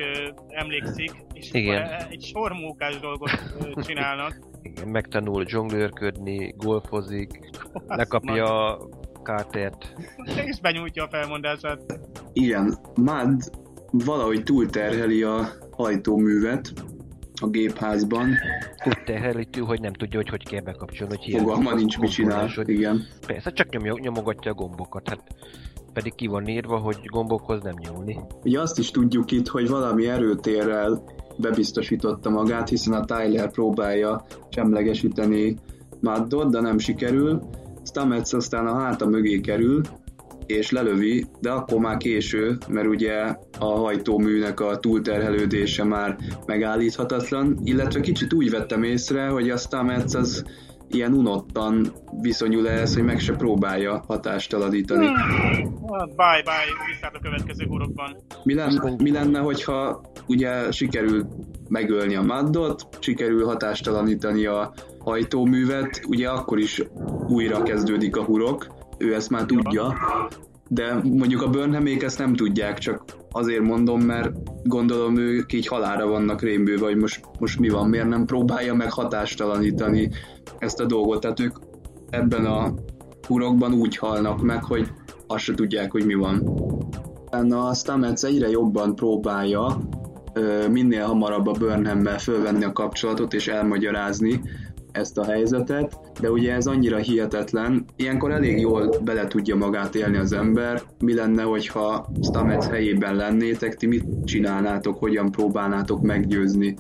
emlékszik, 0.47 1.11
és 1.33 1.49
Igen. 1.51 1.81
e- 1.81 2.07
egy 2.09 2.23
sor 2.23 2.51
mókás 2.51 2.99
dolgot 2.99 3.31
csinálnak. 3.85 4.39
Igen, 4.61 4.87
megtanul 4.87 5.47
zsonglőrködni, 5.47 6.53
golfozik, 6.57 7.39
lekapja 7.87 8.75
a 8.75 8.89
kártert. 9.23 9.93
és 10.45 10.59
benyújtja 10.59 11.03
a 11.03 11.09
felmondását. 11.09 11.99
Igen, 12.33 12.77
Mad 12.95 13.41
valahogy 13.91 14.43
túlterheli 14.43 15.23
a 15.23 15.47
hajtóművet 15.71 16.73
a 17.41 17.47
gépházban. 17.47 18.27
Úgy 18.85 18.97
terhelítő, 19.05 19.61
hogy 19.61 19.79
nem 19.81 19.93
tudja, 19.93 20.17
hogy 20.19 20.29
hogy 20.29 20.47
kell 20.47 20.61
bekapcsolni, 20.61 21.15
hogy 21.17 21.35
Fogalma 21.39 21.73
nincs, 21.73 21.97
mit 21.99 22.11
csinál. 22.11 22.47
hogy- 22.55 22.69
Igen. 22.69 23.01
Persze, 23.27 23.51
csak 23.51 23.69
nyomja, 23.69 23.95
nyomogatja 24.01 24.51
a 24.51 24.53
gombokat, 24.55 25.09
hát 25.09 25.23
pedig 25.93 26.15
ki 26.15 26.27
van 26.27 26.47
írva, 26.47 26.77
hogy 26.77 26.97
gombokhoz 27.05 27.61
nem 27.61 27.75
nyúlni. 27.77 28.19
Ugye 28.43 28.59
azt 28.59 28.79
is 28.79 28.91
tudjuk 28.91 29.31
itt, 29.31 29.47
hogy 29.47 29.67
valami 29.69 30.07
erőtérrel 30.07 31.03
bebiztosította 31.37 32.29
magát, 32.29 32.69
hiszen 32.69 32.93
a 32.93 33.05
Tyler 33.05 33.51
próbálja 33.51 34.25
semlegesíteni 34.49 35.55
Maddot, 36.01 36.51
de 36.51 36.59
nem 36.61 36.77
sikerül. 36.77 37.41
Stamets 37.85 38.33
aztán 38.33 38.67
a 38.67 38.79
háta 38.79 39.05
mögé 39.07 39.39
kerül, 39.39 39.81
és 40.49 40.71
lelövi, 40.71 41.25
de 41.41 41.51
akkor 41.51 41.79
már 41.79 41.97
késő, 41.97 42.57
mert 42.67 42.87
ugye 42.87 43.35
a 43.59 43.65
hajtóműnek 43.65 44.59
a 44.59 44.77
túlterhelődése 44.77 45.83
már 45.83 46.17
megállíthatatlan, 46.45 47.59
illetve 47.63 47.99
kicsit 47.99 48.33
úgy 48.33 48.49
vettem 48.49 48.83
észre, 48.83 49.27
hogy 49.27 49.49
a 49.49 49.57
Stamets 49.57 50.13
az 50.13 50.43
ilyen 50.91 51.13
unottan 51.13 51.93
viszonyul 52.21 52.69
ehhez, 52.69 52.93
hogy 52.93 53.03
meg 53.03 53.19
se 53.19 53.33
próbálja 53.33 54.03
hatástalanítani. 54.07 55.05
Bye-bye, 56.15 56.73
viszont 56.93 57.15
a 57.15 57.19
következő 57.21 57.65
hurokban. 57.65 58.15
Mi, 58.43 58.53
lenne, 58.53 58.95
mi 58.97 59.11
lenne, 59.11 59.39
hogyha 59.39 60.01
ugye 60.27 60.71
sikerül 60.71 61.27
megölni 61.67 62.15
a 62.15 62.21
Maddot, 62.21 62.87
sikerül 62.99 63.45
hatástalanítani 63.45 64.45
a 64.45 64.73
hajtóművet, 64.99 66.01
ugye 66.07 66.29
akkor 66.29 66.59
is 66.59 66.81
újra 67.27 67.63
kezdődik 67.63 68.15
a 68.17 68.23
hurok, 68.23 68.78
ő 68.99 69.15
ezt 69.15 69.29
már 69.29 69.45
tudja, 69.45 69.95
de 70.67 70.93
mondjuk 71.03 71.41
a 71.41 71.49
Burnhamék 71.49 72.03
ezt 72.03 72.17
nem 72.17 72.35
tudják, 72.35 72.77
csak 72.77 73.03
azért 73.31 73.61
mondom, 73.61 74.01
mert 74.01 74.31
gondolom 74.63 75.17
ők 75.17 75.53
így 75.53 75.67
halára 75.67 76.07
vannak 76.07 76.41
rémbőve, 76.41 76.85
vagy 76.85 76.95
most, 76.95 77.25
most 77.39 77.59
mi 77.59 77.69
van, 77.69 77.89
miért 77.89 78.07
nem 78.07 78.25
próbálja 78.25 78.73
meg 78.73 78.91
hatástalanítani 78.91 80.09
ezt 80.57 80.79
a 80.79 80.85
dolgot, 80.85 81.19
tehát 81.19 81.39
ők 81.39 81.55
ebben 82.09 82.45
a 82.45 82.73
hurokban 83.27 83.73
úgy 83.73 83.97
halnak 83.97 84.41
meg, 84.41 84.63
hogy 84.63 84.87
azt 85.27 85.43
se 85.43 85.53
tudják, 85.53 85.91
hogy 85.91 86.05
mi 86.05 86.13
van. 86.13 86.43
A 87.51 87.73
Stamets 87.73 88.23
egyre 88.23 88.49
jobban 88.49 88.95
próbálja 88.95 89.77
minél 90.71 91.05
hamarabb 91.05 91.47
a 91.47 91.51
Burnhammel 91.51 92.17
fölvenni 92.17 92.63
a 92.63 92.71
kapcsolatot 92.71 93.33
és 93.33 93.47
elmagyarázni, 93.47 94.41
ezt 94.91 95.17
a 95.17 95.25
helyzetet, 95.25 96.08
de 96.21 96.31
ugye 96.31 96.53
ez 96.53 96.67
annyira 96.67 96.97
hihetetlen, 96.97 97.85
ilyenkor 97.95 98.31
elég 98.31 98.59
jól 98.59 98.89
bele 99.03 99.27
tudja 99.27 99.55
magát 99.55 99.95
élni 99.95 100.17
az 100.17 100.33
ember. 100.33 100.81
Mi 100.99 101.13
lenne, 101.13 101.43
hogyha 101.43 102.09
Stamets 102.21 102.65
helyében 102.65 103.15
lennétek, 103.15 103.75
ti 103.75 103.87
mit 103.87 104.05
csinálnátok, 104.23 104.97
hogyan 104.97 105.31
próbálnátok 105.31 106.01
meggyőzni 106.01 106.75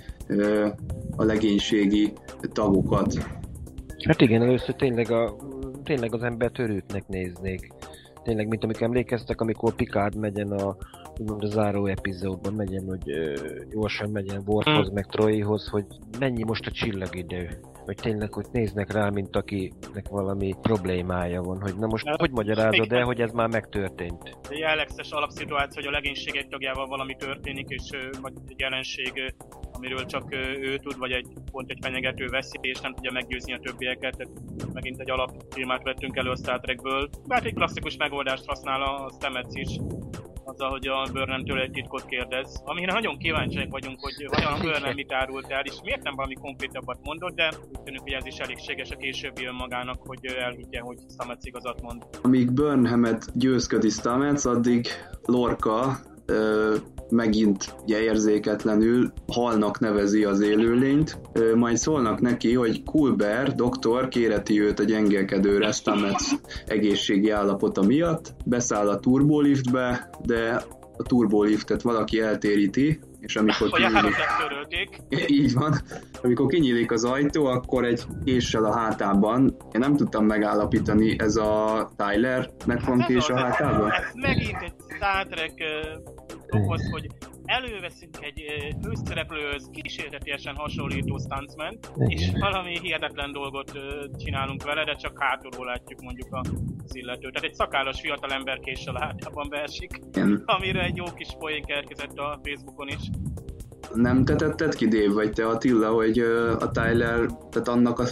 a 1.15 1.23
legénységi 1.23 2.13
tagokat? 2.51 3.13
Hát 4.07 4.21
igen, 4.21 4.41
először 4.41 4.75
tényleg, 4.75 5.11
a, 5.11 5.35
tényleg 5.83 6.13
az 6.13 6.23
ember 6.23 6.51
törőtnek 6.51 7.07
néznék. 7.07 7.67
Tényleg, 8.23 8.47
mint 8.47 8.63
amik 8.63 8.81
emlékeztek, 8.81 9.41
amikor 9.41 9.75
Picard 9.75 10.15
megyen 10.15 10.51
a 10.51 10.75
úgymond 11.19 11.43
a 11.43 11.47
záró 11.47 11.85
epizódban 11.85 12.53
megyen, 12.53 12.83
hogy 12.87 13.11
ö, 13.11 13.33
gyorsan 13.71 14.09
megyen 14.09 14.41
Worfhoz, 14.45 14.85
hmm. 14.85 14.93
meg 14.93 15.05
Troyhoz, 15.05 15.67
hogy 15.67 15.85
mennyi 16.19 16.43
most 16.43 16.65
a 16.65 16.71
csillagidő 16.71 17.59
hogy 17.89 17.97
tényleg 18.01 18.33
hogy 18.33 18.45
néznek 18.51 18.91
rá, 18.91 19.09
mint 19.09 19.35
akinek 19.35 20.07
valami 20.09 20.55
problémája 20.61 21.41
van, 21.41 21.61
hogy 21.61 21.75
na 21.75 21.87
most 21.87 22.07
hát, 22.07 22.19
hogy 22.19 22.31
magyarázod 22.31 22.91
el, 22.91 23.03
hogy 23.03 23.21
ez 23.21 23.31
már 23.31 23.47
megtörtént? 23.47 24.37
A 24.49 24.53
jellegzetes 24.53 25.11
alapszituáció, 25.11 25.81
hogy 25.81 25.87
a 25.87 25.91
legénység 25.91 26.35
egy 26.35 26.47
tagjával 26.47 26.85
valami 26.85 27.15
történik, 27.15 27.69
és 27.69 27.89
vagy 28.21 28.33
egy 28.47 28.59
jelenség, 28.59 29.33
amiről 29.71 30.05
csak 30.05 30.33
ő 30.61 30.77
tud, 30.77 30.97
vagy 30.97 31.11
egy 31.11 31.27
pont 31.51 31.69
egy 31.69 31.77
fenyegető 31.81 32.27
veszély, 32.27 32.71
és 32.71 32.79
nem 32.79 32.93
tudja 32.93 33.11
meggyőzni 33.11 33.53
a 33.53 33.59
többieket. 33.59 34.17
Tehát 34.17 34.73
megint 34.73 34.99
egy 34.99 35.11
alapfilmát 35.11 35.83
vettünk 35.83 36.17
elő 36.17 36.29
a 36.29 36.35
Star 36.35 36.59
Trekből. 36.59 37.09
Hát 37.29 37.45
egy 37.45 37.53
klasszikus 37.53 37.97
megoldást 37.97 38.45
használ 38.45 38.81
a 38.81 39.11
Stamets 39.17 39.53
is, 39.53 39.77
azzal, 40.49 40.69
hogy 40.69 40.87
a 40.87 41.07
Burnham-től 41.13 41.59
egy 41.59 41.71
titkot 41.71 42.05
kérdez. 42.05 42.61
Amire 42.65 42.93
nagyon 42.93 43.17
kíváncsiak 43.17 43.71
vagyunk, 43.71 43.99
hogy 44.01 44.27
vajon 44.29 44.59
Burnham 44.59 44.93
mit 44.93 45.11
árult 45.11 45.51
el, 45.51 45.63
és 45.63 45.73
miért 45.83 46.03
nem 46.03 46.15
valami 46.15 46.33
konkrétabbat 46.33 46.99
mondott, 47.03 47.35
de 47.35 47.53
úgy 47.71 47.81
tűnik, 47.83 48.01
hogy 48.01 48.11
ez 48.11 48.25
is 48.25 48.37
elégséges 48.37 48.89
a 48.89 48.95
későbbi 48.95 49.45
önmagának, 49.45 49.97
hogy 50.05 50.25
elhiggye, 50.25 50.79
hogy 50.79 50.97
Stamets 51.09 51.45
igazat 51.45 51.81
mond. 51.81 52.03
Amíg 52.21 52.51
Burnhamet 52.51 53.25
győzködi 53.33 53.89
Stamets, 53.89 54.45
addig 54.45 54.87
Lorca 55.25 55.99
megint 57.09 57.75
ugye 57.83 58.01
érzéketlenül 58.01 59.11
halnak 59.27 59.79
nevezi 59.79 60.23
az 60.23 60.41
élőlényt, 60.41 61.17
majd 61.55 61.77
szólnak 61.77 62.21
neki, 62.21 62.53
hogy 62.53 62.83
Kulber 62.83 63.55
doktor 63.55 64.07
kéreti 64.07 64.61
őt 64.61 64.79
a 64.79 64.83
gyengélkedőre 64.83 65.71
Stamets 65.71 66.23
egészségi 66.65 67.29
állapota 67.29 67.81
miatt, 67.81 68.33
beszáll 68.45 68.89
a 68.89 68.99
turboliftbe, 68.99 70.09
de 70.25 70.63
a 70.97 71.03
turboliftet 71.03 71.81
valaki 71.81 72.19
eltéríti, 72.19 72.99
és 73.19 73.35
amikor 73.35 73.69
kinyílik... 73.69 74.15
Így 75.41 75.53
van. 75.53 75.75
Amikor 76.21 76.47
kinyílik 76.47 76.91
az 76.91 77.03
ajtó, 77.03 77.45
akkor 77.45 77.85
egy 77.85 78.03
késsel 78.23 78.65
a 78.65 78.77
hátában, 78.77 79.55
én 79.71 79.79
nem 79.79 79.95
tudtam 79.95 80.25
megállapítani, 80.25 81.15
ez 81.19 81.35
a 81.35 81.89
Tylernek 81.97 82.85
van 82.85 82.99
kés 82.99 83.29
a 83.29 83.37
hátában? 83.37 83.91
Ez 83.91 84.13
megint 84.13 84.61
egy 84.61 84.73
Star 84.95 85.27
Trek 85.27 85.53
okoz, 86.49 86.89
hogy 86.91 87.07
előveszünk 87.45 88.17
egy 88.21 88.43
főszereplőhöz 88.83 89.69
kísérletiesen 89.71 90.55
hasonlító 90.55 91.17
stuntman 91.17 91.79
és 92.07 92.31
valami 92.39 92.79
hihetetlen 92.79 93.31
dolgot 93.31 93.71
csinálunk 94.17 94.63
vele, 94.63 94.83
de 94.83 94.93
csak 94.93 95.23
hátulról 95.23 95.65
látjuk 95.65 96.01
mondjuk 96.01 96.29
az 96.89 96.95
illetőt. 96.95 97.33
Tehát 97.33 97.49
egy 97.49 97.55
szakállas 97.55 98.01
fiatalember 98.01 98.59
késsel 98.59 98.95
a 98.95 98.99
hátában 98.99 99.49
beesik, 99.49 99.99
amire 100.45 100.83
egy 100.83 100.95
jó 100.95 101.05
kis 101.15 101.29
poén 101.39 101.63
keletkezett 101.63 102.17
a 102.17 102.39
Facebookon 102.43 102.87
is 102.87 103.09
nem 103.93 104.25
te 104.25 104.35
tetted 104.35 104.75
ki, 104.75 104.87
Dave, 104.87 105.13
vagy 105.13 105.31
te 105.31 105.47
Attila, 105.47 105.89
hogy 105.89 106.19
a 106.59 106.71
Tyler, 106.71 107.25
tehát 107.49 107.67
annak 107.67 107.99
a, 107.99 108.05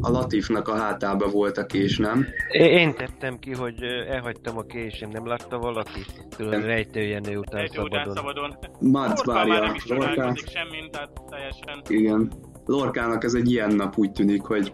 a 0.00 0.10
Latifnak 0.10 0.68
a 0.68 0.76
hátába 0.76 1.28
volt 1.28 1.58
a 1.58 1.66
kés, 1.66 1.98
nem? 1.98 2.26
Én 2.50 2.94
tettem 2.94 3.38
ki, 3.38 3.52
hogy 3.52 3.82
elhagytam 4.08 4.58
a 4.58 4.62
késem, 4.62 5.10
nem 5.10 5.26
látta 5.26 5.58
valaki? 5.58 6.04
Tudod, 6.36 6.64
rejtőjenő 6.64 7.36
után 7.36 7.60
Rejtő 7.60 7.74
szabadon. 7.74 8.00
után 8.00 8.14
szabadon. 8.14 8.56
Mads 8.80 9.24
várja. 9.24 9.60
Nem 9.60 9.74
is 9.74 9.86
Lorká... 9.86 10.32
semmi, 10.34 10.90
tehát 10.90 11.10
teljesen. 11.28 11.82
Igen. 11.88 12.32
Lorkának 12.66 13.24
ez 13.24 13.34
egy 13.34 13.50
ilyen 13.50 13.74
nap 13.74 13.98
úgy 13.98 14.12
tűnik, 14.12 14.42
hogy 14.42 14.72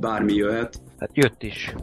bármi 0.00 0.32
jöhet. 0.34 0.82
Hát 0.98 1.10
jött 1.12 1.42
is. 1.42 1.74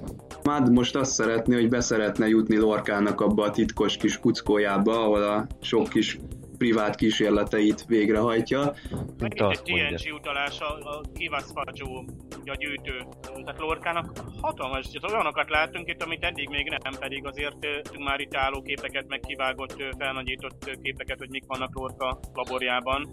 Mad 0.44 0.72
most 0.72 0.96
azt 0.96 1.12
szeretné, 1.12 1.56
hogy 1.56 1.70
beszeretne 1.70 2.28
jutni 2.28 2.58
Lorkának 2.58 3.22
abba 3.22 3.44
a 3.44 3.52
titkos 3.52 3.98
kis 3.98 4.20
kuckójába, 4.20 5.04
ahol 5.04 5.24
a 5.24 5.48
sok 5.62 5.90
kis 5.90 6.18
privát 6.58 6.96
kísérleteit 6.96 7.86
végrehajtja. 7.86 8.74
Megint 9.20 9.52
egy 9.52 9.62
TNG 9.62 10.14
utalás 10.14 10.60
a, 10.60 10.66
a 10.66 11.02
Kivaszfagyó, 11.14 12.06
a 12.46 12.56
gyűjtő. 12.56 13.06
Tehát 13.22 13.60
Lorkának 13.60 14.12
hatalmas, 14.42 14.86
olyanokat 15.10 15.50
látunk 15.50 15.90
itt, 15.90 16.04
amit 16.04 16.24
eddig 16.24 16.50
még 16.50 16.70
nem, 16.84 16.94
pedig 17.00 17.26
azért 17.26 17.58
már 18.00 18.20
itt 18.20 18.36
álló 18.36 18.62
képeket, 18.62 19.08
meg 19.08 19.20
kivágott, 19.20 19.84
felnagyított 19.98 20.78
képeket, 20.82 21.18
hogy 21.18 21.30
mik 21.30 21.44
vannak 21.48 21.76
Lorka 21.76 22.20
laborjában. 22.34 23.10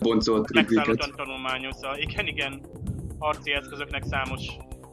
Boncolt 0.00 0.52
Megszállottan 0.52 1.12
tanulmányozza. 1.16 1.98
Igen, 1.98 2.26
igen, 2.26 2.60
harci 3.18 3.52
eszközöknek 3.52 4.02
számos 4.04 4.42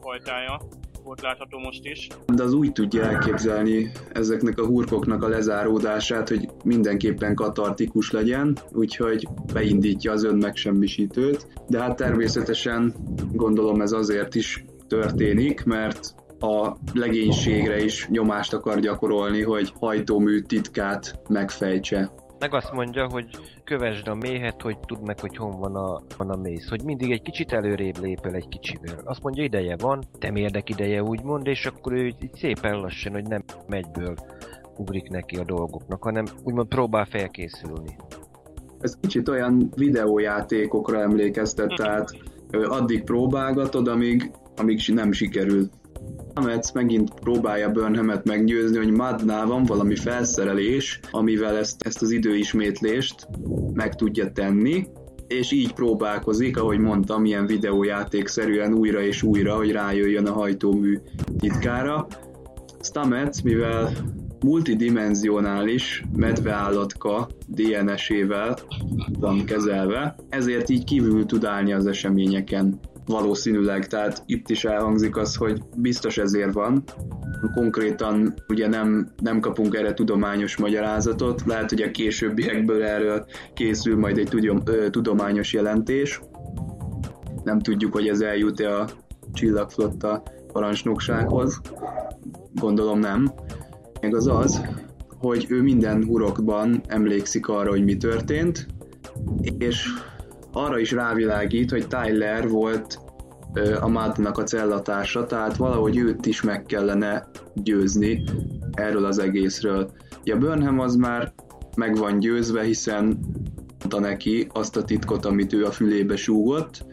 fajtája 0.04 0.60
volt 1.04 1.20
látható 1.20 1.58
most 1.58 1.84
is. 1.84 2.08
De 2.34 2.42
az 2.42 2.52
úgy 2.52 2.72
tudja 2.72 3.02
elképzelni 3.04 3.90
ezeknek 4.12 4.58
a 4.58 4.66
hurkoknak 4.66 5.22
a 5.22 5.28
lezáródását, 5.28 6.28
hogy 6.28 6.48
mindenképpen 6.64 7.34
katartikus 7.34 8.10
legyen, 8.10 8.56
úgyhogy 8.72 9.28
beindítja 9.52 10.12
az 10.12 10.24
önmegsemmisítőt, 10.24 11.46
de 11.68 11.80
hát 11.80 11.96
természetesen 11.96 12.94
gondolom 13.32 13.80
ez 13.80 13.92
azért 13.92 14.34
is 14.34 14.64
történik, 14.88 15.64
mert 15.64 16.14
a 16.40 16.76
legénységre 16.92 17.82
is 17.82 18.08
nyomást 18.08 18.54
akar 18.54 18.80
gyakorolni, 18.80 19.42
hogy 19.42 19.72
hajtómű 19.80 20.40
titkát 20.40 21.20
megfejtse. 21.28 22.10
Meg 22.38 22.54
azt 22.54 22.72
mondja, 22.72 23.08
hogy 23.08 23.26
kövesd 23.64 24.08
a 24.08 24.14
méhet, 24.14 24.62
hogy 24.62 24.78
tudd 24.78 25.04
meg, 25.04 25.20
hogy 25.20 25.36
hon 25.36 25.60
van 25.60 25.76
a, 25.76 26.00
van 26.16 26.30
a 26.30 26.36
mész. 26.36 26.68
Hogy 26.68 26.82
mindig 26.84 27.10
egy 27.10 27.22
kicsit 27.22 27.52
előrébb 27.52 27.98
lépel 28.00 28.34
egy 28.34 28.48
kicsivel. 28.48 29.00
Azt 29.04 29.22
mondja, 29.22 29.44
ideje 29.44 29.76
van, 29.76 30.02
te 30.18 30.30
mérdek 30.30 30.70
ideje 30.70 31.02
úgymond, 31.02 31.46
és 31.46 31.66
akkor 31.66 31.92
ő 31.92 32.06
így 32.06 32.30
szépen 32.34 32.80
lassan, 32.80 33.12
hogy 33.12 33.26
nem 33.26 33.44
megyből 33.68 34.14
ugrik 34.76 35.08
neki 35.08 35.36
a 35.36 35.44
dolgoknak, 35.44 36.02
hanem 36.02 36.24
úgymond 36.42 36.68
próbál 36.68 37.04
felkészülni. 37.04 37.96
Ez 38.80 38.96
kicsit 39.00 39.28
olyan 39.28 39.70
videójátékokra 39.76 41.00
emlékeztet, 41.00 41.74
tehát 41.76 42.10
addig 42.50 43.04
próbálgatod, 43.04 43.88
amíg, 43.88 44.30
amíg 44.56 44.80
nem 44.86 45.12
sikerül. 45.12 45.68
Metz 46.40 46.72
megint 46.72 47.14
próbálja 47.20 47.70
Burnhamet 47.70 48.24
meggyőzni, 48.24 48.76
hogy 48.76 48.90
Madnál 48.90 49.46
van 49.46 49.64
valami 49.64 49.96
felszerelés, 49.96 51.00
amivel 51.10 51.56
ezt, 51.56 51.82
ezt 51.82 52.02
az 52.02 52.10
időismétlést 52.10 53.28
meg 53.72 53.94
tudja 53.94 54.32
tenni, 54.32 54.86
és 55.26 55.52
így 55.52 55.72
próbálkozik, 55.72 56.56
ahogy 56.56 56.78
mondtam, 56.78 57.24
ilyen 57.24 57.46
videójátékszerűen 57.46 58.74
újra 58.74 59.02
és 59.02 59.22
újra, 59.22 59.56
hogy 59.56 59.72
rájöjjön 59.72 60.26
a 60.26 60.32
hajtómű 60.32 60.98
titkára. 61.38 62.06
Stamets, 62.80 63.42
mivel 63.42 63.92
multidimensionális 64.40 66.04
medveállatka 66.16 67.28
DNS-ével 67.46 68.56
van 69.18 69.44
kezelve, 69.44 70.16
ezért 70.28 70.68
így 70.68 70.84
kívül 70.84 71.26
tud 71.26 71.44
állni 71.44 71.72
az 71.72 71.86
eseményeken 71.86 72.80
valószínűleg, 73.06 73.86
tehát 73.86 74.22
itt 74.26 74.50
is 74.50 74.64
elhangzik 74.64 75.16
az, 75.16 75.34
hogy 75.34 75.62
biztos 75.76 76.18
ezért 76.18 76.52
van. 76.52 76.82
Konkrétan 77.54 78.34
ugye 78.48 78.68
nem, 78.68 79.08
nem 79.22 79.40
kapunk 79.40 79.74
erre 79.74 79.94
tudományos 79.94 80.56
magyarázatot, 80.56 81.42
lehet, 81.46 81.70
hogy 81.70 81.82
a 81.82 81.90
későbbiekből 81.90 82.82
erről 82.82 83.26
készül 83.54 83.98
majd 83.98 84.18
egy 84.18 84.28
tudom, 84.28 84.60
ö, 84.64 84.90
tudományos 84.90 85.52
jelentés. 85.52 86.20
Nem 87.44 87.58
tudjuk, 87.58 87.92
hogy 87.92 88.08
ez 88.08 88.20
eljut-e 88.20 88.78
a 88.78 88.88
csillagflotta 89.32 90.22
parancsnoksághoz. 90.52 91.60
Gondolom 92.54 92.98
nem. 92.98 93.32
Meg 94.00 94.14
az 94.14 94.26
az, 94.26 94.60
hogy 95.18 95.46
ő 95.48 95.62
minden 95.62 96.04
hurokban 96.04 96.82
emlékszik 96.86 97.48
arra, 97.48 97.70
hogy 97.70 97.84
mi 97.84 97.96
történt, 97.96 98.66
és 99.58 99.88
arra 100.54 100.78
is 100.78 100.90
rávilágít, 100.90 101.70
hogy 101.70 101.86
Tyler 101.86 102.48
volt 102.48 102.98
a 103.80 103.88
Madnak 103.88 104.38
a 104.38 104.42
cellatársa, 104.42 105.26
tehát 105.26 105.56
valahogy 105.56 105.96
őt 105.96 106.26
is 106.26 106.42
meg 106.42 106.62
kellene 106.62 107.28
győzni 107.54 108.24
erről 108.72 109.04
az 109.04 109.18
egészről. 109.18 109.90
Ja, 110.24 110.38
Burnham 110.38 110.78
az 110.78 110.94
már 110.94 111.32
meg 111.76 111.96
van 111.96 112.18
győzve, 112.18 112.62
hiszen 112.62 113.18
mondta 113.78 114.08
neki 114.08 114.46
azt 114.52 114.76
a 114.76 114.84
titkot, 114.84 115.24
amit 115.24 115.52
ő 115.52 115.64
a 115.64 115.70
fülébe 115.70 116.16
súgott, 116.16 116.86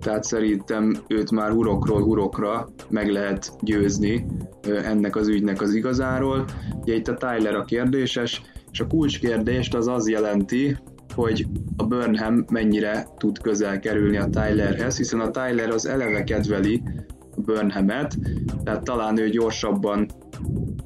tehát 0.00 0.24
szerintem 0.24 0.96
őt 1.08 1.30
már 1.30 1.50
hurokról 1.50 2.02
hurokra 2.02 2.68
meg 2.88 3.10
lehet 3.10 3.52
győzni 3.60 4.26
ennek 4.62 5.16
az 5.16 5.28
ügynek 5.28 5.60
az 5.60 5.74
igazáról. 5.74 6.44
Ugye 6.80 6.94
itt 6.94 7.08
a 7.08 7.14
Tyler 7.14 7.54
a 7.54 7.64
kérdéses, 7.64 8.42
és 8.72 8.80
a 8.80 8.86
kulcskérdést 8.86 9.74
az 9.74 9.88
az 9.88 10.08
jelenti, 10.08 10.76
hogy 11.16 11.46
a 11.76 11.84
Burnham 11.84 12.44
mennyire 12.50 13.06
tud 13.18 13.38
közel 13.38 13.78
kerülni 13.78 14.16
a 14.16 14.28
Tylerhez, 14.30 14.96
hiszen 14.96 15.20
a 15.20 15.30
Tyler 15.30 15.68
az 15.68 15.86
eleve 15.86 16.24
kedveli 16.24 16.82
a 17.36 17.40
Burnhamet, 17.40 18.16
tehát 18.64 18.84
talán 18.84 19.18
ő 19.18 19.28
gyorsabban 19.28 20.06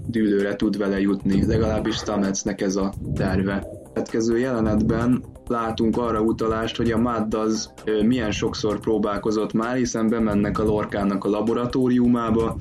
dűlőre 0.06 0.56
tud 0.56 0.78
vele 0.78 1.00
jutni, 1.00 1.46
legalábbis 1.46 1.94
Stametsnek 1.94 2.60
ez 2.60 2.76
a 2.76 2.92
terve. 3.14 3.66
Következő 3.92 4.38
jelenetben 4.38 5.24
látunk 5.46 5.96
arra 5.96 6.20
utalást, 6.20 6.76
hogy 6.76 6.90
a 6.90 6.98
Madd 6.98 7.36
az 7.36 7.72
milyen 8.06 8.30
sokszor 8.30 8.80
próbálkozott 8.80 9.52
már, 9.52 9.76
hiszen 9.76 10.08
bemennek 10.08 10.58
a 10.58 10.64
Lorkának 10.64 11.24
a 11.24 11.28
laboratóriumába, 11.28 12.56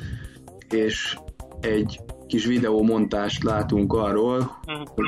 és 0.70 1.17
egy 1.59 1.99
kis 2.30 2.45
videómontást 2.45 3.43
látunk 3.43 3.93
arról, 3.93 4.59
hogy 4.95 5.05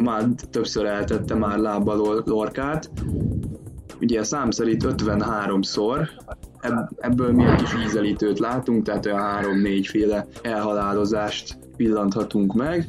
Madd 0.00 0.30
többször 0.50 0.84
eltette 0.84 1.34
már 1.34 1.58
lábbal 1.58 2.22
Lorkát. 2.26 2.90
Ugye 4.00 4.22
szám 4.22 4.50
szerint 4.50 4.84
53-szor, 4.86 6.08
ebből 6.96 7.32
mi 7.32 7.44
egy 7.44 7.56
kis 7.56 7.74
ízelítőt 7.86 8.38
látunk, 8.38 8.84
tehát 8.84 9.06
olyan 9.06 9.22
3-4 9.42 9.86
féle 9.88 10.26
elhalálozást 10.42 11.58
pillanthatunk 11.76 12.54
meg. 12.54 12.88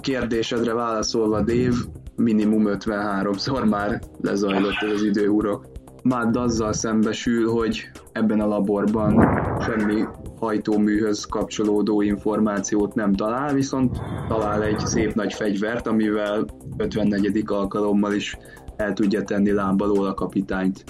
Kérdésedre 0.00 0.74
válaszolva, 0.74 1.40
Dave, 1.40 1.76
minimum 2.16 2.64
53-szor 2.66 3.68
már 3.68 4.00
lezajlott 4.20 4.82
ez 4.82 4.92
az 4.92 5.02
időurok. 5.02 5.66
Mád 6.02 6.36
azzal 6.36 6.72
szembesül, 6.72 7.50
hogy 7.50 7.90
ebben 8.12 8.40
a 8.40 8.46
laborban 8.46 9.28
semmi 9.60 10.04
hajtóműhöz 10.38 11.24
kapcsolódó 11.24 12.00
információt 12.00 12.94
nem 12.94 13.12
talál, 13.12 13.54
viszont 13.54 14.00
talál 14.28 14.62
egy 14.62 14.78
szép 14.78 15.14
nagy 15.14 15.32
fegyvert, 15.32 15.86
amivel 15.86 16.46
54. 16.76 17.42
alkalommal 17.46 18.12
is 18.12 18.36
el 18.76 18.92
tudja 18.92 19.22
tenni 19.22 19.50
lábalól 19.50 20.06
a 20.06 20.14
kapitányt. 20.14 20.84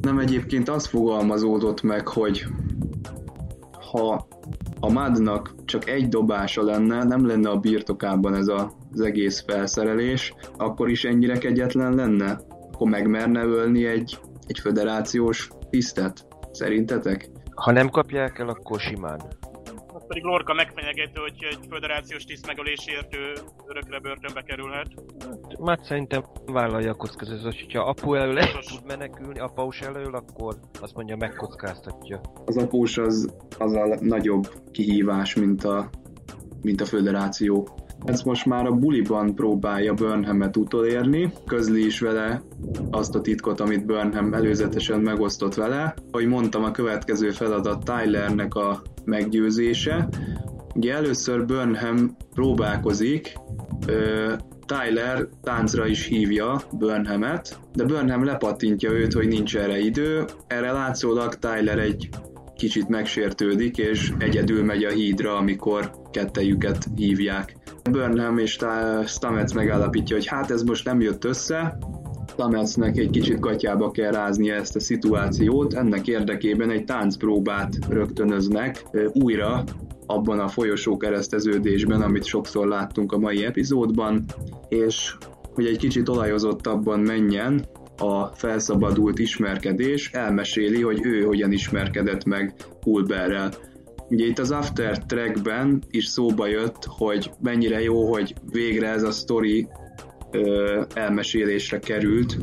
Nem 0.00 0.18
egyébként 0.18 0.68
az 0.68 0.86
fogalmazódott 0.86 1.82
meg, 1.82 2.08
hogy 2.08 2.46
ha 3.90 4.26
a 4.80 4.92
Madnak 4.92 5.54
csak 5.64 5.88
egy 5.88 6.08
dobása 6.08 6.62
lenne, 6.62 7.04
nem 7.04 7.26
lenne 7.26 7.50
a 7.50 7.56
birtokában 7.56 8.34
ez 8.34 8.48
a, 8.48 8.72
az 8.92 9.00
egész 9.00 9.44
felszerelés, 9.46 10.34
akkor 10.56 10.90
is 10.90 11.04
ennyire 11.04 11.38
kegyetlen 11.38 11.94
lenne? 11.94 12.40
Akkor 12.72 12.88
megmerne 12.88 13.44
ölni 13.44 13.86
egy, 13.86 14.18
egy 14.46 14.58
föderációs 14.58 15.48
tisztet? 15.70 16.26
Szerintetek? 16.52 17.30
Ha 17.54 17.72
nem 17.72 17.88
kapják 17.88 18.38
el, 18.38 18.48
akkor 18.48 18.80
simán. 18.80 19.20
Azt 19.94 20.06
pedig 20.06 20.22
Lorca 20.22 20.54
megfenyegető, 20.54 21.20
hogy 21.20 21.46
egy 21.50 21.66
föderációs 21.70 22.24
tiszt 22.24 22.46
megölésért 22.46 23.14
ő 23.16 23.32
örökre 23.66 23.98
börtönbe 23.98 24.42
kerülhet. 24.42 24.86
Már 25.58 25.78
szerintem 25.82 26.24
vállalja 26.46 26.90
a 26.90 26.94
kockázatot, 26.94 27.60
hogyha 27.60 27.82
apu 27.82 28.14
elől 28.14 28.38
el 28.38 28.46
tud 28.46 28.86
menekülni, 28.86 29.38
após 29.38 29.80
elől, 29.80 30.14
akkor 30.14 30.54
azt 30.80 30.94
mondja 30.94 31.16
megkockáztatja. 31.16 32.20
Az 32.44 32.56
após 32.56 32.98
az, 32.98 33.36
az 33.58 33.72
a 33.72 33.96
nagyobb 34.00 34.48
kihívás, 34.70 35.34
mint 35.34 35.64
a, 35.64 35.90
mint 36.62 36.80
a 36.80 36.84
föderáció. 36.84 37.68
Ez 38.04 38.22
most 38.22 38.46
már 38.46 38.66
a 38.66 38.72
buliban 38.72 39.34
próbálja 39.34 39.94
Burnhamet 39.94 40.56
utolérni, 40.56 41.32
közli 41.46 41.84
is 41.84 42.00
vele 42.00 42.42
azt 42.90 43.14
a 43.14 43.20
titkot, 43.20 43.60
amit 43.60 43.86
Burnham 43.86 44.32
előzetesen 44.32 45.00
megosztott 45.00 45.54
vele. 45.54 45.94
Ahogy 46.10 46.26
mondtam, 46.26 46.64
a 46.64 46.70
következő 46.70 47.30
feladat 47.30 47.84
Tylernek 47.84 48.54
a 48.54 48.82
meggyőzése. 49.04 50.08
Ugye 50.74 50.94
először 50.94 51.44
Burnham 51.46 52.16
próbálkozik, 52.34 53.32
Tyler 54.66 55.28
táncra 55.42 55.86
is 55.86 56.04
hívja 56.06 56.60
Burnhamet, 56.72 57.58
de 57.74 57.84
Burnham 57.84 58.24
lepattintja 58.24 58.90
őt, 58.90 59.12
hogy 59.12 59.28
nincs 59.28 59.56
erre 59.56 59.78
idő. 59.78 60.24
Erre 60.46 60.72
látszólag 60.72 61.34
Tyler 61.34 61.78
egy 61.78 62.08
kicsit 62.56 62.88
megsértődik, 62.88 63.78
és 63.78 64.12
egyedül 64.18 64.64
megy 64.64 64.84
a 64.84 64.90
hídra, 64.90 65.36
amikor 65.36 65.90
kettejüket 66.10 66.88
hívják. 66.96 67.56
Burnham 67.90 68.38
és 68.38 68.58
Stamets 69.06 69.54
megállapítja, 69.54 70.16
hogy 70.16 70.26
hát 70.26 70.50
ez 70.50 70.62
most 70.62 70.84
nem 70.84 71.00
jött 71.00 71.24
össze, 71.24 71.78
Stametsnek 72.34 72.96
egy 72.96 73.10
kicsit 73.10 73.40
gatyába 73.40 73.90
kell 73.90 74.10
ráznia 74.10 74.54
ezt 74.54 74.76
a 74.76 74.80
szituációt, 74.80 75.74
ennek 75.74 76.06
érdekében 76.06 76.70
egy 76.70 76.84
táncpróbát 76.84 77.78
rögtönöznek 77.88 78.84
újra 79.12 79.64
abban 80.06 80.38
a 80.38 80.48
folyosó 80.48 80.96
kereszteződésben, 80.96 82.02
amit 82.02 82.24
sokszor 82.24 82.66
láttunk 82.66 83.12
a 83.12 83.18
mai 83.18 83.44
epizódban, 83.44 84.24
és 84.68 85.16
hogy 85.54 85.66
egy 85.66 85.76
kicsit 85.76 86.08
olajozottabban 86.08 87.00
menjen, 87.00 87.64
a 87.98 88.26
felszabadult 88.26 89.18
ismerkedés 89.18 90.10
elmeséli, 90.12 90.82
hogy 90.82 91.00
ő 91.02 91.22
hogyan 91.22 91.52
ismerkedett 91.52 92.24
meg 92.24 92.54
Hulberrel. 92.82 93.52
Ugye 94.08 94.26
itt 94.26 94.38
az 94.38 94.50
After 94.50 94.98
Trackben 94.98 95.82
is 95.90 96.06
szóba 96.06 96.46
jött, 96.46 96.84
hogy 96.84 97.30
mennyire 97.42 97.82
jó, 97.82 98.12
hogy 98.12 98.34
végre 98.52 98.88
ez 98.88 99.02
a 99.02 99.10
story 99.10 99.68
ö, 100.30 100.82
elmesélésre 100.94 101.78
került, 101.78 102.36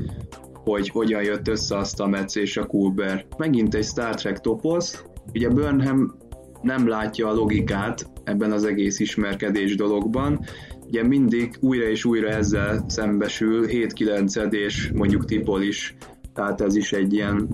hogy 0.53 0.89
hogyan 0.89 1.23
jött 1.23 1.47
össze 1.47 1.77
azt 1.77 1.99
a 1.99 2.07
Metz 2.07 2.37
és 2.37 2.57
a 2.57 2.65
Kulber. 2.65 3.25
Megint 3.37 3.75
egy 3.75 3.83
Star 3.83 4.15
Trek 4.15 4.39
toposz, 4.39 5.03
ugye 5.33 5.49
Burnham 5.49 6.17
nem 6.61 6.87
látja 6.87 7.27
a 7.27 7.33
logikát 7.33 8.05
ebben 8.23 8.51
az 8.51 8.63
egész 8.63 8.99
ismerkedés 8.99 9.75
dologban, 9.75 10.45
ugye 10.91 11.03
mindig 11.03 11.57
újra 11.59 11.85
és 11.85 12.05
újra 12.05 12.29
ezzel 12.29 12.85
szembesül 12.87 13.65
7-9 13.67 14.51
és 14.51 14.91
mondjuk 14.93 15.25
Tipol 15.25 15.61
is, 15.61 15.95
tehát 16.33 16.61
ez 16.61 16.75
is 16.75 16.91
egy 16.91 17.13
ilyen 17.13 17.47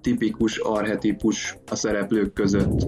tipikus 0.00 0.58
arhetipus 0.58 1.56
a 1.70 1.74
szereplők 1.74 2.32
között. 2.32 2.86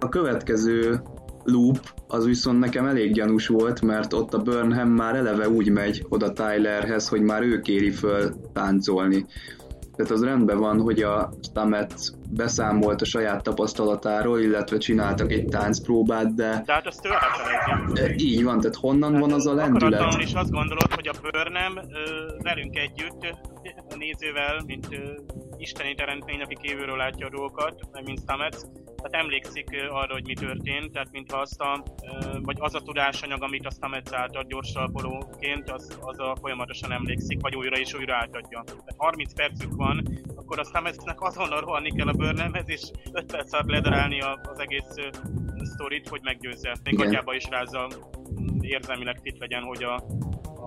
A 0.00 0.08
következő 0.08 1.00
loop 1.44 1.78
az 2.08 2.24
viszont 2.26 2.58
nekem 2.58 2.86
elég 2.86 3.12
gyanús 3.12 3.46
volt, 3.46 3.80
mert 3.82 4.12
ott 4.12 4.34
a 4.34 4.42
Burnham 4.42 4.88
már 4.88 5.16
eleve 5.16 5.48
úgy 5.48 5.70
megy 5.70 6.06
oda 6.08 6.32
Tylerhez, 6.32 7.08
hogy 7.08 7.22
már 7.22 7.42
ő 7.42 7.60
kéri 7.60 7.90
föl 7.90 8.34
táncolni. 8.52 9.26
Tehát 9.96 10.12
az 10.12 10.24
rendben 10.24 10.58
van, 10.58 10.80
hogy 10.80 11.02
a 11.02 11.30
Stamets 11.42 12.10
beszámolt 12.30 13.00
a 13.00 13.04
saját 13.04 13.42
tapasztalatáról, 13.42 14.40
illetve 14.40 14.78
csináltak 14.78 15.32
egy 15.32 15.44
táncpróbát, 15.44 16.34
de... 16.34 16.62
De 16.66 16.72
hát 16.72 16.86
azt 16.86 17.06
ő 17.06 17.08
elfelejti. 17.10 18.24
Így 18.24 18.44
van, 18.44 18.60
tehát 18.60 18.76
honnan 18.76 19.12
hát 19.12 19.20
van 19.20 19.32
az 19.32 19.46
a 19.46 19.54
lendület? 19.54 20.14
Is 20.18 20.32
azt 20.32 20.50
gondolod, 20.50 20.92
hogy 20.94 21.08
a 21.08 21.12
Burnham 21.22 21.74
velünk 22.42 22.76
együtt, 22.76 23.34
a 23.90 23.96
nézővel, 23.96 24.62
mint 24.66 24.86
ö, 24.90 24.96
isteni 25.58 25.94
teremtmény, 25.94 26.40
aki 26.40 26.56
kívülről 26.62 26.96
látja 26.96 27.26
a 27.26 27.30
dolgokat, 27.30 28.02
mint 28.04 28.20
Stamets, 28.20 28.56
tehát 28.96 29.24
emlékszik 29.24 29.68
arra, 29.90 30.12
hogy 30.12 30.26
mi 30.26 30.34
történt, 30.34 30.92
tehát 30.92 31.12
mintha 31.12 31.38
azt 31.38 31.60
a, 31.60 31.82
vagy 32.42 32.56
az 32.60 32.74
a 32.74 32.80
tudásanyag, 32.80 33.42
amit 33.42 33.66
a 33.66 33.70
Stamets 33.70 34.12
átad 34.12 34.46
gyorsalpolóként, 34.46 35.70
az, 35.70 35.98
az 36.00 36.18
a 36.18 36.36
folyamatosan 36.40 36.92
emlékszik, 36.92 37.40
vagy 37.40 37.56
újra 37.56 37.78
és 37.78 37.94
újra 37.94 38.14
átadja. 38.14 38.62
Tehát 38.64 38.94
30 38.96 39.34
percük 39.34 39.74
van, 39.74 40.02
akkor 40.36 40.58
a 40.58 40.64
Stametsnek 40.64 41.20
azonnal 41.20 41.60
rohanni 41.60 41.92
kell 41.92 42.08
a 42.08 42.12
Burnhamhez, 42.12 42.68
és 42.68 42.82
5 43.12 43.32
perc 43.32 43.52
alatt 43.52 43.70
ledarálni 43.70 44.20
az 44.20 44.58
egész 44.58 44.94
sztorit, 45.62 46.08
hogy 46.08 46.20
meggyőzze. 46.22 46.76
Még 46.82 47.00
atyába 47.00 47.34
is 47.34 47.44
rázza 47.50 47.88
érzelmileg 48.60 49.18
fit 49.22 49.38
legyen, 49.38 49.62
hogy 49.62 49.82
a, 49.82 49.94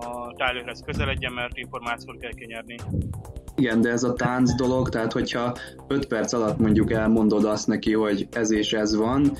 a 0.00 0.32
Tylerhez 0.32 0.82
közeledjen, 0.84 1.32
mert 1.32 1.56
információt 1.56 2.18
kell 2.18 2.34
kinyerni. 2.34 2.76
Igen, 3.60 3.80
de 3.80 3.90
ez 3.90 4.02
a 4.02 4.12
tánc 4.12 4.54
dolog, 4.54 4.88
tehát 4.88 5.12
hogyha 5.12 5.56
5 5.88 6.06
perc 6.06 6.32
alatt 6.32 6.58
mondjuk 6.58 6.92
elmondod 6.92 7.44
azt 7.44 7.66
neki, 7.66 7.92
hogy 7.92 8.28
ez 8.32 8.50
és 8.50 8.72
ez 8.72 8.96
van, 8.96 9.32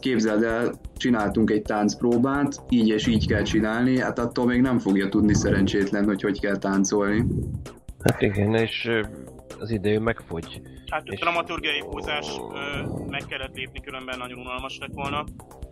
képzeld 0.00 0.42
el, 0.42 0.72
csináltunk 0.96 1.50
egy 1.50 1.62
táncpróbát, 1.62 2.62
így 2.68 2.88
és 2.88 3.06
így 3.06 3.26
kell 3.26 3.42
csinálni, 3.42 4.00
hát 4.00 4.18
attól 4.18 4.46
még 4.46 4.60
nem 4.60 4.78
fogja 4.78 5.08
tudni 5.08 5.34
szerencsétlen, 5.34 6.04
hogy 6.04 6.22
hogy 6.22 6.40
kell 6.40 6.56
táncolni. 6.56 7.24
Hát 8.02 8.22
igen, 8.22 8.54
és 8.54 8.88
az 9.58 9.70
idő 9.70 9.98
megfogy. 9.98 10.60
Hát 10.86 11.02
a 11.08 11.16
dramaturgiai 11.20 11.82
húzás 11.90 12.40
meg 13.08 13.22
kellett 13.28 13.54
lépni, 13.54 13.80
különben 13.80 14.18
nagyon 14.18 14.38
unalmas 14.38 14.78
lett 14.78 14.94
volna 14.94 15.24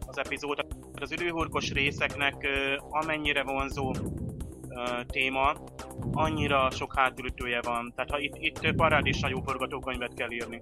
az 0.07 0.19
epizód. 0.19 0.67
Az 1.01 1.13
időhurkos 1.13 1.73
részeknek 1.73 2.47
amennyire 2.91 3.43
vonzó 3.43 3.95
téma, 5.07 5.53
annyira 6.13 6.71
sok 6.71 6.93
hátulütője 6.97 7.61
van. 7.63 7.93
Tehát 7.97 8.11
ha 8.11 8.19
itt, 8.19 8.35
itt 8.39 8.75
parádésan 8.75 9.31
jó 9.31 9.41
forgatókönyvet 9.41 10.15
kell 10.15 10.31
írni. 10.31 10.61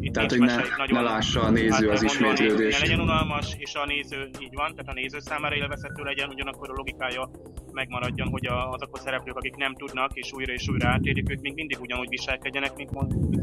Itt 0.00 0.12
tehát, 0.12 0.30
hogy 0.30 0.40
ne, 0.40 0.56
nagyon, 0.76 1.02
ne 1.02 1.10
lássa 1.10 1.42
a 1.42 1.50
néző 1.50 1.86
hát 1.86 1.96
az 1.96 2.02
ismétlődést. 2.02 2.80
Ne 2.80 2.86
legyen 2.86 3.00
unalmas, 3.00 3.54
és 3.58 3.74
a 3.74 3.86
néző 3.86 4.30
így 4.40 4.54
van, 4.54 4.74
tehát 4.74 4.88
a 4.88 4.92
néző 4.92 5.18
számára 5.18 5.54
élvezhető 5.54 6.02
legyen, 6.02 6.28
ugyanakkor 6.28 6.70
a 6.70 6.72
logikája 6.76 7.30
megmaradjon, 7.72 8.28
hogy 8.28 8.46
a, 8.46 8.70
azok 8.70 8.96
a 8.96 8.98
szereplők, 8.98 9.36
akik 9.36 9.56
nem 9.56 9.74
tudnak, 9.74 10.10
és 10.14 10.32
újra 10.32 10.52
és 10.52 10.68
újra 10.68 10.88
átérik, 10.88 11.30
ők 11.30 11.40
még 11.40 11.54
mindig 11.54 11.80
ugyanúgy 11.80 12.08
viselkedjenek, 12.08 12.76
mint, 12.76 12.90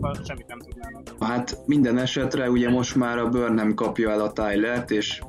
ha 0.01 0.13
semmit 0.27 0.47
nem 0.47 0.59
tudnának. 0.59 1.03
Hát 1.19 1.57
minden 1.65 1.97
esetre 1.97 2.49
ugye 2.49 2.69
most 2.69 2.95
már 2.95 3.17
a 3.17 3.29
Burnham 3.29 3.73
kapja 3.73 4.11
el 4.11 4.21
a 4.21 4.31
Tylert, 4.31 4.91
és 4.91 5.21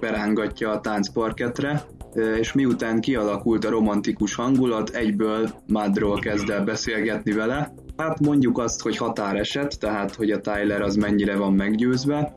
berángatja 0.00 0.70
a 0.70 0.80
táncparketre, 0.80 1.82
és 2.14 2.52
miután 2.52 3.00
kialakult 3.00 3.64
a 3.64 3.70
romantikus 3.70 4.34
hangulat, 4.34 4.90
egyből 4.90 5.50
Madról 5.66 6.18
kezd 6.18 6.50
el 6.50 6.64
beszélgetni 6.64 7.32
vele. 7.32 7.72
Hát 7.96 8.20
mondjuk 8.20 8.58
azt, 8.58 8.80
hogy 8.80 8.96
határeset, 8.96 9.78
tehát 9.78 10.14
hogy 10.14 10.30
a 10.30 10.40
Tyler 10.40 10.82
az 10.82 10.96
mennyire 10.96 11.36
van 11.36 11.52
meggyőzve. 11.52 12.34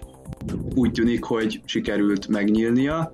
Úgy 0.76 0.92
tűnik, 0.92 1.24
hogy 1.24 1.62
sikerült 1.66 2.28
megnyílnia. 2.28 3.12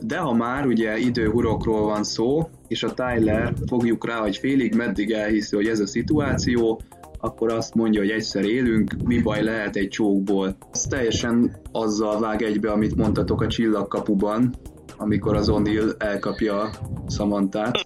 De 0.00 0.16
ha 0.16 0.32
már 0.32 0.66
ugye 0.66 0.98
időhurokról 0.98 1.84
van 1.84 2.04
szó, 2.04 2.48
és 2.68 2.82
a 2.82 2.94
Tyler 2.94 3.52
fogjuk 3.66 4.06
rá, 4.06 4.16
hogy 4.16 4.36
félig 4.36 4.74
meddig 4.74 5.10
elhiszi, 5.10 5.56
hogy 5.56 5.66
ez 5.66 5.80
a 5.80 5.86
szituáció, 5.86 6.80
akkor 7.24 7.52
azt 7.52 7.74
mondja, 7.74 8.00
hogy 8.00 8.10
egyszer 8.10 8.44
élünk, 8.44 8.94
mi 9.04 9.22
baj 9.22 9.42
lehet 9.42 9.76
egy 9.76 9.88
csókból. 9.88 10.56
Ez 10.72 10.80
teljesen 10.80 11.56
azzal 11.72 12.20
vág 12.20 12.42
egybe, 12.42 12.70
amit 12.70 12.96
mondtatok 12.96 13.40
a 13.40 13.46
csillagkapuban, 13.46 14.54
amikor 14.96 15.36
az 15.36 15.48
O'Neill 15.52 16.02
elkapja 16.02 16.60
a 16.60 16.70
Samantát. 17.08 17.82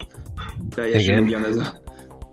Teljesen 0.74 1.14
Igen. 1.14 1.22
ugyanez 1.22 1.56
a 1.56 1.87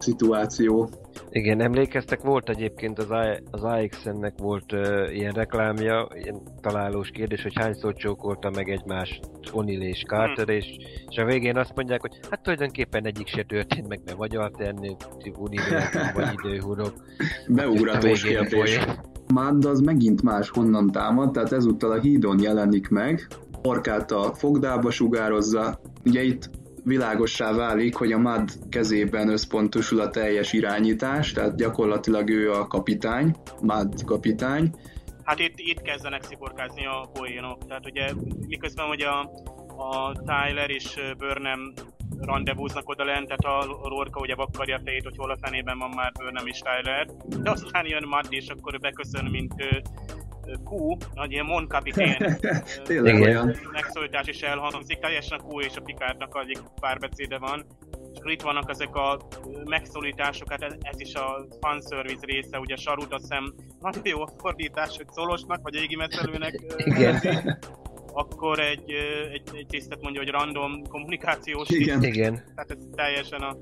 szituáció. 0.06 0.90
Igen, 1.30 1.62
emlékeztek, 1.62 2.22
volt 2.22 2.50
egyébként 2.50 3.00
az, 3.00 3.10
I, 3.10 3.44
az 3.52 3.64
AXN-nek 3.64 4.34
volt 4.38 4.72
uh, 4.72 5.16
ilyen 5.16 5.34
reklámja, 5.34 6.08
ilyen 6.14 6.42
találós 6.62 7.10
kérdés, 7.10 7.44
hogy 7.44 7.54
hányszor 7.56 7.94
csókolta 7.94 8.50
meg 8.50 8.70
egymást 8.70 9.20
O'Neill 9.52 9.82
és 9.82 10.04
Carter, 10.08 10.50
és, 10.50 10.66
és 11.10 11.18
a 11.18 11.26
végén 11.26 11.58
azt 11.58 11.76
mondják, 11.76 12.02
hogy 12.02 12.20
hát 12.30 12.42
tulajdonképpen 12.42 13.06
egyik 13.06 13.28
se 13.28 13.44
történt 13.44 13.88
meg, 13.88 14.00
mert 14.06 14.18
vagy 14.18 14.36
alternatív 14.36 15.34
univerzum, 15.38 16.02
vagy 16.14 16.34
időhurok. 16.44 16.94
Beugratós 17.48 18.24
kérdés. 18.24 18.80
Mád 19.34 19.66
az 19.66 19.80
megint 19.80 20.22
más 20.22 20.50
honnan 20.50 20.92
támad, 20.92 21.32
tehát 21.32 21.52
ezúttal 21.52 21.92
a 21.92 22.00
hídon 22.00 22.40
jelenik 22.42 22.90
meg, 22.90 23.28
orkát 23.64 24.12
a 24.12 24.34
fogdába 24.34 24.92
sugározza. 24.92 25.80
Ugye 26.06 26.24
itt 26.24 26.50
világossá 26.86 27.54
válik, 27.54 27.96
hogy 27.96 28.12
a 28.12 28.18
MAD 28.18 28.50
kezében 28.70 29.30
összpontosul 29.30 30.00
a 30.00 30.10
teljes 30.10 30.54
irányítás, 30.54 31.32
tehát 31.32 31.58
gyakorlatilag 31.58 32.30
ő 32.30 32.52
a 32.52 32.68
kapitány, 32.68 33.36
MAD 33.62 34.04
kapitány. 34.06 34.72
Hát 35.24 35.40
itt, 35.40 35.54
itt 35.56 35.82
kezdenek 35.82 36.24
sziporkázni 36.24 36.86
a 36.86 37.10
poénok, 37.14 37.66
tehát 37.68 37.86
ugye 37.86 38.14
miközben 38.48 38.86
hogy 38.86 39.02
a, 39.02 39.20
a 39.78 40.12
Tyler 40.12 40.70
és 40.70 40.96
Burnham 41.18 41.74
rendezvúznak 42.20 42.90
oda 42.90 43.04
lent, 43.04 43.28
tehát 43.28 43.64
a 43.64 43.88
Lorca 43.88 44.20
ugye 44.20 44.36
vakkarja 44.36 44.76
a 44.76 44.82
fejét, 44.86 45.04
hogy 45.04 45.18
hol 45.18 45.32
a 45.32 45.38
fenében 45.42 45.78
van 45.78 45.90
már 45.90 46.12
Burnham 46.12 46.48
és 46.48 46.60
Tyler, 46.60 47.06
de 47.42 47.50
aztán 47.50 47.86
jön 47.88 48.08
Mad, 48.08 48.28
és 48.30 48.48
akkor 48.48 48.80
beköszön, 48.80 49.26
mint 49.26 49.54
Q, 50.46 50.98
nagy 51.14 51.32
ilyen 51.32 51.46
Mon 51.46 51.68
kapitén 51.68 52.38
Tényleg 52.84 53.22
olyan. 53.22 53.56
megszólítás 53.72 54.28
is 54.28 54.42
elhangzik, 54.42 55.00
teljesen 55.00 55.40
a 55.40 55.44
Q 55.48 55.60
és 55.60 55.76
a 55.76 55.82
Pikárnak 55.82 56.40
egyik 56.42 56.60
párbeszéde 56.80 57.38
van. 57.38 57.66
És 58.14 58.20
akkor 58.20 58.32
itt 58.32 58.42
vannak 58.42 58.70
ezek 58.70 58.96
a 58.96 59.20
megszólítások, 59.66 60.50
hát 60.50 60.62
ez, 60.62 60.74
ez 60.82 61.00
is 61.00 61.14
a 61.14 61.46
fanservice 61.62 62.26
része, 62.26 62.60
ugye 62.60 62.76
Sarut 62.76 63.14
azt 63.14 63.22
hiszem 63.22 63.54
nagyon 63.80 64.02
jó 64.06 64.22
a 64.22 64.30
fordítás, 64.38 64.98
hogy 64.98 65.08
szolosnak, 65.10 65.60
vagy 65.62 65.76
égi 65.76 65.96
metszelőnek 65.96 66.62
Igen. 66.78 67.22
akkor 68.14 68.60
egy, 68.60 68.92
egy, 69.32 69.50
egy 69.54 69.66
tisztet 69.70 70.02
mondja, 70.02 70.22
hogy 70.22 70.30
random 70.30 70.88
kommunikációs 70.88 71.70
Igen. 71.70 72.00
Tiszt. 72.00 72.16
Igen. 72.16 72.34
Tehát 72.34 72.72
ez 72.72 72.78
teljesen 72.96 73.42
a 73.42 73.58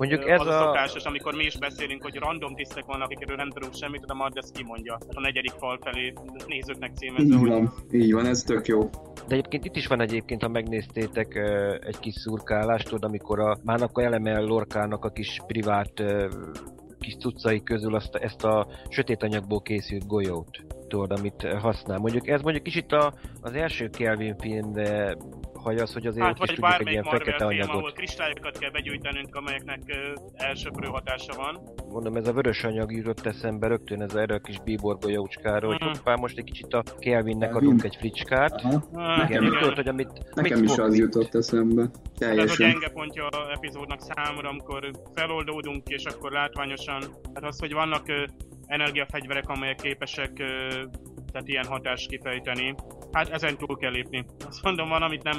Mondjuk 0.00 0.28
ez 0.28 0.40
az 0.40 0.46
a... 0.46 0.60
a 0.60 0.64
szokásos, 0.64 1.04
amikor 1.04 1.34
mi 1.34 1.44
is 1.44 1.58
beszélünk, 1.58 2.02
hogy 2.02 2.16
random 2.16 2.54
tisztek 2.54 2.84
vannak, 2.84 3.10
akikről 3.10 3.36
nem 3.36 3.50
tudunk 3.50 3.74
semmit, 3.74 4.04
de 4.06 4.14
majd 4.14 4.36
ezt 4.36 4.52
kimondja. 4.52 4.98
A 5.14 5.20
negyedik 5.20 5.50
fal 5.50 5.78
felé 5.82 6.12
nézőknek 6.46 6.92
címezve. 6.94 7.36
Így 7.36 7.48
van, 7.48 7.66
hogy... 7.66 8.00
így 8.00 8.12
van, 8.12 8.26
ez 8.26 8.42
tök 8.42 8.66
jó. 8.66 8.90
De 9.28 9.34
egyébként 9.34 9.64
itt 9.64 9.76
is 9.76 9.86
van 9.86 10.00
egyébként, 10.00 10.42
ha 10.42 10.48
megnéztétek 10.48 11.34
egy 11.86 11.98
kis 11.98 12.14
szurkálást, 12.14 12.88
tudod, 12.88 13.04
amikor 13.04 13.40
a 13.40 13.58
Mának 13.64 14.02
elemel 14.02 14.42
Lorkának 14.42 15.04
a 15.04 15.10
kis 15.10 15.40
privát 15.46 16.02
kis 16.98 17.16
cuccai 17.16 17.62
közül 17.62 17.94
azt, 17.94 18.14
ezt 18.14 18.44
a 18.44 18.66
sötét 18.88 19.22
anyagból 19.22 19.62
készült 19.62 20.06
golyót 20.06 20.60
tudod, 20.88 21.10
amit 21.10 21.42
használ. 21.60 21.98
Mondjuk 21.98 22.28
ez 22.28 22.40
mondjuk 22.40 22.64
kicsit 22.64 22.92
a, 22.92 23.12
az 23.40 23.52
első 23.52 23.88
Kelvin 23.88 24.36
film, 24.38 24.72
hogy 25.62 25.78
az, 25.78 25.92
hogy 25.92 26.06
azért 26.06 26.26
hát, 26.26 26.38
is 26.42 26.48
tudjuk 26.48 26.80
egy 26.80 26.90
ilyen 26.90 27.02
Marvel 27.04 27.24
fekete 27.24 27.36
film, 27.46 27.48
anyagot. 27.48 27.74
ahol 27.74 27.92
kristályokat 27.92 28.58
kell 28.58 28.70
begyűjtenünk, 28.70 29.34
amelyeknek 29.34 29.80
uh, 29.86 30.22
elsöprő 30.34 30.88
hatása 30.88 31.32
van. 31.36 31.60
Mondom, 31.88 32.16
ez 32.16 32.28
a 32.28 32.32
vörös 32.32 32.64
anyag 32.64 32.92
jutott 32.92 33.26
eszembe 33.26 33.66
rögtön 33.66 34.02
ez 34.02 34.14
erre 34.14 34.34
a 34.34 34.38
kis 34.38 34.60
bíbor 34.64 34.98
golyócskára, 34.98 35.66
hogy 35.66 35.82
hoppá, 35.82 36.14
most 36.14 36.38
egy 36.38 36.44
kicsit 36.44 36.74
a 36.74 36.82
Kelvinnek 36.98 37.54
adunk 37.54 37.84
egy 37.84 37.96
fricskát. 37.96 38.62
Aha. 38.62 39.24
Igen, 39.24 39.42
mit 39.42 39.58
tudod, 39.58 39.74
hogy 39.74 39.88
amit... 39.88 40.34
Nekem 40.34 40.62
is 40.62 40.76
az 40.76 40.98
jutott 40.98 41.34
eszembe. 41.34 41.82
Ez 41.82 41.88
a 41.88 42.18
Teljesen. 42.18 42.70
gyenge 42.70 42.88
pontja 42.88 43.26
a 43.26 43.50
epizódnak 43.52 44.00
számomra, 44.00 44.48
amikor 44.48 44.90
feloldódunk, 45.14 45.88
és 45.88 46.04
akkor 46.04 46.32
látványosan, 46.32 47.02
hát 47.34 47.44
az, 47.44 47.58
hogy 47.58 47.72
vannak 47.72 48.04
uh, 48.08 48.14
energiafegyverek, 48.66 49.48
amelyek 49.48 49.76
képesek 49.76 50.32
tehát 51.32 51.48
ilyen 51.48 51.66
hatást 51.66 52.08
kifejteni. 52.08 52.74
Hát 53.12 53.28
ezen 53.28 53.56
túl 53.56 53.76
kell 53.76 53.90
lépni. 53.90 54.24
Azt 54.48 54.62
mondom, 54.62 54.88
van, 54.88 55.02
amit 55.02 55.22
nem, 55.22 55.36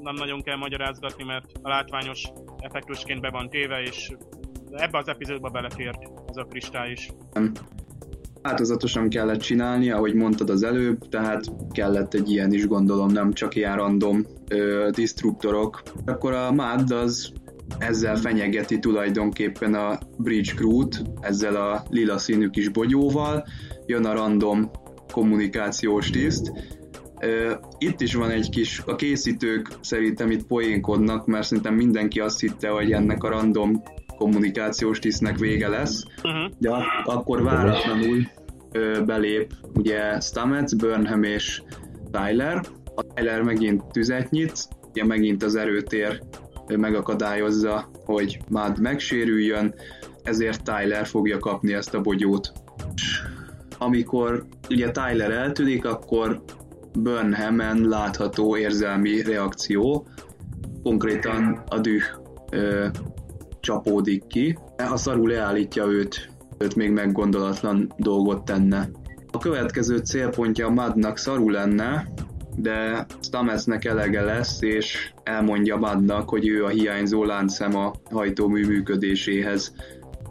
nem 0.00 0.14
nagyon 0.14 0.42
kell 0.42 0.56
magyarázgatni, 0.56 1.24
mert 1.24 1.46
a 1.62 1.68
látványos 1.68 2.22
effektusként 2.58 3.20
be 3.20 3.30
van 3.30 3.48
téve, 3.48 3.80
és 3.82 4.12
ebbe 4.70 4.98
az 4.98 5.08
epizódba 5.08 5.48
belefért 5.48 5.98
ez 6.28 6.36
a 6.36 6.44
kristály 6.44 6.90
is. 6.90 7.10
Változatosan 8.42 9.08
kellett 9.08 9.40
csinálni, 9.40 9.90
ahogy 9.90 10.14
mondtad 10.14 10.50
az 10.50 10.62
előbb, 10.62 11.08
tehát 11.08 11.44
kellett 11.70 12.14
egy 12.14 12.30
ilyen 12.30 12.52
is 12.52 12.66
gondolom, 12.66 13.12
nem 13.12 13.32
csak 13.32 13.54
ilyen 13.54 13.76
random 13.76 14.26
ö, 14.48 14.88
disztruktorok. 14.92 15.82
Akkor 16.04 16.32
a 16.32 16.52
MAD 16.52 16.90
az 16.90 17.32
ezzel 17.78 18.16
fenyegeti 18.16 18.78
tulajdonképpen 18.78 19.74
a 19.74 19.98
Bridge 20.18 20.52
Crew-t, 20.52 21.02
ezzel 21.20 21.56
a 21.56 21.82
lila 21.90 22.18
színű 22.18 22.48
kis 22.48 22.68
bogyóval, 22.68 23.44
jön 23.86 24.04
a 24.04 24.12
random 24.12 24.70
kommunikációs 25.12 26.10
tiszt. 26.10 26.52
Itt 27.78 28.00
is 28.00 28.14
van 28.14 28.30
egy 28.30 28.48
kis, 28.50 28.82
a 28.86 28.94
készítők 28.96 29.68
szerintem 29.80 30.30
itt 30.30 30.46
poénkodnak, 30.46 31.26
mert 31.26 31.46
szerintem 31.46 31.74
mindenki 31.74 32.20
azt 32.20 32.40
hitte, 32.40 32.68
hogy 32.68 32.92
ennek 32.92 33.22
a 33.22 33.28
random 33.28 33.82
kommunikációs 34.16 34.98
tisztnek 34.98 35.38
vége 35.38 35.68
lesz, 35.68 36.04
Uh-huh. 36.24 36.50
de 36.58 36.70
ak- 36.70 36.86
akkor 37.04 37.42
váratlanul 37.42 38.26
belép 39.06 39.52
ugye 39.74 40.20
Stamets, 40.20 40.76
Burnham 40.76 41.22
és 41.22 41.62
Tyler. 42.10 42.60
A 42.94 43.02
Tyler 43.14 43.42
megint 43.42 43.84
tüzet 43.92 44.30
nyit, 44.30 44.68
ugye 44.90 45.04
megint 45.04 45.42
az 45.42 45.54
erőtér 45.56 46.20
megakadályozza, 46.76 47.90
hogy 48.04 48.38
Mad 48.48 48.80
megsérüljön, 48.80 49.74
ezért 50.22 50.62
Tyler 50.64 51.06
fogja 51.06 51.38
kapni 51.38 51.72
ezt 51.72 51.94
a 51.94 52.00
bogyót. 52.00 52.52
Amikor 53.78 54.44
ugye 54.70 54.90
Tyler 54.90 55.30
eltűnik, 55.30 55.84
akkor 55.84 56.42
Burnhamen 56.98 57.88
látható 57.88 58.56
érzelmi 58.56 59.22
reakció, 59.22 60.06
konkrétan 60.82 61.62
a 61.68 61.78
düh 61.78 62.02
ö, 62.50 62.86
csapódik 63.60 64.26
ki. 64.26 64.58
A 64.92 64.96
szarú 64.96 65.26
leállítja 65.26 65.86
őt, 65.86 66.30
őt 66.58 66.74
még 66.74 66.90
meggondolatlan 66.90 67.92
dolgot 67.96 68.44
tenne. 68.44 68.88
A 69.30 69.38
következő 69.38 69.96
célpontja 69.96 70.68
Madnak 70.68 71.18
szarú 71.18 71.48
lenne, 71.48 72.08
de 72.56 73.06
Stametsnek 73.20 73.84
elege 73.84 74.22
lesz, 74.22 74.62
és 74.62 75.12
elmondja 75.22 75.76
Madnak, 75.76 76.28
hogy 76.28 76.48
ő 76.48 76.64
a 76.64 76.68
hiányzó 76.68 77.24
láncszem 77.24 77.76
a 77.76 77.92
hajtómű 78.10 78.66
működéséhez. 78.66 79.74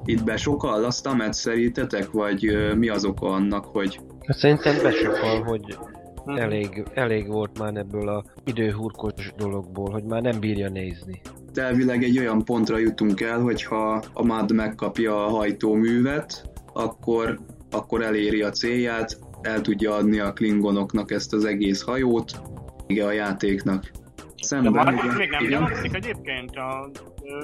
Itt 0.06 0.24
besokal 0.24 0.84
a 0.84 0.92
Stamets 0.92 1.36
szerintetek, 1.36 2.12
vagy 2.12 2.58
mi 2.78 2.90
az 2.90 3.06
oka 3.06 3.28
annak, 3.28 3.66
hogy 3.66 4.00
Szerintem 4.28 4.76
besokal, 4.84 5.44
hogy 5.44 5.78
elég, 6.26 6.84
elég 6.94 7.28
volt 7.28 7.60
már 7.60 7.76
ebből 7.76 8.10
a 8.10 8.24
időhurkos 8.46 9.34
dologból, 9.38 9.92
hogy 9.92 10.04
már 10.04 10.22
nem 10.22 10.40
bírja 10.40 10.70
nézni. 10.70 11.22
elvileg 11.54 12.04
egy 12.04 12.20
olyan 12.20 12.46
pontra 12.46 12.78
jutunk 12.78 13.22
el, 13.22 13.40
hogyha 13.40 14.04
a 14.14 14.26
MAD 14.26 14.52
megkapja 14.52 15.26
a 15.26 15.30
hajtóművet, 15.30 16.50
akkor, 16.74 17.40
akkor 17.72 18.02
eléri 18.02 18.42
a 18.42 18.50
célját, 18.50 19.20
el 19.42 19.62
tudja 19.62 19.94
adni 19.94 20.20
a 20.20 20.34
klingonoknak 20.34 21.12
ezt 21.12 21.34
az 21.34 21.46
egész 21.46 21.82
hajót, 21.82 22.42
igen, 22.88 23.08
a 23.08 23.12
játéknak. 23.12 23.92
Szemben, 24.36 24.86
De 24.86 24.92
igen, 24.92 25.16
még 25.16 25.30
nem 25.30 25.48
gyanakszik 25.48 25.96
egyébként 25.96 26.56
a, 26.56 26.90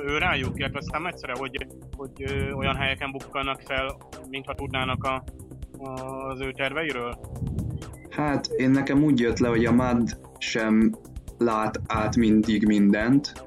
ő 0.05 0.17
rájuk, 0.17 0.59
illetve 0.59 0.77
aztán 0.77 1.07
egyszerre, 1.07 1.33
hogy, 1.37 1.67
hogy 1.97 2.25
olyan 2.55 2.75
helyeken 2.75 3.11
bukkannak 3.11 3.61
fel, 3.61 3.97
mintha 4.29 4.53
tudnának 4.53 5.03
a, 5.03 5.23
az 6.27 6.41
ő 6.41 6.51
terveiről? 6.51 7.19
Hát 8.17 8.47
én 8.47 8.69
nekem 8.69 9.03
úgy 9.03 9.19
jött 9.19 9.39
le, 9.39 9.47
hogy 9.47 9.65
a 9.65 9.71
MAD 9.71 10.17
sem 10.37 10.95
lát 11.37 11.81
át 11.87 12.15
mindig 12.15 12.65
mindent, 12.65 13.43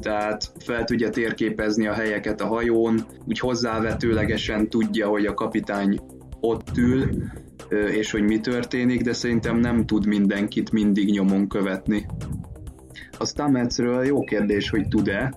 tehát 0.00 0.52
fel 0.58 0.84
tudja 0.84 1.10
térképezni 1.10 1.86
a 1.86 1.92
helyeket 1.92 2.40
a 2.40 2.46
hajón, 2.46 3.06
úgy 3.26 3.38
hozzávetőlegesen 3.38 4.68
tudja, 4.68 5.08
hogy 5.08 5.26
a 5.26 5.34
kapitány 5.34 6.00
ott 6.40 6.76
ül, 6.76 7.08
és 7.90 8.10
hogy 8.10 8.22
mi 8.22 8.40
történik, 8.40 9.02
de 9.02 9.12
szerintem 9.12 9.56
nem 9.56 9.86
tud 9.86 10.06
mindenkit 10.06 10.72
mindig 10.72 11.10
nyomon 11.10 11.48
követni. 11.48 12.06
A 13.18 13.26
Stametsről 13.26 14.04
jó 14.04 14.20
kérdés, 14.20 14.70
hogy 14.70 14.88
tud-e, 14.88 15.34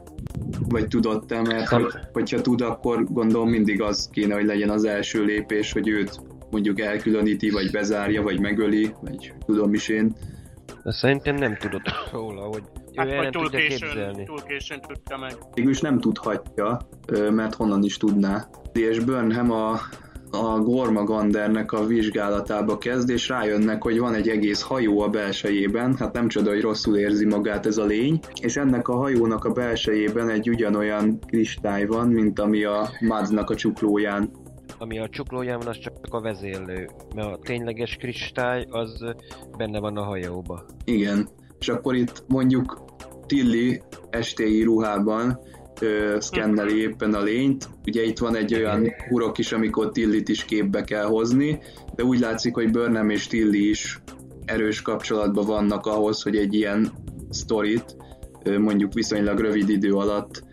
vagy 0.70 0.88
tudott-e, 0.88 1.42
mert 1.42 1.68
hogy, 1.68 1.86
hogyha 2.14 2.42
tud, 2.42 2.62
akkor 2.62 3.04
gondolom 3.04 3.50
mindig 3.50 3.82
az 3.82 4.10
kéne, 4.12 4.34
hogy 4.34 4.46
legyen 4.46 4.70
az 4.70 4.84
első 4.84 5.24
lépés, 5.24 5.72
hogy 5.72 5.88
őt 5.88 6.22
mondjuk 6.54 6.80
elkülöníti, 6.80 7.50
vagy 7.50 7.72
bezárja, 7.72 8.22
vagy 8.22 8.40
megöli, 8.40 8.94
vagy 9.02 9.34
tudom 9.46 9.74
is 9.74 9.88
én. 9.88 10.16
De 10.84 10.92
szerintem 10.92 11.36
nem 11.36 11.58
tudott 11.58 11.84
róla, 12.12 12.42
hogy 12.42 12.64
hát, 12.96 13.08
ő 13.08 13.16
vagy 13.16 13.30
túl 13.30 13.50
későn, 13.50 14.26
túl 14.26 14.42
későn 14.48 14.82
tudta 14.82 15.18
meg. 15.18 15.38
Végülis 15.54 15.80
nem 15.80 16.00
tudhatja, 16.00 16.88
mert 17.30 17.54
honnan 17.54 17.84
is 17.84 17.98
tudná. 17.98 18.48
És 18.74 19.00
Burnham 19.00 19.52
a 19.52 19.80
a 20.36 20.60
Gormagandernek 20.60 21.72
a 21.72 21.86
vizsgálatába 21.86 22.78
kezd, 22.78 23.10
és 23.10 23.28
rájönnek, 23.28 23.84
hogy 23.84 24.00
van 24.00 24.14
egy 24.14 24.30
egész 24.30 24.62
hajó 24.62 25.02
a 25.02 25.10
belsejében, 25.10 25.96
hát 25.96 26.14
nem 26.14 26.28
csoda, 26.28 26.50
hogy 26.50 26.62
rosszul 26.62 26.98
érzi 26.98 27.26
magát 27.26 27.66
ez 27.66 27.78
a 27.78 27.86
lény, 27.86 28.20
és 28.42 28.58
ennek 28.58 28.88
a 28.88 28.96
hajónak 28.96 29.46
a 29.46 29.52
belsejében 29.52 30.30
egy 30.30 30.50
ugyanolyan 30.50 31.20
kristály 31.28 31.86
van, 31.86 32.08
mint 32.08 32.40
ami 32.40 32.64
a 32.64 32.90
Madznak 33.00 33.50
a 33.50 33.56
csuklóján. 33.56 34.30
Ami 34.84 35.00
a 35.00 35.10
csuklóján 35.10 35.58
van, 35.58 35.68
az 35.68 35.80
csak 35.80 35.94
a 36.10 36.22
vezérlő, 36.22 36.90
mert 37.16 37.28
a 37.28 37.40
tényleges 37.44 37.96
kristály 37.96 38.66
az 38.70 39.06
benne 39.58 39.80
van 39.80 39.98
a 39.98 40.04
hajóba. 40.04 40.66
Igen, 40.86 41.30
és 41.60 41.70
akkor 41.70 41.96
itt 41.96 42.24
mondjuk 42.28 42.86
Tilly 43.26 43.82
estéi 44.10 44.64
ruhában 44.64 45.40
ö, 45.82 46.16
szkenneli 46.20 46.82
éppen 46.82 47.14
a 47.14 47.22
lényt. 47.22 47.70
Ugye 47.86 48.04
itt 48.04 48.18
van 48.18 48.36
egy 48.36 48.54
olyan 48.54 48.88
hurok 49.10 49.38
is, 49.38 49.52
amikor 49.52 49.92
Tillit 49.92 50.30
is 50.30 50.46
képbe 50.46 50.84
kell 50.84 51.06
hozni, 51.06 51.60
de 51.96 52.04
úgy 52.04 52.20
látszik, 52.20 52.54
hogy 52.54 52.72
Burnham 52.72 53.10
és 53.10 53.28
Tilly 53.28 53.70
is 53.70 54.02
erős 54.46 54.82
kapcsolatban 54.82 55.46
vannak 55.46 55.86
ahhoz, 55.86 56.22
hogy 56.22 56.36
egy 56.36 56.54
ilyen 56.54 56.92
sztorit 57.30 57.96
mondjuk 58.60 58.94
viszonylag 58.94 59.40
rövid 59.40 59.70
idő 59.70 59.94
alatt 59.94 60.44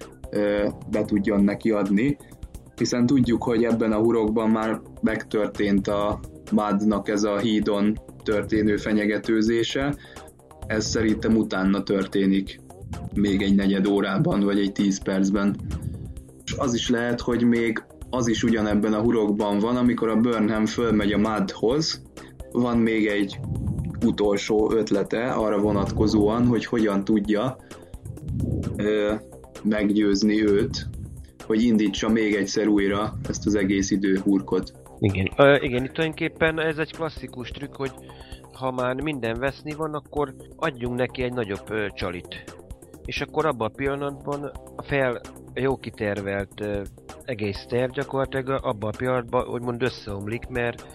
be 0.91 1.05
tudjon 1.05 1.45
neki 1.45 1.71
adni, 1.71 2.17
hiszen 2.81 3.07
tudjuk, 3.07 3.43
hogy 3.43 3.65
ebben 3.65 3.93
a 3.93 3.99
hurokban 3.99 4.51
már 4.51 4.81
megtörtént 5.03 5.89
a 5.89 6.21
Madnak 6.53 7.09
ez 7.09 7.23
a 7.23 7.39
hídon 7.39 7.99
történő 8.23 8.77
fenyegetőzése, 8.77 9.97
ez 10.67 10.87
szerintem 10.87 11.37
utána 11.37 11.83
történik 11.83 12.61
még 13.15 13.43
egy 13.43 13.55
negyed 13.55 13.87
órában, 13.87 14.41
vagy 14.41 14.59
egy 14.59 14.73
tíz 14.73 15.03
percben. 15.03 15.57
És 16.45 16.53
az 16.59 16.75
is 16.75 16.89
lehet, 16.89 17.21
hogy 17.21 17.45
még 17.45 17.85
az 18.11 18.29
is 18.29 18.43
ugyanebben 18.43 18.93
a 18.93 19.01
hurokban 19.01 19.59
van, 19.59 19.77
amikor 19.77 20.09
a 20.09 20.21
Burnham 20.21 20.67
fölmegy 20.67 21.13
a 21.13 21.19
Madhoz, 21.19 22.03
van 22.53 22.79
még 22.79 23.07
egy 23.07 23.41
utolsó 24.07 24.73
ötlete 24.73 25.31
arra 25.31 25.59
vonatkozóan, 25.59 26.47
hogy 26.47 26.65
hogyan 26.65 27.05
tudja 27.05 27.57
ö, 28.77 29.15
meggyőzni 29.63 30.47
őt, 30.47 30.89
hogy 31.51 31.63
indítsa 31.63 32.09
még 32.09 32.35
egyszer 32.35 32.67
újra 32.67 33.19
ezt 33.29 33.47
az 33.47 33.55
egész 33.55 33.91
időhurkot. 33.91 34.73
Igen, 34.99 35.31
ö, 35.37 35.57
igen, 35.61 35.85
itt 35.85 35.93
tulajdonképpen 35.93 36.61
ez 36.61 36.79
egy 36.79 36.93
klasszikus 36.93 37.51
trükk, 37.51 37.77
hogy 37.77 37.93
ha 38.53 38.71
már 38.71 38.95
minden 38.95 39.39
veszni 39.39 39.73
van, 39.73 39.95
akkor 39.95 40.35
adjunk 40.57 40.97
neki 40.97 41.23
egy 41.23 41.33
nagyobb 41.33 41.71
ö, 41.71 41.87
csalit 41.95 42.59
és 43.05 43.21
akkor 43.21 43.47
abban 43.47 43.69
a 43.69 43.75
pillanatban 43.77 44.45
a 44.77 44.83
fel 44.83 45.21
jó 45.55 45.77
kitervelt 45.77 46.61
uh, 46.61 46.83
egész 47.25 47.67
terv 47.69 47.91
gyakorlatilag 47.91 48.65
abban 48.65 48.91
a 48.93 48.97
pillanatban 48.97 49.49
úgymond 49.49 49.83
összeomlik, 49.83 50.47
mert 50.47 50.87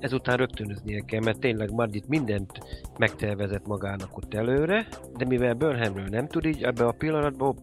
ezután 0.00 0.36
rögtönöznie 0.36 1.00
kell, 1.06 1.20
mert 1.24 1.40
tényleg 1.40 1.72
Mardit 1.72 2.08
mindent 2.08 2.58
megtervezett 2.98 3.66
magának 3.66 4.16
ott 4.16 4.34
előre, 4.34 4.86
de 5.16 5.24
mivel 5.26 5.54
Burnhamről 5.54 6.06
nem 6.10 6.26
tud 6.26 6.44
így, 6.44 6.62
ebben 6.62 6.86
a 6.86 6.92
pillanatban 6.92 7.56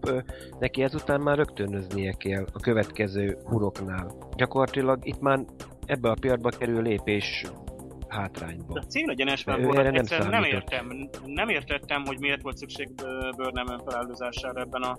neki 0.60 0.84
ezután 0.84 1.22
már 1.22 1.38
rögtönöznie 1.38 2.12
kell 2.12 2.46
a 2.54 2.60
következő 2.60 3.38
huroknál. 3.44 4.12
Gyakorlatilag 4.36 5.08
itt 5.08 5.20
már 5.20 5.40
ebbe 5.86 6.10
a 6.10 6.18
pillanatban 6.20 6.54
kerül 6.60 6.82
lépés 6.82 7.46
hátrányba. 8.08 8.74
De 8.74 8.82
célegyenesben 8.82 9.62
volt, 9.62 9.78
erre 9.78 9.92
nem, 9.92 10.30
nem 10.30 10.44
értem, 10.44 11.10
nem 11.26 11.50
értettem, 11.50 12.04
hogy 12.06 12.20
miért 12.20 12.42
volt 12.42 12.58
szükség 12.58 12.90
Burnham 13.36 13.78
feláldozására 13.86 14.62
ebben 14.62 14.82
a 14.82 14.98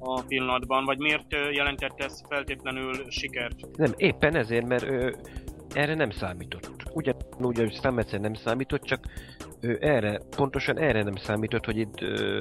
a 0.00 0.22
pillanatban, 0.22 0.84
vagy 0.84 0.98
miért 0.98 1.32
jelentette 1.52 2.04
ez 2.04 2.22
feltétlenül 2.28 2.92
sikert? 3.08 3.76
Nem, 3.76 3.92
éppen 3.96 4.36
ezért, 4.36 4.66
mert 4.66 4.82
ő 4.82 5.14
erre 5.72 5.94
nem 5.94 6.10
számított. 6.10 6.70
Ugyanúgy, 6.92 7.58
hogy 7.58 7.72
Stametszer 7.72 8.20
nem 8.20 8.34
számított, 8.34 8.82
csak 8.82 9.00
ő 9.60 9.78
erre, 9.80 10.20
pontosan 10.36 10.78
erre 10.78 11.02
nem 11.02 11.16
számított, 11.16 11.64
hogy 11.64 11.76
itt 11.76 12.00
ö, 12.00 12.40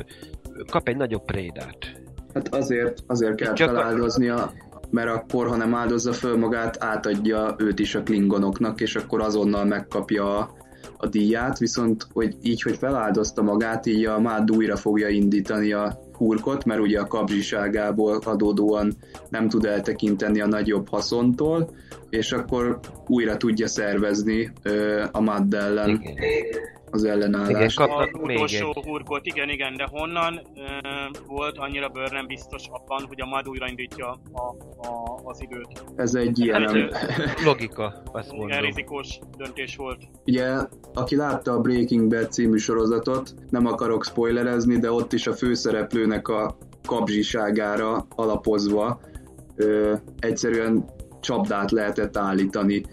kap 0.70 0.88
egy 0.88 0.98
nagyobb 0.98 1.26
prédát. 1.26 2.02
Hát 2.34 2.56
azért, 2.56 3.04
azért 3.08 3.36
kell 3.36 3.54
csak 3.54 3.70
feláldoznia 3.70 4.52
mert 4.90 5.10
akkor, 5.10 5.48
ha 5.48 5.56
nem 5.56 5.76
áldozza 5.76 6.14
föl 6.14 6.38
magát, 6.38 6.84
átadja 6.84 7.56
őt 7.58 7.80
is 7.80 7.96
a 7.96 8.04
klingonoknak, 8.04 8.82
és 8.82 8.96
akkor 8.96 9.22
azonnal 9.22 9.66
megkapja 9.66 10.38
a, 10.38 10.52
a 10.98 11.08
díját, 11.08 11.58
viszont 11.58 12.08
hogy 12.14 12.36
így, 12.42 12.62
hogy 12.62 12.78
feláldozta 12.78 13.42
magát, 13.42 13.86
így 13.86 14.06
a 14.06 14.20
Mád 14.20 14.52
újra 14.52 14.76
fogja 14.76 15.08
indítani 15.08 15.72
a 15.74 16.00
hurkot, 16.18 16.66
mert 16.66 16.80
ugye 16.80 17.00
a 17.00 17.08
kapzsiságából 17.08 18.20
adódóan 18.26 18.94
nem 19.30 19.50
tud 19.50 19.66
eltekinteni 19.66 20.42
a 20.42 20.48
nagyobb 20.48 20.90
haszontól, 20.90 21.70
és 22.10 22.32
akkor 22.32 22.80
újra 23.08 23.38
tudja 23.38 23.68
szervezni 23.68 24.52
a 25.12 25.22
Mád 25.22 25.54
ellen. 25.54 25.90
Igen 25.90 26.76
az 26.92 27.04
ellenállás. 27.04 27.50
Igen, 27.50 27.70
kapnak 27.76 28.16
a 28.16 28.20
utolsó 28.20 28.74
egy. 28.76 28.84
hurkot, 28.84 29.26
igen, 29.26 29.50
igen, 29.50 29.76
de 29.76 29.88
honnan 29.92 30.42
uh, 30.56 31.28
volt 31.28 31.58
annyira 31.58 31.92
nem 32.12 32.28
biztos 32.28 32.64
abban, 32.70 33.06
hogy 33.08 33.22
a 33.22 33.26
MAD 33.26 33.48
újraindítja 33.48 34.08
a, 34.34 34.42
a, 34.88 35.20
az 35.24 35.42
időt? 35.42 35.84
Ez 35.96 36.16
egy 36.16 36.40
ilyen... 36.40 36.62
Nem, 36.62 36.90
logika, 37.46 38.02
azt 38.12 38.30
mondom. 38.32 38.48
Igen, 38.48 38.62
rizikós 38.62 39.20
döntés 39.38 39.76
volt. 39.76 40.02
Ugye, 40.26 40.56
aki 40.94 41.16
látta 41.16 41.52
a 41.52 41.60
Breaking 41.60 42.10
Bad 42.10 42.32
című 42.32 42.58
sorozatot, 42.58 43.34
nem 43.50 43.66
akarok 43.66 44.06
spoilerezni, 44.06 44.78
de 44.78 44.92
ott 44.92 45.14
is 45.14 45.28
a 45.28 45.34
főszereplőnek 45.34 46.28
a 46.28 46.58
kapzsiságára 46.88 48.08
alapozva 48.16 49.00
ö, 49.56 49.94
egyszerűen 50.20 50.86
csapdát 51.20 51.72
lehetett 51.72 52.18
állítani 52.18 52.84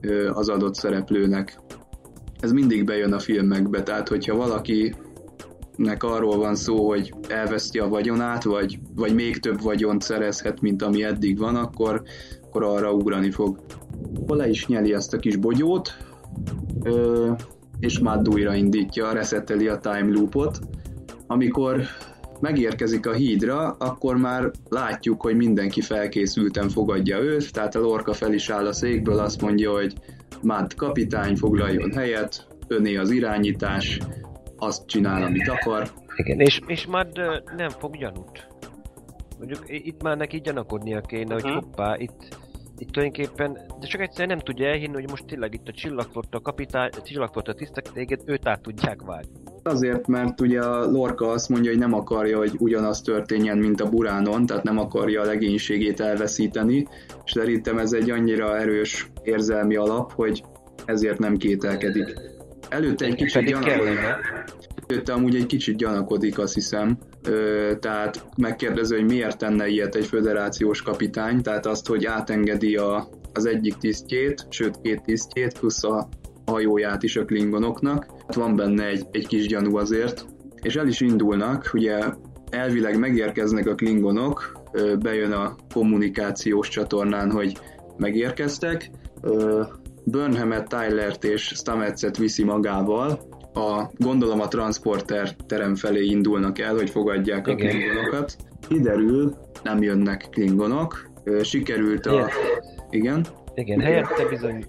ö, 0.00 0.30
az 0.30 0.48
adott 0.48 0.74
szereplőnek 0.74 1.60
ez 2.42 2.52
mindig 2.52 2.84
bejön 2.84 3.12
a 3.12 3.18
filmekbe, 3.18 3.82
tehát 3.82 4.08
hogyha 4.08 4.36
valaki 4.36 4.94
nek 5.76 6.02
arról 6.02 6.36
van 6.36 6.54
szó, 6.54 6.88
hogy 6.88 7.14
elveszti 7.28 7.78
a 7.78 7.88
vagyonát, 7.88 8.44
vagy, 8.44 8.78
vagy 8.94 9.14
még 9.14 9.40
több 9.40 9.62
vagyont 9.62 10.02
szerezhet, 10.02 10.60
mint 10.60 10.82
ami 10.82 11.04
eddig 11.04 11.38
van, 11.38 11.56
akkor, 11.56 12.02
akkor 12.42 12.62
arra 12.62 12.92
ugrani 12.92 13.30
fog. 13.30 13.60
Le 14.26 14.48
is 14.48 14.66
nyeli 14.66 14.94
ezt 14.94 15.14
a 15.14 15.18
kis 15.18 15.36
bogyót, 15.36 15.96
ö, 16.82 17.30
és 17.80 17.98
már 17.98 18.28
újra 18.28 18.54
indítja, 18.54 19.12
reseteli 19.12 19.68
a 19.68 19.78
time 19.78 20.12
loopot. 20.12 20.58
Amikor 21.26 21.82
megérkezik 22.40 23.06
a 23.06 23.12
hídra, 23.12 23.76
akkor 23.78 24.16
már 24.16 24.50
látjuk, 24.68 25.22
hogy 25.22 25.36
mindenki 25.36 25.80
felkészülten 25.80 26.68
fogadja 26.68 27.18
őt, 27.18 27.52
tehát 27.52 27.74
a 27.74 27.80
Lorca 27.80 28.12
fel 28.12 28.32
is 28.32 28.50
áll 28.50 28.66
a 28.66 28.72
székből, 28.72 29.18
azt 29.18 29.40
mondja, 29.40 29.72
hogy 29.72 29.94
Matt 30.42 30.74
kapitány 30.74 31.36
foglaljon 31.36 31.92
helyet, 31.92 32.46
öné 32.68 32.96
az 32.96 33.10
irányítás, 33.10 33.98
azt 34.56 34.86
csinál, 34.86 35.22
amit 35.22 35.48
akar. 35.48 35.88
Igen, 36.16 36.40
és, 36.40 36.60
és 36.66 36.86
Matt 36.86 37.16
nem 37.56 37.68
fog 37.68 37.96
gyanút. 37.96 38.46
Mondjuk 39.38 39.64
itt 39.66 40.02
már 40.02 40.16
neki 40.16 40.40
gyanakodnia 40.40 41.00
kéne, 41.00 41.34
hogy 41.34 41.44
mhm. 41.44 41.52
hoppá, 41.52 41.96
itt, 41.98 42.36
itt 42.78 42.90
tulajdonképpen, 42.90 43.52
de 43.80 43.86
csak 43.86 44.00
egyszerűen 44.00 44.28
nem 44.28 44.38
tudja 44.38 44.68
elhinni, 44.68 44.94
hogy 44.94 45.10
most 45.10 45.26
tényleg 45.26 45.54
itt 45.54 45.68
a 45.68 45.72
csillagflotta 45.72 46.40
kapitány, 46.40 46.90
a 46.98 47.02
csillagflotta 47.02 47.54
tisztek 47.54 47.92
téged, 47.92 48.20
őt 48.26 48.48
át 48.48 48.62
tudják 48.62 49.02
vágni. 49.02 49.40
Azért, 49.62 50.06
mert 50.06 50.40
ugye 50.40 50.60
a 50.60 50.90
Lorca 50.90 51.28
azt 51.28 51.48
mondja, 51.48 51.70
hogy 51.70 51.80
nem 51.80 51.92
akarja, 51.92 52.38
hogy 52.38 52.52
ugyanaz 52.58 53.00
történjen, 53.00 53.58
mint 53.58 53.80
a 53.80 53.88
Buránon, 53.88 54.46
tehát 54.46 54.62
nem 54.62 54.78
akarja 54.78 55.22
a 55.22 55.24
legénységét 55.24 56.00
elveszíteni, 56.00 56.86
és 57.24 57.30
szerintem 57.32 57.78
ez 57.78 57.92
egy 57.92 58.10
annyira 58.10 58.58
erős 58.58 59.11
érzelmi 59.22 59.76
alap, 59.76 60.12
hogy 60.12 60.42
ezért 60.84 61.18
nem 61.18 61.36
kételkedik. 61.36 62.14
Előtte 62.68 63.04
egy 63.04 63.14
kicsit 63.14 63.44
gyanakodik. 63.44 63.98
Előtte 64.86 65.12
amúgy 65.12 65.36
egy 65.36 65.46
kicsit 65.46 65.76
gyanakodik, 65.76 66.38
azt 66.38 66.54
hiszem. 66.54 66.98
Ö, 67.28 67.72
tehát 67.80 68.26
megkérdező, 68.36 68.96
hogy 68.96 69.04
miért 69.04 69.38
tenne 69.38 69.68
ilyet 69.68 69.94
egy 69.94 70.06
föderációs 70.06 70.82
kapitány, 70.82 71.42
tehát 71.42 71.66
azt, 71.66 71.86
hogy 71.86 72.04
átengedi 72.04 72.76
a, 72.76 73.08
az 73.32 73.46
egyik 73.46 73.74
tisztjét, 73.76 74.46
sőt 74.48 74.80
két 74.80 75.02
tisztjét, 75.02 75.58
plusz 75.58 75.84
a 75.84 76.08
hajóját 76.46 77.02
is 77.02 77.16
a 77.16 77.24
klingonoknak. 77.24 78.06
Hát 78.26 78.34
van 78.34 78.56
benne 78.56 78.86
egy, 78.86 79.06
egy 79.10 79.26
kis 79.26 79.46
gyanú 79.46 79.76
azért. 79.76 80.26
És 80.62 80.76
el 80.76 80.86
is 80.86 81.00
indulnak, 81.00 81.70
ugye 81.72 81.98
elvileg 82.50 82.98
megérkeznek 82.98 83.66
a 83.66 83.74
klingonok, 83.74 84.62
bejön 84.98 85.32
a 85.32 85.56
kommunikációs 85.74 86.68
csatornán, 86.68 87.30
hogy 87.30 87.58
megérkeztek. 87.96 88.90
Burnhamet, 90.04 90.68
Tylert 90.68 91.24
és 91.24 91.42
Stametszet 91.42 92.16
viszi 92.16 92.44
magával, 92.44 93.18
a, 93.54 93.90
gondolom 93.96 94.40
a 94.40 94.48
transporter 94.48 95.36
terem 95.46 95.74
felé 95.74 96.04
indulnak 96.04 96.58
el, 96.58 96.74
hogy 96.74 96.90
fogadják 96.90 97.46
a 97.46 97.54
klingonokat. 97.54 98.36
Kiderül, 98.68 99.36
nem 99.62 99.82
jönnek 99.82 100.28
klingonok, 100.30 101.10
sikerült 101.42 102.06
a... 102.06 102.28
Igen? 102.90 103.26
Igen, 103.54 103.80
helyette 103.80 104.28
bizony 104.28 104.66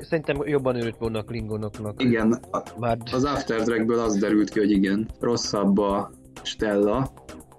Szerintem 0.00 0.42
jobban 0.44 0.76
örült 0.76 0.96
volna 0.98 1.18
a 1.18 1.22
klingonoknak. 1.22 2.02
Igen, 2.02 2.38
Már... 2.78 2.98
az 3.12 3.24
After 3.24 3.62
Trackből 3.62 3.98
az 3.98 4.16
derült 4.16 4.50
ki, 4.50 4.58
hogy 4.58 4.70
igen, 4.70 5.08
rosszabb 5.20 5.78
a 5.78 6.10
Stella, 6.42 7.12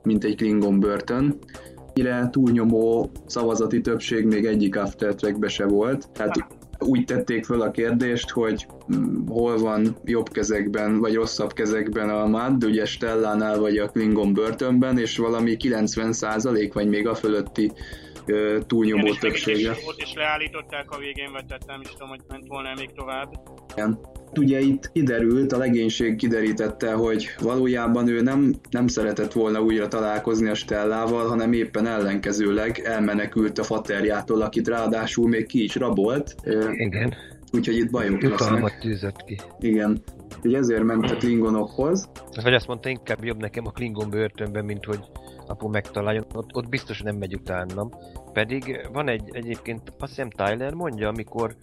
mint 0.03 0.23
egy 0.23 0.35
Klingon 0.35 0.79
börtön. 0.79 1.37
Mire 1.93 2.29
túlnyomó 2.31 3.11
szavazati 3.25 3.81
többség 3.81 4.25
még 4.25 4.45
egyik 4.45 4.75
After 4.75 5.15
Trackbe 5.15 5.47
se 5.47 5.65
volt. 5.65 6.09
Tehát 6.13 6.45
úgy 6.79 7.05
tették 7.05 7.45
föl 7.45 7.61
a 7.61 7.71
kérdést, 7.71 8.29
hogy 8.29 8.67
mm, 8.95 9.27
hol 9.27 9.57
van 9.57 9.95
jobb 10.05 10.29
kezekben, 10.29 10.99
vagy 10.99 11.13
rosszabb 11.13 11.53
kezekben 11.53 12.09
a 12.09 12.27
MAD, 12.27 12.63
ugye 12.63 12.85
Stellánál 12.85 13.59
vagy 13.59 13.77
a 13.77 13.89
Klingon 13.89 14.33
börtönben, 14.33 14.97
és 14.97 15.17
valami 15.17 15.57
90% 15.59 16.69
vagy 16.73 16.87
még 16.87 17.07
a 17.07 17.15
fölötti 17.15 17.71
túlnyomó 18.67 19.05
Igen, 19.05 19.19
többsége. 19.19 19.69
Ott 19.69 20.01
is 20.01 20.13
leállították 20.13 20.91
a 20.91 20.97
végén, 20.97 21.31
vagy 21.31 21.45
tehát 21.45 21.65
nem 21.67 21.81
is 21.81 21.89
tudom, 21.89 22.09
hogy 22.09 22.21
ment 22.27 22.47
volna 22.47 22.69
még 22.77 22.89
tovább. 22.95 23.29
Igen. 23.75 23.99
Ugye 24.39 24.59
itt 24.59 24.91
kiderült, 24.91 25.51
a 25.51 25.57
legénység 25.57 26.15
kiderítette, 26.15 26.93
hogy 26.93 27.27
valójában 27.39 28.07
ő 28.07 28.21
nem, 28.21 28.53
nem 28.69 28.87
szeretett 28.87 29.33
volna 29.33 29.61
újra 29.61 29.87
találkozni 29.87 30.49
a 30.49 30.55
Stellával, 30.55 31.27
hanem 31.27 31.53
éppen 31.53 31.87
ellenkezőleg 31.87 32.79
elmenekült 32.79 33.57
a 33.57 33.63
faterjától, 33.63 34.41
akit 34.41 34.67
ráadásul 34.67 35.27
még 35.27 35.45
ki 35.45 35.63
is 35.63 35.75
rabolt. 35.75 36.35
Igen. 36.71 37.13
Úgyhogy 37.53 37.75
itt 37.75 37.91
bajok 37.91 38.21
lesznek. 38.21 38.79
tűzött 38.79 39.23
ki. 39.25 39.39
Igen. 39.59 40.01
Úgyhogy 40.35 40.53
ezért 40.53 40.83
ment 40.83 41.11
a 41.11 41.15
Klingonokhoz. 41.15 42.09
Vagy 42.43 42.53
azt 42.53 42.67
mondta, 42.67 42.89
inkább 42.89 43.23
jobb 43.23 43.39
nekem 43.39 43.67
a 43.67 43.71
Klingon 43.71 44.09
börtönben, 44.09 44.65
mint 44.65 44.85
hogy 44.85 44.99
apu 45.51 45.67
megtaláljon, 45.67 46.25
ott, 46.33 46.55
ott 46.55 46.69
biztos 46.69 47.01
nem 47.01 47.15
megy 47.15 47.33
utánam. 47.33 47.89
Pedig 48.33 48.87
van 48.93 49.09
egy 49.09 49.29
egyébként, 49.31 49.93
azt 49.99 50.15
hiszem 50.15 50.29
Tyler 50.29 50.73
mondja, 50.73 51.07
amikor 51.07 51.55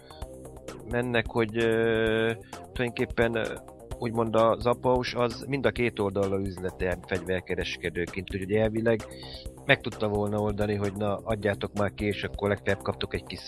mennek, 0.90 1.26
hogy 1.28 1.56
uh, 1.56 2.32
tulajdonképpen 2.72 3.60
úgymond 3.98 4.34
az 4.34 4.66
apaus 4.66 5.14
az 5.14 5.44
mind 5.48 5.66
a 5.66 5.70
két 5.70 5.98
oldalra 5.98 6.40
üzlete 6.40 6.98
fegyverkereskedőként, 7.06 8.34
úgyhogy 8.34 8.52
elvileg 8.52 9.02
meg 9.66 9.80
tudta 9.80 10.08
volna 10.08 10.40
oldani, 10.40 10.74
hogy 10.74 10.92
na 10.96 11.16
adjátok 11.16 11.72
már 11.78 11.94
ki, 11.94 12.04
és 12.04 12.24
akkor 12.24 12.48
legfeljebb 12.48 12.82
kaptok 12.82 13.14
egy 13.14 13.24
kis 13.24 13.46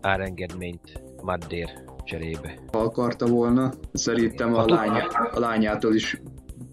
árengedményt 0.00 1.02
Maddér 1.22 1.68
cserébe. 2.04 2.58
Ha 2.72 2.78
akarta 2.78 3.26
volna, 3.26 3.72
szerintem 3.92 4.54
a, 4.54 4.64
lány, 4.64 5.02
a 5.32 5.38
lányától 5.38 5.94
is 5.94 6.20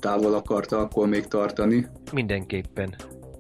távol 0.02 0.34
akarta 0.34 0.78
akkor 0.78 1.08
még 1.08 1.28
tartani. 1.28 1.88
Mindenképpen. 2.14 2.96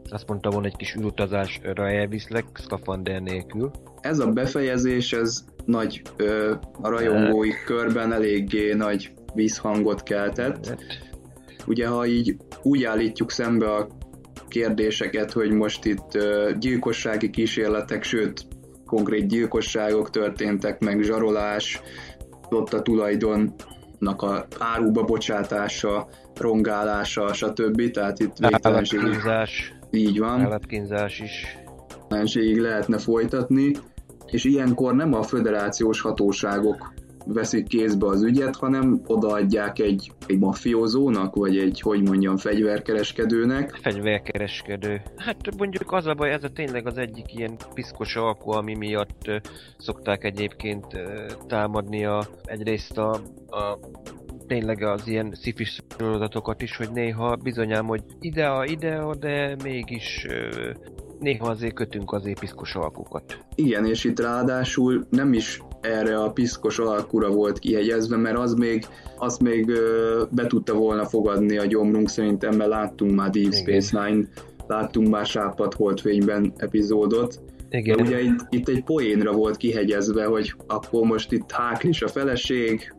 Azt 0.10 0.28
mondta 0.28 0.50
volna 0.50 0.68
egy 0.68 0.76
kis 0.76 0.96
űrutazásra 0.96 1.90
elviszlek, 1.90 2.46
szkafander 2.54 3.22
nélkül. 3.22 3.72
Ez 4.02 4.20
a 4.20 4.28
befejezés, 4.28 5.14
ez 5.14 5.44
nagy 5.66 6.02
ö, 6.18 6.54
a 6.82 6.90
rajongói 6.90 7.50
e... 7.50 7.64
körben 7.66 8.14
eléggé 8.14 8.74
nagy 8.74 9.14
vízhangot 9.34 10.04
keltett. 10.04 10.68
Hát. 10.68 10.82
Ugye, 11.68 11.88
ha 11.88 12.06
így 12.06 12.36
úgy 12.62 12.84
állítjuk 12.84 13.32
szembe 13.32 13.74
a 13.74 13.88
kérdéseket, 14.48 15.32
hogy 15.32 15.52
most 15.52 15.86
itt 15.86 16.16
ö, 16.16 16.52
gyilkossági 16.60 17.30
kísérletek, 17.30 18.04
sőt, 18.04 18.46
konkrét 18.86 19.28
gyilkosságok 19.28 20.10
történtek, 20.10 20.80
meg 20.80 21.02
zsarolás, 21.02 21.82
ott 22.50 22.74
a 22.74 22.82
tulajdonnak 22.82 24.22
a 24.22 24.48
áruba 24.60 25.04
bocsátása, 25.04 26.08
rongálása, 26.40 27.34
stb. 27.34 27.92
Tehát 27.92 28.20
itt 28.20 28.38
végtelenség. 28.38 29.00
Így 29.92 30.20
van. 30.20 30.42
Állatkínzás 30.42 31.20
is. 31.20 31.58
Végtelenségig 31.98 32.58
lehetne 32.58 32.98
folytatni, 32.98 33.72
és 34.26 34.44
ilyenkor 34.44 34.96
nem 34.96 35.14
a 35.14 35.24
föderációs 35.24 36.02
hatóságok 36.02 36.94
veszik 37.26 37.68
kézbe 37.68 38.08
az 38.08 38.24
ügyet, 38.24 38.56
hanem 38.56 39.02
odaadják 39.06 39.80
egy, 39.80 40.12
egy 40.28 40.40
mafiózónak, 40.40 41.36
vagy 41.36 41.58
egy, 41.58 41.82
hogy 41.82 42.08
mondjam, 42.08 42.38
fegyverkereskedőnek. 42.38 43.80
Fegyverkereskedő. 43.82 45.02
Hát 45.18 45.56
mondjuk 45.58 45.92
az 45.92 46.06
a 46.06 46.14
baj, 46.14 46.32
ez 46.32 46.44
a 46.44 46.50
tényleg 46.50 46.88
az 46.88 46.98
egyik 46.98 47.34
ilyen 47.34 47.56
piszkos 47.74 48.16
alkó, 48.16 48.52
ami 48.52 48.76
miatt 48.76 49.42
szokták 49.78 50.24
egyébként 50.24 50.86
támadni 51.48 52.06
a, 52.06 52.28
egyrészt 52.44 52.98
a, 52.98 53.12
a 53.50 53.80
tényleg 54.52 54.84
az 54.84 55.08
ilyen 55.08 55.34
szifis 55.42 55.82
sorozatokat 55.98 56.62
is, 56.62 56.78
hogy 56.78 56.90
néha 56.94 57.36
bizonyám, 57.36 57.86
hogy 57.86 58.04
ide, 58.20 58.64
ide, 58.66 59.04
de 59.20 59.56
mégis 59.64 60.28
néha 61.20 61.48
azért 61.48 61.74
kötünk 61.74 62.12
az 62.12 62.30
piszkos 62.40 62.76
alkukat. 62.76 63.46
Igen, 63.56 63.86
és 63.86 64.04
itt 64.04 64.20
ráadásul 64.20 65.06
nem 65.10 65.34
is 65.34 65.62
erre 65.82 66.20
a 66.20 66.32
piszkos 66.32 66.80
alkura 66.80 67.30
volt 67.30 67.60
kihegyezve, 67.60 68.18
mert 68.18 68.38
az 68.38 68.54
még, 68.54 68.86
az 69.18 69.38
még 69.38 69.70
ö, 69.70 70.24
be 70.32 70.48
tudta 70.48 70.74
volna 70.74 71.06
fogadni 71.06 71.58
a 71.58 71.66
gyomrunk 71.66 72.10
szerintem, 72.10 72.56
mert 72.56 72.70
láttunk 72.70 73.16
már 73.16 73.30
Deep 73.30 73.54
Space 73.54 74.04
Nine, 74.04 74.28
láttunk 74.68 75.08
már 75.08 75.26
Sápad 75.26 75.74
Holdfényben 75.74 76.54
epizódot, 76.58 77.42
igen. 77.70 77.98
De 77.98 78.04
ugye 78.04 78.22
itt, 78.22 78.46
itt 78.50 78.70
egy 78.70 78.84
poénra 78.84 79.32
volt 79.32 79.58
kihegyezve, 79.58 80.26
hogy 80.26 80.54
akkor 80.68 81.06
most 81.06 81.32
itt 81.32 81.52
Háklis 81.52 82.02
a 82.02 82.08
feleség, 82.08 82.94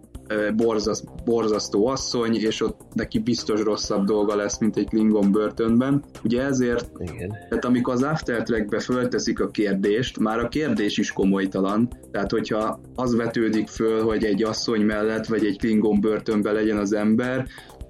borzaszt, 0.56 1.24
borzasztó 1.24 1.86
asszony, 1.86 2.36
és 2.36 2.60
ott 2.60 2.80
neki 2.92 3.18
biztos 3.18 3.62
rosszabb 3.62 4.04
dolga 4.04 4.36
lesz, 4.36 4.58
mint 4.58 4.76
egy 4.76 4.88
Klingon 4.88 5.32
börtönben. 5.32 6.04
Ugye 6.24 6.42
ezért, 6.42 6.90
Igen. 6.98 7.30
tehát 7.48 7.64
amikor 7.64 7.94
az 7.94 8.02
After 8.02 8.42
Trackbe 8.42 8.80
fölteszik 8.80 9.40
a 9.40 9.48
kérdést, 9.48 10.18
már 10.18 10.38
a 10.38 10.48
kérdés 10.48 10.98
is 10.98 11.12
komolytalan, 11.12 11.88
tehát 12.10 12.30
hogyha 12.30 12.80
az 12.94 13.16
vetődik 13.16 13.68
föl, 13.68 14.02
hogy 14.02 14.24
egy 14.24 14.42
asszony 14.42 14.80
mellett, 14.80 15.26
vagy 15.26 15.44
egy 15.44 15.58
Klingon 15.58 16.00
börtönben 16.00 16.54
legyen 16.54 16.78
az 16.78 16.92
ember, 16.92 17.46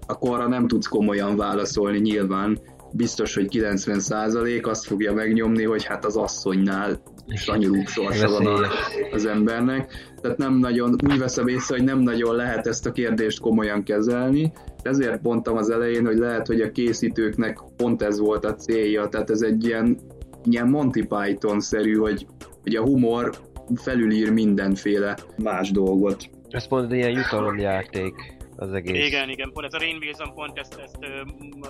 akkor 0.06 0.30
arra 0.30 0.48
nem 0.48 0.66
tudsz 0.66 0.86
komolyan 0.86 1.36
válaszolni 1.36 1.98
nyilván, 1.98 2.58
biztos, 2.92 3.34
hogy 3.34 3.48
90% 3.50 4.64
azt 4.64 4.86
fogja 4.86 5.12
megnyomni, 5.12 5.64
hogy 5.64 5.84
hát 5.84 6.04
az 6.04 6.16
asszonynál 6.16 7.02
sanyarúbb 7.34 7.86
sorsa 7.86 8.28
van 8.28 8.66
az 9.12 9.26
embernek. 9.26 9.92
Tehát 10.20 10.38
nem 10.38 10.54
nagyon, 10.54 10.96
úgy 11.04 11.18
veszem 11.18 11.48
észre, 11.48 11.76
hogy 11.76 11.84
nem 11.84 11.98
nagyon 11.98 12.34
lehet 12.34 12.66
ezt 12.66 12.86
a 12.86 12.92
kérdést 12.92 13.40
komolyan 13.40 13.82
kezelni. 13.82 14.52
Ezért 14.82 15.22
mondtam 15.22 15.56
az 15.56 15.70
elején, 15.70 16.06
hogy 16.06 16.16
lehet, 16.16 16.46
hogy 16.46 16.60
a 16.60 16.70
készítőknek 16.70 17.58
pont 17.76 18.02
ez 18.02 18.18
volt 18.18 18.44
a 18.44 18.54
célja. 18.54 19.08
Tehát 19.08 19.30
ez 19.30 19.40
egy 19.40 19.64
ilyen, 19.64 19.98
ilyen 20.44 20.68
Monty 20.68 21.06
Python-szerű, 21.08 21.94
hogy, 21.94 22.26
hogy 22.62 22.74
a 22.74 22.82
humor 22.82 23.30
felülír 23.74 24.32
mindenféle 24.32 25.16
más 25.36 25.70
dolgot. 25.70 26.30
Ez 26.48 26.68
pont 26.68 26.92
ilyen 26.92 27.10
jutalomjáték 27.10 28.40
az 28.62 28.72
egész. 28.72 29.06
Igen, 29.06 29.28
igen, 29.28 29.50
pont 29.52 29.66
ez 29.66 29.74
a 29.74 29.78
Rain 29.78 29.96
Wilson 29.96 30.34
pont 30.34 30.58
ezt, 30.58 30.74
ezt 30.74 30.98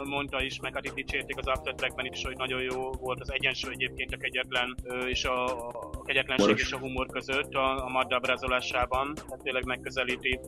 mondta 0.05 0.43
is, 0.43 0.61
meg 0.61 0.75
hát 0.75 0.85
itt 0.85 0.95
dicsérték 0.95 1.39
az 1.39 1.47
After 1.47 1.75
Trackben 1.75 2.07
is, 2.07 2.25
hogy 2.25 2.37
nagyon 2.37 2.61
jó 2.63 2.91
volt 2.91 3.21
az 3.21 3.33
egyensúly 3.33 3.73
egyébként 3.73 4.13
a 4.13 4.17
kegyetlen 4.17 4.77
és 5.07 5.25
a, 5.25 5.45
a 5.73 6.03
kegyetlenség 6.05 6.47
Moros. 6.47 6.63
és 6.63 6.73
a 6.73 6.79
humor 6.79 7.07
között 7.07 7.53
a, 7.53 7.85
a 7.85 7.89
Madda 7.89 8.15
ábrázolásában, 8.15 9.15
tehát 9.15 9.43
tényleg 9.43 9.65
megközelíti 9.65 10.41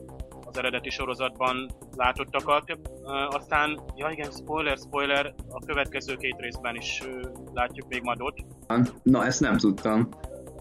az 0.45 0.57
eredeti 0.57 0.89
sorozatban 0.89 1.69
látottakat. 1.95 2.79
Aztán, 3.29 3.79
ja 3.95 4.09
igen, 4.09 4.31
spoiler, 4.31 4.77
spoiler, 4.77 5.33
a 5.49 5.65
következő 5.65 6.15
két 6.15 6.35
részben 6.39 6.75
is 6.75 7.01
látjuk 7.53 7.87
még 7.87 8.01
Madot. 8.01 8.45
Na, 9.03 9.25
ezt 9.25 9.39
nem 9.39 9.57
tudtam. 9.57 10.09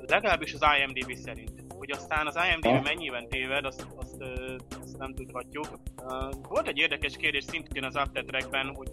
Legalábbis 0.07 0.55
az 0.55 0.61
IMDb 0.79 1.15
szerint. 1.15 1.64
Hogy 1.85 1.97
aztán 1.97 2.27
az 2.27 2.39
IMDb 2.51 2.77
ha? 2.77 2.81
mennyiben 2.81 3.29
téved, 3.29 3.65
azt, 3.65 3.87
azt, 3.97 4.23
azt 4.83 4.99
nem 4.99 5.15
tudhatjuk. 5.15 5.67
Volt 6.49 6.69
egy 6.69 6.79
érdekes 6.79 7.17
kérdés 7.17 7.45
szintén 7.45 7.85
az 7.85 7.97
After 7.97 8.25
Trackben, 8.25 8.75
hogy 8.75 8.89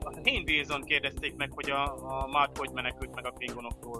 a 0.00 0.10
Lane 0.10 0.42
Wilson 0.46 0.82
kérdezték 0.82 1.36
meg, 1.36 1.50
hogy 1.52 1.70
a, 1.70 1.84
a 1.84 2.26
Matt 2.26 2.58
hogy 2.58 2.70
menekült 2.72 3.14
meg 3.14 3.26
a 3.26 3.30
klingonoktól. 3.30 3.96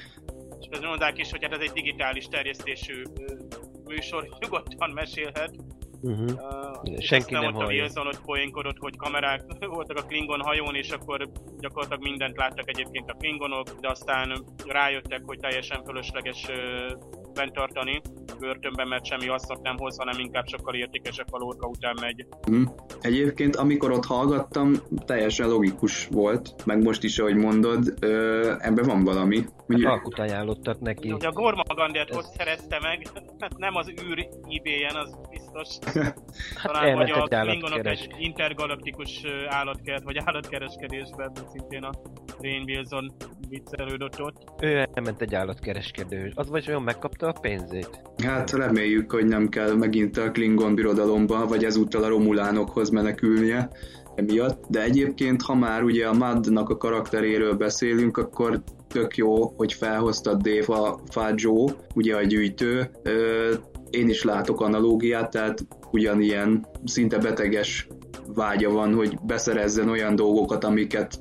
És 0.60 0.66
közben 0.70 0.88
mondták 0.88 1.18
is, 1.18 1.30
hogy 1.30 1.42
hát 1.42 1.52
ez 1.52 1.60
egy 1.60 1.70
digitális 1.72 2.26
terjesztésű 2.26 3.02
műsor, 3.84 4.28
nyugodtan 4.40 4.90
mesélhet. 4.90 5.54
Uh-huh. 6.00 6.30
Uh, 6.84 7.00
Senki 7.00 7.34
nem 7.34 7.52
hallja. 7.52 7.82
Wilson 7.82 8.06
ott 8.06 8.22
poénkodott, 8.24 8.78
hogy 8.78 8.96
kamerák 8.96 9.42
voltak 9.66 9.96
a 9.96 10.02
Klingon 10.02 10.40
hajón, 10.40 10.74
és 10.74 10.90
akkor 10.90 11.30
gyakorlatilag 11.58 12.02
mindent 12.02 12.36
láttak 12.36 12.68
egyébként 12.68 13.10
a 13.10 13.14
Klingonok, 13.14 13.68
de 13.80 13.88
aztán 13.88 14.44
rájöttek, 14.66 15.22
hogy 15.26 15.38
teljesen 15.38 15.84
fölösleges 15.84 16.46
bent 17.21 17.21
tartani 17.34 18.00
a 18.26 18.36
börtönben, 18.38 18.88
mert 18.88 19.04
semmi 19.04 19.26
hasznot 19.26 19.62
nem 19.62 19.76
hoz, 19.76 19.98
hanem 19.98 20.18
inkább 20.18 20.46
sokkal 20.46 20.74
értékesebb 20.74 21.30
valóka 21.30 21.66
után 21.66 21.96
megy. 22.00 22.26
Mm. 22.50 22.64
Egyébként, 23.00 23.56
amikor 23.56 23.90
ott 23.90 24.04
hallgattam, 24.04 24.72
teljesen 25.06 25.48
logikus 25.48 26.06
volt, 26.06 26.64
meg 26.64 26.82
most 26.82 27.02
is, 27.02 27.18
ahogy 27.18 27.36
mondod, 27.36 27.94
ö, 28.00 28.54
ebben 28.58 28.86
van 28.86 29.04
valami. 29.04 29.44
Mondjuk... 29.66 29.90
Hát 29.90 29.98
alkut 29.98 30.18
ajánlottak 30.18 30.80
neki. 30.80 31.12
Ugye 31.12 31.28
a 31.28 31.32
Gormagandert 31.32 32.10
Ez... 32.10 32.16
hogy 32.16 32.24
szerezte 32.24 32.78
meg, 32.82 33.06
hát 33.38 33.58
nem 33.58 33.74
az 33.74 33.88
űr 33.88 34.28
ebay 34.48 34.84
az 34.84 35.18
biztos. 35.30 35.78
Talán 36.62 36.96
vagy 36.96 37.10
a 37.10 37.22
Klingonok 37.22 37.86
egy 37.86 38.14
intergalaktikus 38.18 39.22
állatkert, 39.48 40.02
vagy 40.02 40.16
állatkereskedésben, 40.24 41.32
szintén 41.52 41.82
a 41.82 41.90
Rain 42.40 42.62
Wilson 42.62 43.12
viccelődött 43.48 44.20
ott. 44.20 44.62
Ő 44.62 44.88
elment 44.92 45.20
egy 45.20 45.34
állatkereskedő. 45.34 46.32
Az 46.34 46.48
vagy 46.48 46.68
olyan 46.68 46.82
megkapta 46.82 47.21
a 47.22 47.32
pénzét? 47.40 48.02
Hát 48.24 48.50
reméljük, 48.50 49.12
hogy 49.12 49.26
nem 49.26 49.48
kell 49.48 49.74
megint 49.74 50.16
a 50.16 50.30
Klingon 50.30 50.74
birodalomba, 50.74 51.46
vagy 51.46 51.64
ezúttal 51.64 52.04
a 52.04 52.08
Romulánokhoz 52.08 52.90
menekülnie 52.90 53.70
emiatt. 54.14 54.64
De 54.68 54.82
egyébként, 54.82 55.42
ha 55.42 55.54
már 55.54 55.82
ugye 55.82 56.06
a 56.06 56.12
Madnak 56.12 56.68
a 56.68 56.76
karakteréről 56.76 57.54
beszélünk, 57.54 58.16
akkor 58.16 58.62
tök 58.88 59.16
jó, 59.16 59.48
hogy 59.56 59.72
felhoztad 59.72 60.42
Dave 60.42 60.82
a 60.82 60.98
Fágyó, 61.10 61.70
ugye 61.94 62.16
a 62.16 62.22
gyűjtő. 62.22 62.90
Én 63.90 64.08
is 64.08 64.24
látok 64.24 64.60
analógiát, 64.60 65.30
tehát 65.30 65.66
ugyanilyen 65.90 66.66
szinte 66.84 67.18
beteges 67.18 67.88
vágya 68.34 68.70
van, 68.70 68.94
hogy 68.94 69.18
beszerezzen 69.26 69.88
olyan 69.88 70.14
dolgokat, 70.14 70.64
amiket 70.64 71.20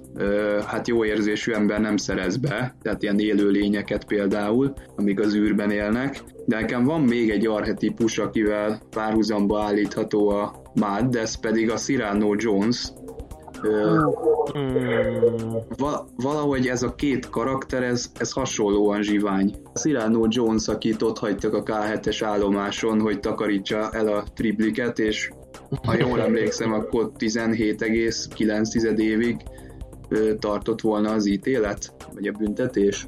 hát 0.65 0.87
jó 0.87 1.05
érzésű 1.05 1.51
ember 1.51 1.79
nem 1.79 1.97
szerez 1.97 2.37
be, 2.37 2.75
tehát 2.81 3.03
ilyen 3.03 3.19
élőlényeket 3.19 4.05
például, 4.05 4.73
amik 4.95 5.19
az 5.19 5.35
űrben 5.35 5.71
élnek. 5.71 6.23
De 6.45 6.59
nekem 6.59 6.83
van 6.83 7.01
még 7.01 7.29
egy 7.29 7.47
arhetipus, 7.47 8.17
akivel 8.17 8.81
párhuzamba 8.89 9.63
állítható 9.63 10.29
a 10.29 10.61
Mad, 10.73 11.05
de 11.05 11.19
ez 11.19 11.39
pedig 11.39 11.71
a 11.71 11.75
Cyrano 11.75 12.33
Jones, 12.37 12.91
Val- 15.77 16.09
valahogy 16.15 16.67
ez 16.67 16.83
a 16.83 16.95
két 16.95 17.29
karakter, 17.29 17.83
ez, 17.83 18.11
ez 18.17 18.31
hasonlóan 18.31 19.01
zsivány. 19.01 19.55
Cyrano 19.73 20.25
Jones, 20.29 20.67
akit 20.67 21.01
ott 21.01 21.17
hagytak 21.17 21.53
a 21.53 21.63
K7-es 21.63 22.21
állomáson, 22.25 22.99
hogy 22.99 23.19
takarítsa 23.19 23.89
el 23.91 24.07
a 24.07 24.23
tripliket, 24.35 24.99
és 24.99 25.31
ha 25.83 25.95
jól 25.99 26.21
emlékszem, 26.21 26.73
akkor 26.73 27.11
17,9 27.19 28.97
évig 28.97 29.37
tartott 30.39 30.81
volna 30.81 31.11
az 31.11 31.25
ítélet, 31.25 31.93
vagy 32.13 32.27
a 32.27 32.31
büntetés. 32.31 33.07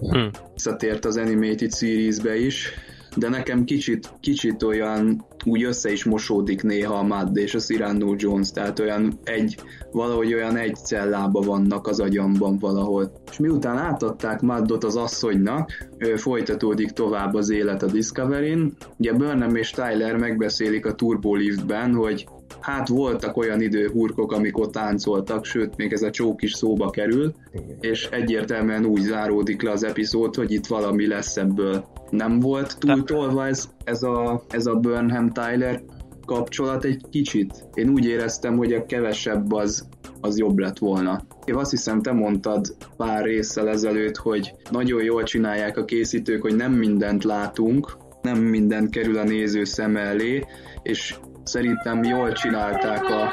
Hm. 0.00 0.26
Visszatért 0.54 1.04
az 1.04 1.16
Animated 1.16 1.74
Series-be 1.74 2.36
is, 2.36 2.72
de 3.16 3.28
nekem 3.28 3.64
kicsit, 3.64 4.12
kicsit 4.20 4.62
olyan 4.62 5.26
úgy 5.44 5.62
össze 5.62 5.92
is 5.92 6.04
mosódik 6.04 6.62
néha 6.62 6.94
a 6.94 7.02
Mad 7.02 7.36
és 7.36 7.54
a 7.54 7.58
Cyrano 7.58 8.14
Jones, 8.16 8.50
tehát 8.50 8.78
olyan 8.78 9.18
egy, 9.24 9.56
valahogy 9.92 10.34
olyan 10.34 10.56
egy 10.56 10.74
cellába 10.74 11.40
vannak 11.40 11.86
az 11.86 12.00
agyamban 12.00 12.58
valahol. 12.58 13.12
És 13.30 13.38
miután 13.38 13.78
átadták 13.78 14.40
Maddot 14.40 14.84
az 14.84 14.96
asszonynak, 14.96 15.70
folytatódik 16.16 16.90
tovább 16.90 17.34
az 17.34 17.50
élet 17.50 17.82
a 17.82 17.86
Discovery-n. 17.86 18.76
Ugye 18.98 19.12
Burnham 19.12 19.56
és 19.56 19.70
Tyler 19.70 20.16
megbeszélik 20.16 20.86
a 20.86 20.94
Turbo 20.94 21.34
Liftben, 21.34 21.94
hogy 21.94 22.26
hát 22.60 22.88
voltak 22.88 23.36
olyan 23.36 23.60
időhurkok, 23.60 24.32
amik 24.32 24.58
ott 24.58 24.72
táncoltak, 24.72 25.44
sőt, 25.44 25.76
még 25.76 25.92
ez 25.92 26.02
a 26.02 26.10
csók 26.10 26.42
is 26.42 26.52
szóba 26.52 26.90
kerül, 26.90 27.34
és 27.80 28.08
egyértelműen 28.10 28.84
úgy 28.84 29.00
záródik 29.00 29.62
le 29.62 29.70
az 29.70 29.84
epizód, 29.84 30.34
hogy 30.34 30.52
itt 30.52 30.66
valami 30.66 31.06
lesz 31.06 31.36
ebből. 31.36 31.84
Nem 32.10 32.40
volt 32.40 32.76
túltolva 32.78 33.46
ez, 33.46 33.68
ez 33.84 34.02
a, 34.02 34.42
ez 34.50 34.66
a 34.66 34.74
Burnham-Tyler 34.74 35.82
kapcsolat 36.26 36.84
egy 36.84 37.02
kicsit. 37.10 37.64
Én 37.74 37.88
úgy 37.88 38.04
éreztem, 38.04 38.56
hogy 38.56 38.72
a 38.72 38.86
kevesebb 38.86 39.52
az, 39.52 39.88
az 40.20 40.38
jobb 40.38 40.58
lett 40.58 40.78
volna. 40.78 41.22
Én 41.44 41.54
azt 41.54 41.70
hiszem, 41.70 42.02
te 42.02 42.12
mondtad 42.12 42.76
pár 42.96 43.24
résszel 43.24 43.68
ezelőtt, 43.68 44.16
hogy 44.16 44.54
nagyon 44.70 45.02
jól 45.02 45.22
csinálják 45.22 45.76
a 45.76 45.84
készítők, 45.84 46.42
hogy 46.42 46.56
nem 46.56 46.72
mindent 46.72 47.24
látunk, 47.24 47.96
nem 48.22 48.38
mindent 48.38 48.90
kerül 48.90 49.18
a 49.18 49.24
néző 49.24 49.64
szem 49.64 49.96
elé, 49.96 50.44
és 50.82 51.14
szerintem 51.48 52.02
jól 52.02 52.32
csinálták 52.32 53.04
a 53.04 53.28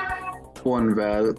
Cornwell 0.63 1.33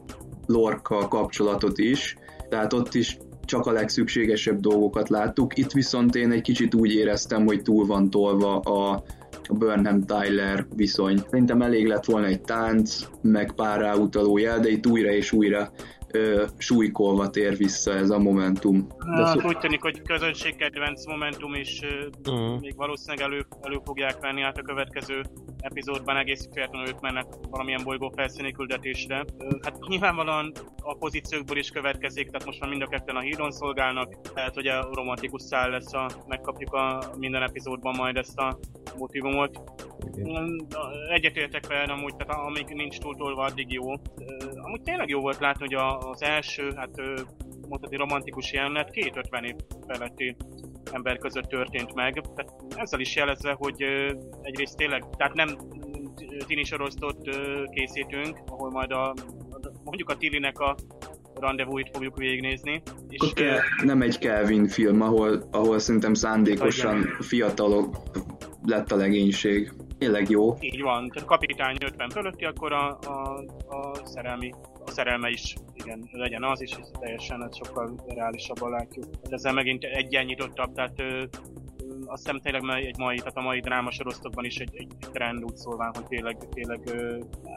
Lorca 0.47 1.09
kapcsolatot 1.09 1.79
is, 1.79 2.17
tehát 2.49 2.73
ott 2.73 2.95
is 2.95 3.19
csak 3.45 3.67
a 3.67 3.73
legszükségesebb 3.73 4.61
dolgokat 4.61 5.09
láttuk. 5.09 5.59
Itt 5.59 5.73
viszont 5.73 6.15
én 6.15 6.33
egy 6.33 6.41
kicsit 6.41 6.75
úgy 6.75 6.93
éreztem, 6.93 7.45
hogy 7.45 7.63
túl 7.63 7.87
van 7.87 8.11
tolva 8.11 8.59
a, 8.59 9.03
a 9.49 9.55
Burnham-Tyler 9.55 10.67
viszony. 10.75 11.23
Szerintem 11.31 11.63
elég 11.63 11.87
lett 11.87 12.05
volna 12.05 12.27
egy 12.27 12.41
tánc, 12.41 13.09
meg 13.23 13.53
pár 13.53 13.81
ráutaló 13.81 14.39
jel, 14.39 14.61
de 14.61 14.69
itt 14.69 14.87
újra 14.87 15.11
és 15.11 15.33
újra 15.33 15.71
ö, 16.17 16.45
súlykolva 16.59 17.31
tér 17.31 17.57
vissza 17.57 17.93
ez 17.93 18.11
a 18.11 18.19
momentum. 18.19 18.87
De 19.17 19.25
hát 19.25 19.39
szó... 19.39 19.49
úgy 19.49 19.59
tűnik, 19.59 19.83
hogy 19.83 20.03
közönségkedvenc 20.03 21.07
momentum 21.07 21.55
is 21.55 21.81
uh-huh. 22.29 22.61
még 22.61 22.77
valószínűleg 22.77 23.27
elő, 23.27 23.47
elő 23.63 23.81
fogják 23.85 24.21
venni 24.21 24.43
át 24.43 24.59
a 24.59 24.63
következő 24.63 25.23
epizódban 25.59 26.17
egész 26.17 26.43
függetlenül 26.43 26.89
ők 26.89 27.01
mennek 27.01 27.27
valamilyen 27.51 27.85
bolygó 27.85 28.13
felszíni 28.17 28.53
küldetésre. 28.53 29.25
Hát 29.63 29.79
nyilvánvalóan 29.89 30.53
a 30.83 30.97
pozíciókból 30.97 31.57
is 31.57 31.71
következik, 31.71 32.31
tehát 32.31 32.47
most 32.47 32.61
már 32.61 32.71
mind 32.71 32.83
a 32.83 32.87
ketten 32.87 33.17
a 33.17 33.21
híron 33.21 33.51
szolgálnak, 33.51 34.33
tehát 34.35 34.55
hogy 34.55 34.67
a 34.67 34.89
romantikus 34.93 35.43
szál 35.43 35.71
lesz, 35.71 35.93
a, 35.93 36.07
megkapjuk 36.27 36.73
a 36.73 37.11
minden 37.19 37.43
epizódban 37.43 37.95
majd 37.97 38.17
ezt 38.17 38.39
a 38.39 38.59
motivumot. 38.99 39.61
Egyetértek 41.15 41.67
vele 41.67 41.93
amúgy, 41.93 42.17
tehát 42.17 42.45
amíg 42.45 42.67
nincs 42.67 42.99
túltolva, 42.99 43.43
addig 43.43 43.73
jó. 43.73 43.93
Amúgy 44.55 44.83
tényleg 44.83 45.09
jó 45.09 45.21
volt 45.21 45.39
látni, 45.39 45.61
hogy 45.61 45.75
az 46.11 46.23
első, 46.23 46.73
hát 46.77 46.91
mondhatni 47.69 47.97
romantikus 47.97 48.53
jelenet 48.53 48.91
két 48.91 49.17
50 49.17 49.45
év 49.45 49.55
feletti 49.87 50.37
ember 50.93 51.19
között 51.19 51.45
történt 51.45 51.95
meg. 51.95 52.23
Tehát 52.35 52.53
ezzel 52.77 53.01
is 53.01 53.17
jelezve, 53.17 53.53
hogy 53.59 53.83
egyrészt 54.43 54.77
tényleg, 54.77 55.05
tehát 55.17 55.35
nem 55.35 55.49
tini 56.47 56.65
sorosztot 56.65 57.29
készítünk, 57.71 58.39
ahol 58.47 58.71
majd 58.71 58.91
a, 58.91 59.15
mondjuk 59.85 60.11
a 60.11 60.17
Tilinek 60.17 60.59
a 60.59 60.75
rendezvúit 61.41 61.91
fogjuk 61.93 62.17
végignézni. 62.17 62.83
És, 63.09 63.33
ke- 63.35 63.63
nem 63.83 64.03
egy 64.03 64.19
Kelvin 64.19 64.69
film, 64.69 65.01
ahol, 65.01 65.49
ahol 65.51 65.79
szerintem 65.79 66.15
szándékosan 66.15 67.03
fiatalok 67.21 67.97
lett 68.65 68.93
a 68.93 68.97
legénység. 68.97 69.73
Tényleg 69.99 70.31
jó. 70.31 70.55
Így 70.61 70.83
van, 70.83 71.09
tehát 71.09 71.29
kapitány 71.29 71.77
50 71.85 72.09
fölötti, 72.09 72.45
akkor 72.45 72.73
a, 72.73 72.99
a, 73.03 73.45
a 73.77 73.95
szerelmi 74.05 74.53
a 74.87 74.91
szerelme 74.91 75.29
is, 75.29 75.55
igen, 75.75 76.09
legyen 76.13 76.45
az 76.45 76.63
is, 76.63 76.71
és 76.71 76.87
teljesen 77.01 77.45
ez 77.45 77.57
sokkal 77.57 77.95
reálisabban 78.07 78.71
látjuk. 78.71 79.05
Hát 79.23 79.33
ezzel 79.33 79.53
megint 79.53 79.85
egyennyitottabb, 79.85 80.75
tehát 80.75 81.01
ö, 81.01 81.25
azt 82.07 82.23
hiszem 82.23 82.41
tényleg 82.41 82.85
egy 82.85 82.99
mai, 82.99 83.17
tehát 83.17 83.37
a 83.37 83.41
mai 83.41 83.61
dráma 83.61 83.91
is 84.41 84.57
egy, 84.57 84.71
egy 84.77 84.93
trend 85.13 85.45
úgy 85.45 85.57
szólván, 85.57 85.91
hogy 85.95 86.05
tényleg, 86.05 86.37
tényleg 86.55 86.81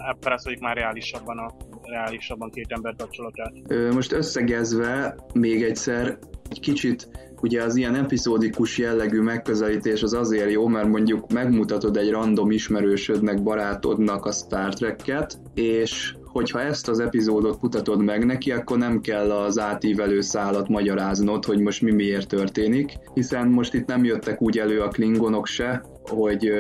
elparaszoljuk 0.07 0.61
már 0.61 0.75
reálisabban 0.75 1.38
a 1.38 1.55
reálisabban 1.84 2.49
két 2.49 2.71
ember 2.71 2.95
kapcsolatát. 2.97 3.53
Most 3.93 4.11
összegezve 4.11 5.15
még 5.34 5.63
egyszer 5.63 6.17
egy 6.49 6.59
kicsit 6.59 7.09
ugye 7.41 7.63
az 7.63 7.75
ilyen 7.75 7.95
epizódikus 7.95 8.77
jellegű 8.77 9.21
megközelítés 9.21 10.03
az 10.03 10.13
azért 10.13 10.51
jó, 10.51 10.67
mert 10.67 10.88
mondjuk 10.88 11.32
megmutatod 11.32 11.97
egy 11.97 12.09
random 12.09 12.51
ismerősödnek, 12.51 13.43
barátodnak 13.43 14.25
a 14.25 14.32
Star 14.32 14.73
Trek-et, 14.73 15.39
és 15.53 16.15
hogyha 16.32 16.61
ezt 16.61 16.88
az 16.88 16.99
epizódot 16.99 17.61
mutatod 17.61 18.03
meg 18.03 18.25
neki, 18.25 18.51
akkor 18.51 18.77
nem 18.77 19.01
kell 19.01 19.32
az 19.32 19.59
átívelő 19.59 20.21
szálat 20.21 20.67
magyaráznod, 20.67 21.45
hogy 21.45 21.59
most 21.59 21.82
mi 21.82 21.91
miért 21.91 22.27
történik, 22.27 22.93
hiszen 23.13 23.47
most 23.47 23.73
itt 23.73 23.86
nem 23.86 24.03
jöttek 24.03 24.41
úgy 24.41 24.57
elő 24.57 24.80
a 24.82 24.88
klingonok 24.88 25.45
se, 25.45 25.84
hogy 26.03 26.51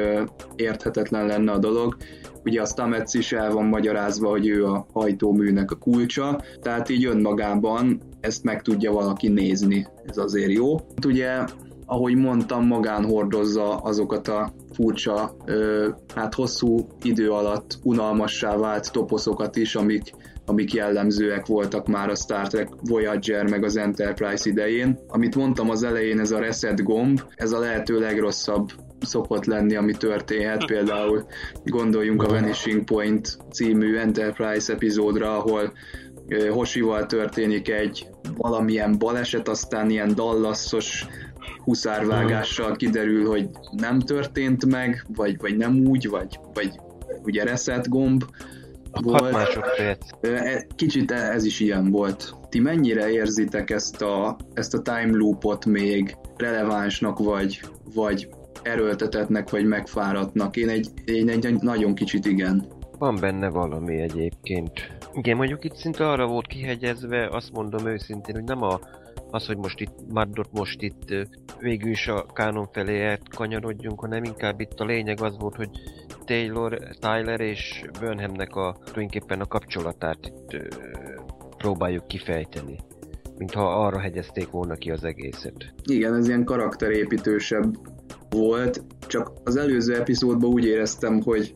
érthetetlen 0.55 1.25
lenne 1.25 1.51
a 1.51 1.57
dolog. 1.57 1.97
Ugye 2.43 2.61
a 2.61 2.65
Stamets 2.65 3.13
is 3.13 3.31
el 3.31 3.51
van 3.51 3.65
magyarázva, 3.65 4.29
hogy 4.29 4.47
ő 4.47 4.65
a 4.65 4.87
hajtóműnek 4.93 5.71
a 5.71 5.75
kulcsa, 5.75 6.41
tehát 6.61 6.89
így 6.89 7.05
önmagában 7.05 8.01
ezt 8.19 8.43
meg 8.43 8.61
tudja 8.61 8.91
valaki 8.91 9.27
nézni, 9.27 9.87
ez 10.05 10.17
azért 10.17 10.51
jó. 10.51 10.75
Ugye, 11.05 11.43
ahogy 11.89 12.15
mondtam, 12.15 12.67
magán 12.67 13.05
hordozza 13.05 13.75
azokat 13.75 14.27
a 14.27 14.53
furcsa, 14.73 15.35
hát 16.15 16.33
hosszú 16.33 16.87
idő 17.01 17.29
alatt 17.29 17.77
unalmassá 17.83 18.57
vált 18.57 18.91
toposzokat 18.91 19.55
is, 19.55 19.75
amik 19.75 20.11
amik 20.45 20.73
jellemzőek 20.73 21.45
voltak 21.45 21.87
már 21.87 22.09
a 22.09 22.15
Star 22.15 22.47
Trek 22.47 22.69
Voyager 22.81 23.49
meg 23.49 23.63
az 23.63 23.77
Enterprise 23.77 24.49
idején. 24.49 24.99
Amit 25.07 25.35
mondtam 25.35 25.69
az 25.69 25.83
elején, 25.83 26.19
ez 26.19 26.31
a 26.31 26.39
reset 26.39 26.83
gomb, 26.83 27.21
ez 27.35 27.51
a 27.51 27.59
lehető 27.59 27.99
legrosszabb 27.99 28.69
szokott 29.01 29.45
lenni, 29.45 29.75
ami 29.75 29.93
történhet. 29.93 30.65
Például 30.65 31.25
gondoljunk 31.63 32.23
a 32.23 32.27
Vanishing 32.27 32.83
Point 32.83 33.37
című 33.51 33.97
Enterprise 33.97 34.73
epizódra, 34.73 35.37
ahol 35.37 35.73
Hosival 36.49 37.05
történik 37.05 37.69
egy 37.69 38.07
valamilyen 38.37 38.97
baleset, 38.97 39.47
aztán 39.47 39.89
ilyen 39.89 40.15
dallaszos 40.15 41.05
huszárvágással 41.63 42.75
kiderül, 42.75 43.27
hogy 43.27 43.49
nem 43.71 43.99
történt 43.99 44.65
meg, 44.65 45.05
vagy, 45.15 45.37
vagy 45.39 45.57
nem 45.57 45.85
úgy, 45.85 46.09
vagy, 46.09 46.39
vagy 46.53 46.79
ugye 47.23 47.43
reset 47.43 47.89
gomb, 47.89 48.23
volt. 48.91 49.59
E, 50.21 50.65
kicsit 50.75 51.11
ez 51.11 51.45
is 51.45 51.59
ilyen 51.59 51.91
volt. 51.91 52.35
Ti 52.49 52.59
mennyire 52.59 53.11
érzitek 53.11 53.69
ezt 53.69 54.01
a, 54.01 54.37
ezt 54.53 54.73
a 54.73 54.81
time 54.81 55.17
loopot 55.17 55.65
még 55.65 56.17
relevánsnak, 56.37 57.19
vagy, 57.19 57.61
vagy 57.93 58.29
erőltetetnek, 58.61 59.49
vagy 59.49 59.65
megfáradtnak? 59.65 60.55
Én 60.57 60.69
egy, 60.69 60.87
én 61.05 61.29
egy 61.29 61.53
nagyon 61.61 61.95
kicsit 61.95 62.25
igen. 62.25 62.65
Van 62.97 63.17
benne 63.19 63.49
valami 63.49 64.01
egyébként. 64.01 64.97
Igen, 65.13 65.37
mondjuk 65.37 65.63
itt 65.65 65.75
szinte 65.75 66.09
arra 66.09 66.27
volt 66.27 66.47
kihegyezve, 66.47 67.27
azt 67.31 67.51
mondom 67.51 67.87
őszintén, 67.87 68.35
hogy 68.35 68.43
nem 68.43 68.63
a, 68.63 68.79
az, 69.31 69.45
hogy 69.45 69.57
most 69.57 69.79
itt 69.79 69.95
Maddot 70.09 70.49
most 70.51 70.81
itt 70.81 71.27
végül 71.59 71.89
is 71.89 72.07
a 72.07 72.25
kánon 72.33 72.67
felé 72.71 73.17
kanyarodjunk, 73.35 73.99
hanem 73.99 74.23
inkább 74.23 74.59
itt 74.59 74.79
a 74.79 74.85
lényeg 74.85 75.21
az 75.21 75.37
volt, 75.37 75.55
hogy 75.55 75.69
Taylor, 76.25 76.79
Tyler 76.99 77.39
és 77.39 77.83
Burnhamnek 77.99 78.55
a 78.55 78.77
tulajdonképpen 78.83 79.39
a 79.39 79.45
kapcsolatát 79.45 80.17
itt 80.25 80.53
ö, 80.53 80.67
próbáljuk 81.57 82.07
kifejteni. 82.07 82.77
Mintha 83.37 83.85
arra 83.85 83.99
hegyezték 83.99 84.49
volna 84.49 84.75
ki 84.75 84.91
az 84.91 85.03
egészet. 85.03 85.73
Igen, 85.83 86.15
ez 86.15 86.27
ilyen 86.27 86.43
karakterépítősebb 86.43 87.77
volt, 88.29 88.83
csak 89.07 89.31
az 89.43 89.55
előző 89.55 89.95
epizódban 89.95 90.49
úgy 90.49 90.65
éreztem, 90.65 91.21
hogy 91.21 91.53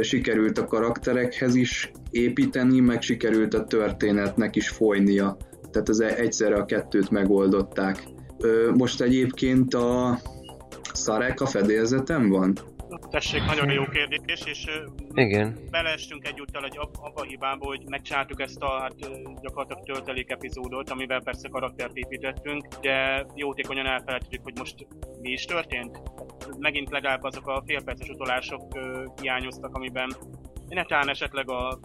sikerült 0.00 0.58
a 0.58 0.64
karakterekhez 0.64 1.54
is 1.54 1.90
építeni, 2.10 2.80
meg 2.80 3.02
sikerült 3.02 3.54
a 3.54 3.64
történetnek 3.64 4.56
is 4.56 4.68
folynia. 4.68 5.36
Tehát 5.74 5.88
az 5.88 6.00
egyszerre 6.00 6.56
a 6.56 6.64
kettőt 6.64 7.10
megoldották. 7.10 8.04
Most 8.74 9.00
egyébként 9.00 9.74
a 9.74 10.18
Szarek 10.92 11.40
a 11.40 11.46
fedélzetem 11.46 12.28
van? 12.28 12.54
Tessék, 13.10 13.44
nagyon 13.44 13.70
jó 13.70 13.84
kérdés, 13.84 14.44
és 14.44 14.66
Igen. 15.14 15.58
beleestünk 15.70 16.26
egyúttal 16.26 16.64
egy 16.64 16.78
abba 16.78 17.10
a 17.14 17.22
hibába, 17.22 17.66
hogy 17.66 17.82
megcsináltuk 17.88 18.40
ezt 18.40 18.62
a 18.62 18.80
hát, 18.80 18.94
gyakorlatilag 19.42 19.84
töltelék 19.84 20.30
epizódot, 20.30 20.90
amivel 20.90 21.20
persze 21.22 21.48
karaktert 21.48 21.96
építettünk, 21.96 22.66
de 22.80 23.26
jótékonyan 23.34 23.86
elfelejtettük, 23.86 24.42
hogy 24.42 24.58
most 24.58 24.86
mi 25.20 25.30
is 25.30 25.44
történt. 25.44 26.00
Megint 26.58 26.90
legalább 26.90 27.22
azok 27.22 27.46
a 27.46 27.62
félperces 27.66 28.08
utolások 28.08 28.62
hiányoztak, 29.20 29.74
amiben 29.74 30.16
netán 30.68 31.08
esetleg 31.08 31.50
a, 31.50 31.78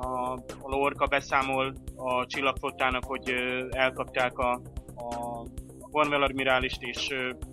a, 0.00 0.32
a 0.60 0.68
Lorca 0.68 1.06
beszámol 1.06 1.74
a 1.96 2.26
csillagfottának, 2.26 3.04
hogy 3.04 3.34
elkapták 3.70 4.38
a, 4.38 4.52
a 4.96 5.42
Cornwell 5.90 6.22
admirálist 6.22 6.82
és 6.82 7.08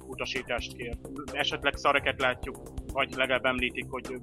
utasítást 0.07 0.75
kér. 0.75 0.97
Esetleg 1.31 1.75
szareket 1.75 2.19
látjuk, 2.19 2.57
vagy 2.93 3.13
legalább 3.15 3.45
említik, 3.45 3.85
hogy 3.89 4.19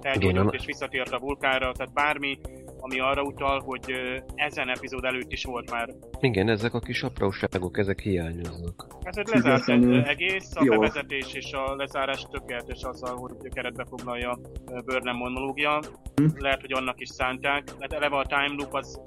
elgyógyult 0.00 0.54
és 0.54 0.64
visszatért 0.64 1.12
a 1.12 1.18
vulkára, 1.18 1.72
tehát 1.72 1.92
bármi, 1.92 2.38
ami 2.80 3.00
arra 3.00 3.22
utal, 3.22 3.60
hogy 3.64 3.92
ezen 4.34 4.68
epizód 4.68 5.04
előtt 5.04 5.32
is 5.32 5.44
volt 5.44 5.70
már. 5.70 5.88
Igen, 6.20 6.48
ezek 6.48 6.74
a 6.74 6.78
kis 6.78 7.02
apróságok, 7.02 7.78
ezek 7.78 8.00
hiányoznak. 8.00 8.86
Ez 9.02 9.16
egy 9.16 9.28
lezárt 9.28 9.68
egy 9.68 9.92
egész, 9.92 10.50
a 10.54 10.64
Jó. 10.64 10.70
bevezetés 10.70 11.32
és 11.32 11.52
a 11.52 11.74
lezárás 11.74 12.26
tökéletes 12.30 12.82
azzal, 12.82 13.16
hogy 13.16 13.52
keretbe 13.54 13.84
foglalja 13.84 14.38
Burnham 14.84 15.16
monológia. 15.16 15.80
Hm. 16.14 16.26
Lehet, 16.38 16.60
hogy 16.60 16.72
annak 16.72 17.00
is 17.00 17.08
szánták. 17.08 17.74
Hát 17.80 17.92
eleve 17.92 18.16
a 18.16 18.26
time 18.26 18.54
loop 18.56 18.74
az 18.74 19.00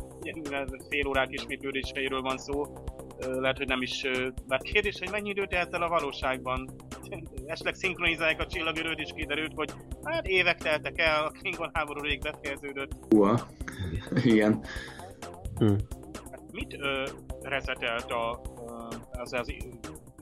fél 0.90 1.08
órák 1.08 1.32
ismétlődéseiről 1.32 2.22
van 2.22 2.38
szó, 2.38 2.64
lehet, 3.20 3.58
hogy 3.58 3.68
nem 3.68 3.82
is... 3.82 4.06
Mert 4.48 4.64
kérdés, 4.64 5.00
hogy 5.00 5.12
mennyi 5.12 5.30
időt 5.30 5.54
el 5.54 5.82
a 5.82 5.88
valóságban? 5.88 6.70
Esetleg 7.46 7.76
szinkronizálják 7.76 8.40
a 8.40 8.48
csillagörőt, 8.48 9.00
és 9.00 9.12
kiderült, 9.16 9.54
hogy 9.56 9.72
hát 10.04 10.28
évek 10.28 10.58
teltek 10.58 11.00
el, 11.00 11.26
a 11.26 11.30
Klingon 11.30 11.70
háború 11.74 12.02
rég 12.02 12.22
befejeződött. 12.22 12.92
Uha, 13.14 13.48
igen. 14.24 14.66
Hm. 15.58 15.74
Mit 16.52 16.74
ö, 16.80 17.06
rezetelt 17.42 18.12
a, 18.12 18.42
az, 19.12 19.34
az 19.34 19.54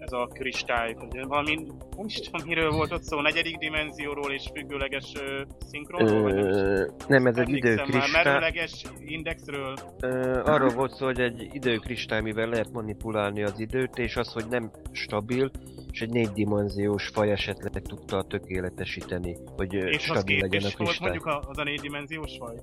ez 0.01 0.11
a 0.11 0.27
kristály, 0.33 0.95
valami, 1.27 1.55
nem 1.97 2.05
is 2.05 2.19
tudom, 2.19 2.47
miről 2.47 2.71
volt 2.71 2.91
ott 2.91 3.03
szó, 3.03 3.21
negyedik 3.21 3.57
dimenzióról 3.57 4.31
és 4.31 4.49
függőleges 4.53 5.13
uh, 5.15 5.47
szinkronról, 5.69 6.21
vagy 6.21 6.33
nem, 6.33 6.87
nem 7.07 7.25
ez 7.25 7.37
egy 7.37 7.49
időkristály. 7.49 8.23
Merőleges 8.23 8.83
indexről. 8.99 9.75
Ö, 9.99 10.41
arról 10.45 10.69
volt 10.69 10.93
szó, 10.93 11.05
hogy 11.05 11.19
egy 11.19 11.49
időkristály, 11.51 12.21
mivel 12.21 12.47
lehet 12.47 12.71
manipulálni 12.71 13.43
az 13.43 13.59
időt, 13.59 13.97
és 13.97 14.15
az, 14.15 14.33
hogy 14.33 14.45
nem 14.49 14.71
stabil, 14.91 15.51
és 15.91 16.01
egy 16.01 16.09
négydimenziós 16.09 17.07
faj 17.07 17.31
esetleg 17.31 17.81
tudta 17.81 18.23
tökéletesíteni, 18.23 19.37
hogy 19.55 19.73
és 19.73 20.03
stabil 20.03 20.39
legyen 20.39 20.63
a 20.63 20.75
kristály. 20.75 20.87
És 20.91 20.99
mondjuk 20.99 21.25
az 21.25 21.57
a 21.57 21.63
négydimenziós 21.63 22.37
faj? 22.39 22.55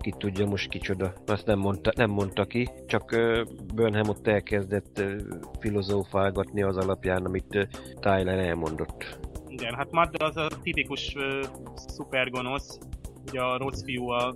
Ki 0.00 0.14
tudja 0.18 0.46
most 0.46 0.68
kicsoda, 0.68 1.12
azt 1.26 1.46
nem 1.46 1.58
mondta, 1.58 1.92
nem 1.96 2.10
mondta 2.10 2.44
ki, 2.44 2.68
csak 2.86 3.16
Burnham 3.74 4.08
ott 4.08 4.26
elkezdett 4.26 5.04
filozófálgatni 5.60 6.62
az 6.64 6.76
alapján, 6.76 7.24
amit 7.24 7.68
Tyler 8.00 8.38
elmondott. 8.38 9.18
Igen, 9.48 9.74
hát 9.74 9.90
Madd 9.90 10.22
az 10.22 10.36
a 10.36 10.48
tipikus 10.62 11.14
uh, 11.14 11.44
szupergonosz, 11.74 12.78
ugye 13.26 13.40
a 13.40 13.56
rossz 13.56 13.82
fiú 13.84 14.08
a, 14.08 14.34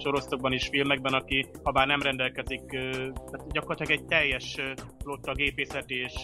sorozatokban 0.00 0.52
és 0.52 0.68
filmekben, 0.68 1.12
aki 1.12 1.46
ha 1.62 1.70
bár 1.70 1.86
nem 1.86 2.02
rendelkezik, 2.02 2.62
tehát 2.70 3.52
gyakorlatilag 3.52 4.00
egy 4.00 4.06
teljes 4.06 4.56
flotta 5.02 5.32
gépészeti 5.32 5.94
és 5.94 6.14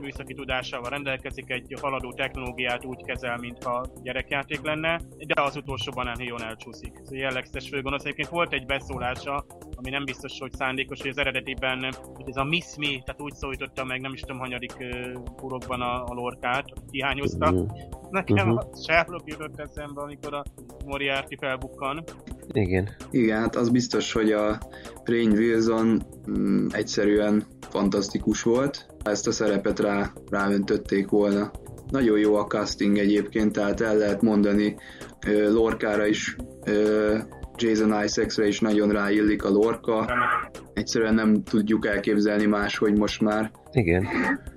műszaki 0.00 0.34
tudásával 0.34 0.90
rendelkezik, 0.90 1.50
egy 1.50 1.74
haladó 1.80 2.12
technológiát 2.12 2.84
úgy 2.84 3.04
kezel, 3.04 3.36
mintha 3.36 3.86
gyerekjáték 4.02 4.60
lenne, 4.62 5.00
de 5.26 5.42
az 5.42 5.56
utolsóban 5.56 6.12
nagyon 6.16 6.42
elcsúszik. 6.42 6.92
Ez 7.02 7.12
jellegzetes 7.12 7.68
főgonosz. 7.68 8.02
Egyébként 8.02 8.28
volt 8.28 8.52
egy 8.52 8.66
beszólása, 8.66 9.44
ami 9.78 9.90
nem 9.90 10.04
biztos, 10.04 10.38
hogy 10.38 10.52
szándékos, 10.52 11.00
hogy 11.00 11.10
az 11.10 11.18
eredetiben 11.18 11.94
hogy 12.14 12.28
ez 12.28 12.36
a 12.36 12.44
Miss 12.44 12.76
Me, 12.76 12.86
tehát 12.86 13.20
úgy 13.20 13.34
szólította 13.34 13.84
meg, 13.84 14.00
nem 14.00 14.12
is 14.12 14.20
tudom, 14.20 14.38
hanyadik 14.38 14.72
burokban 15.36 15.80
a, 15.80 16.04
a 16.04 16.14
lorkát, 16.14 16.64
hiányozta. 16.90 17.50
Uh-huh. 17.50 17.68
Nekem 18.10 18.50
uh-huh. 18.50 18.70
a 18.72 18.76
Sherlock 18.76 19.28
jutott 19.28 19.60
eszembe, 19.60 20.00
amikor 20.00 20.34
a 20.34 20.42
Moriarty 20.84 21.36
felbukkan. 21.40 22.04
Igen. 22.52 22.88
Igen, 23.10 23.40
hát 23.40 23.56
az 23.56 23.68
biztos, 23.70 24.12
hogy 24.12 24.32
a 24.32 24.58
Rain 25.04 25.30
Wilson 25.30 26.02
mm, 26.30 26.66
egyszerűen 26.70 27.44
fantasztikus 27.70 28.42
volt. 28.42 28.86
Ezt 29.02 29.26
a 29.26 29.32
szerepet 29.32 29.78
rá, 29.78 30.12
ráöntötték 30.30 31.08
volna. 31.08 31.50
Nagyon 31.90 32.18
jó 32.18 32.34
a 32.34 32.46
casting 32.46 32.98
egyébként, 32.98 33.52
tehát 33.52 33.80
el 33.80 33.96
lehet 33.96 34.22
mondani 34.22 34.76
Lorkára 35.26 36.06
is, 36.06 36.36
Jason 37.60 38.04
Isaacsra 38.04 38.44
is 38.44 38.60
nagyon 38.60 38.90
ráillik 38.90 39.44
a 39.44 39.48
Lorca. 39.48 40.10
Egyszerűen 40.74 41.14
nem 41.14 41.42
tudjuk 41.42 41.86
elképzelni 41.86 42.46
máshogy 42.46 42.98
most 42.98 43.20
már. 43.20 43.50
Igen. 43.72 44.06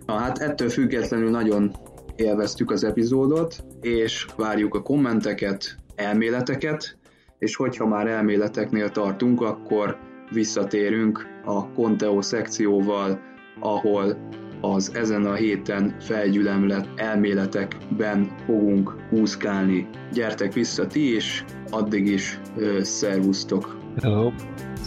Na 0.06 0.14
hát 0.14 0.38
ettől 0.38 0.70
függetlenül 0.70 1.30
nagyon 1.30 1.72
élveztük 2.16 2.72
az 2.72 2.84
epizódot, 2.84 3.64
és 3.82 4.26
várjuk 4.38 4.76
a 4.76 4.82
kommenteket, 4.82 5.76
elméleteket, 5.96 6.98
és 7.40 7.56
hogyha 7.56 7.88
már 7.88 8.08
elméleteknél 8.08 8.90
tartunk, 8.90 9.42
akkor 9.42 9.98
visszatérünk 10.32 11.28
a 11.46 11.72
Conteo 11.72 12.22
szekcióval, 12.22 13.20
ahol 13.60 14.30
az 14.62 14.92
ezen 14.96 15.26
a 15.26 15.34
héten 15.34 15.96
felgyülemlett 16.00 16.88
elméletekben 16.96 18.36
fogunk 18.46 18.96
úszkálni. 19.12 19.90
Gyertek 20.12 20.54
vissza 20.54 20.88
ti 20.88 21.16
is, 21.16 21.46
addig 21.72 22.08
is 22.08 22.40
szervusztok! 22.82 23.78
Hello! 24.02 24.32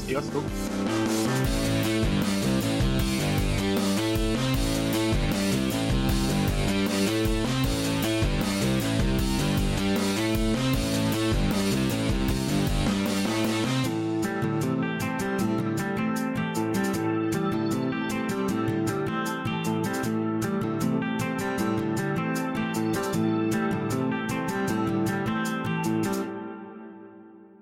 Sziasztok! 0.06 0.42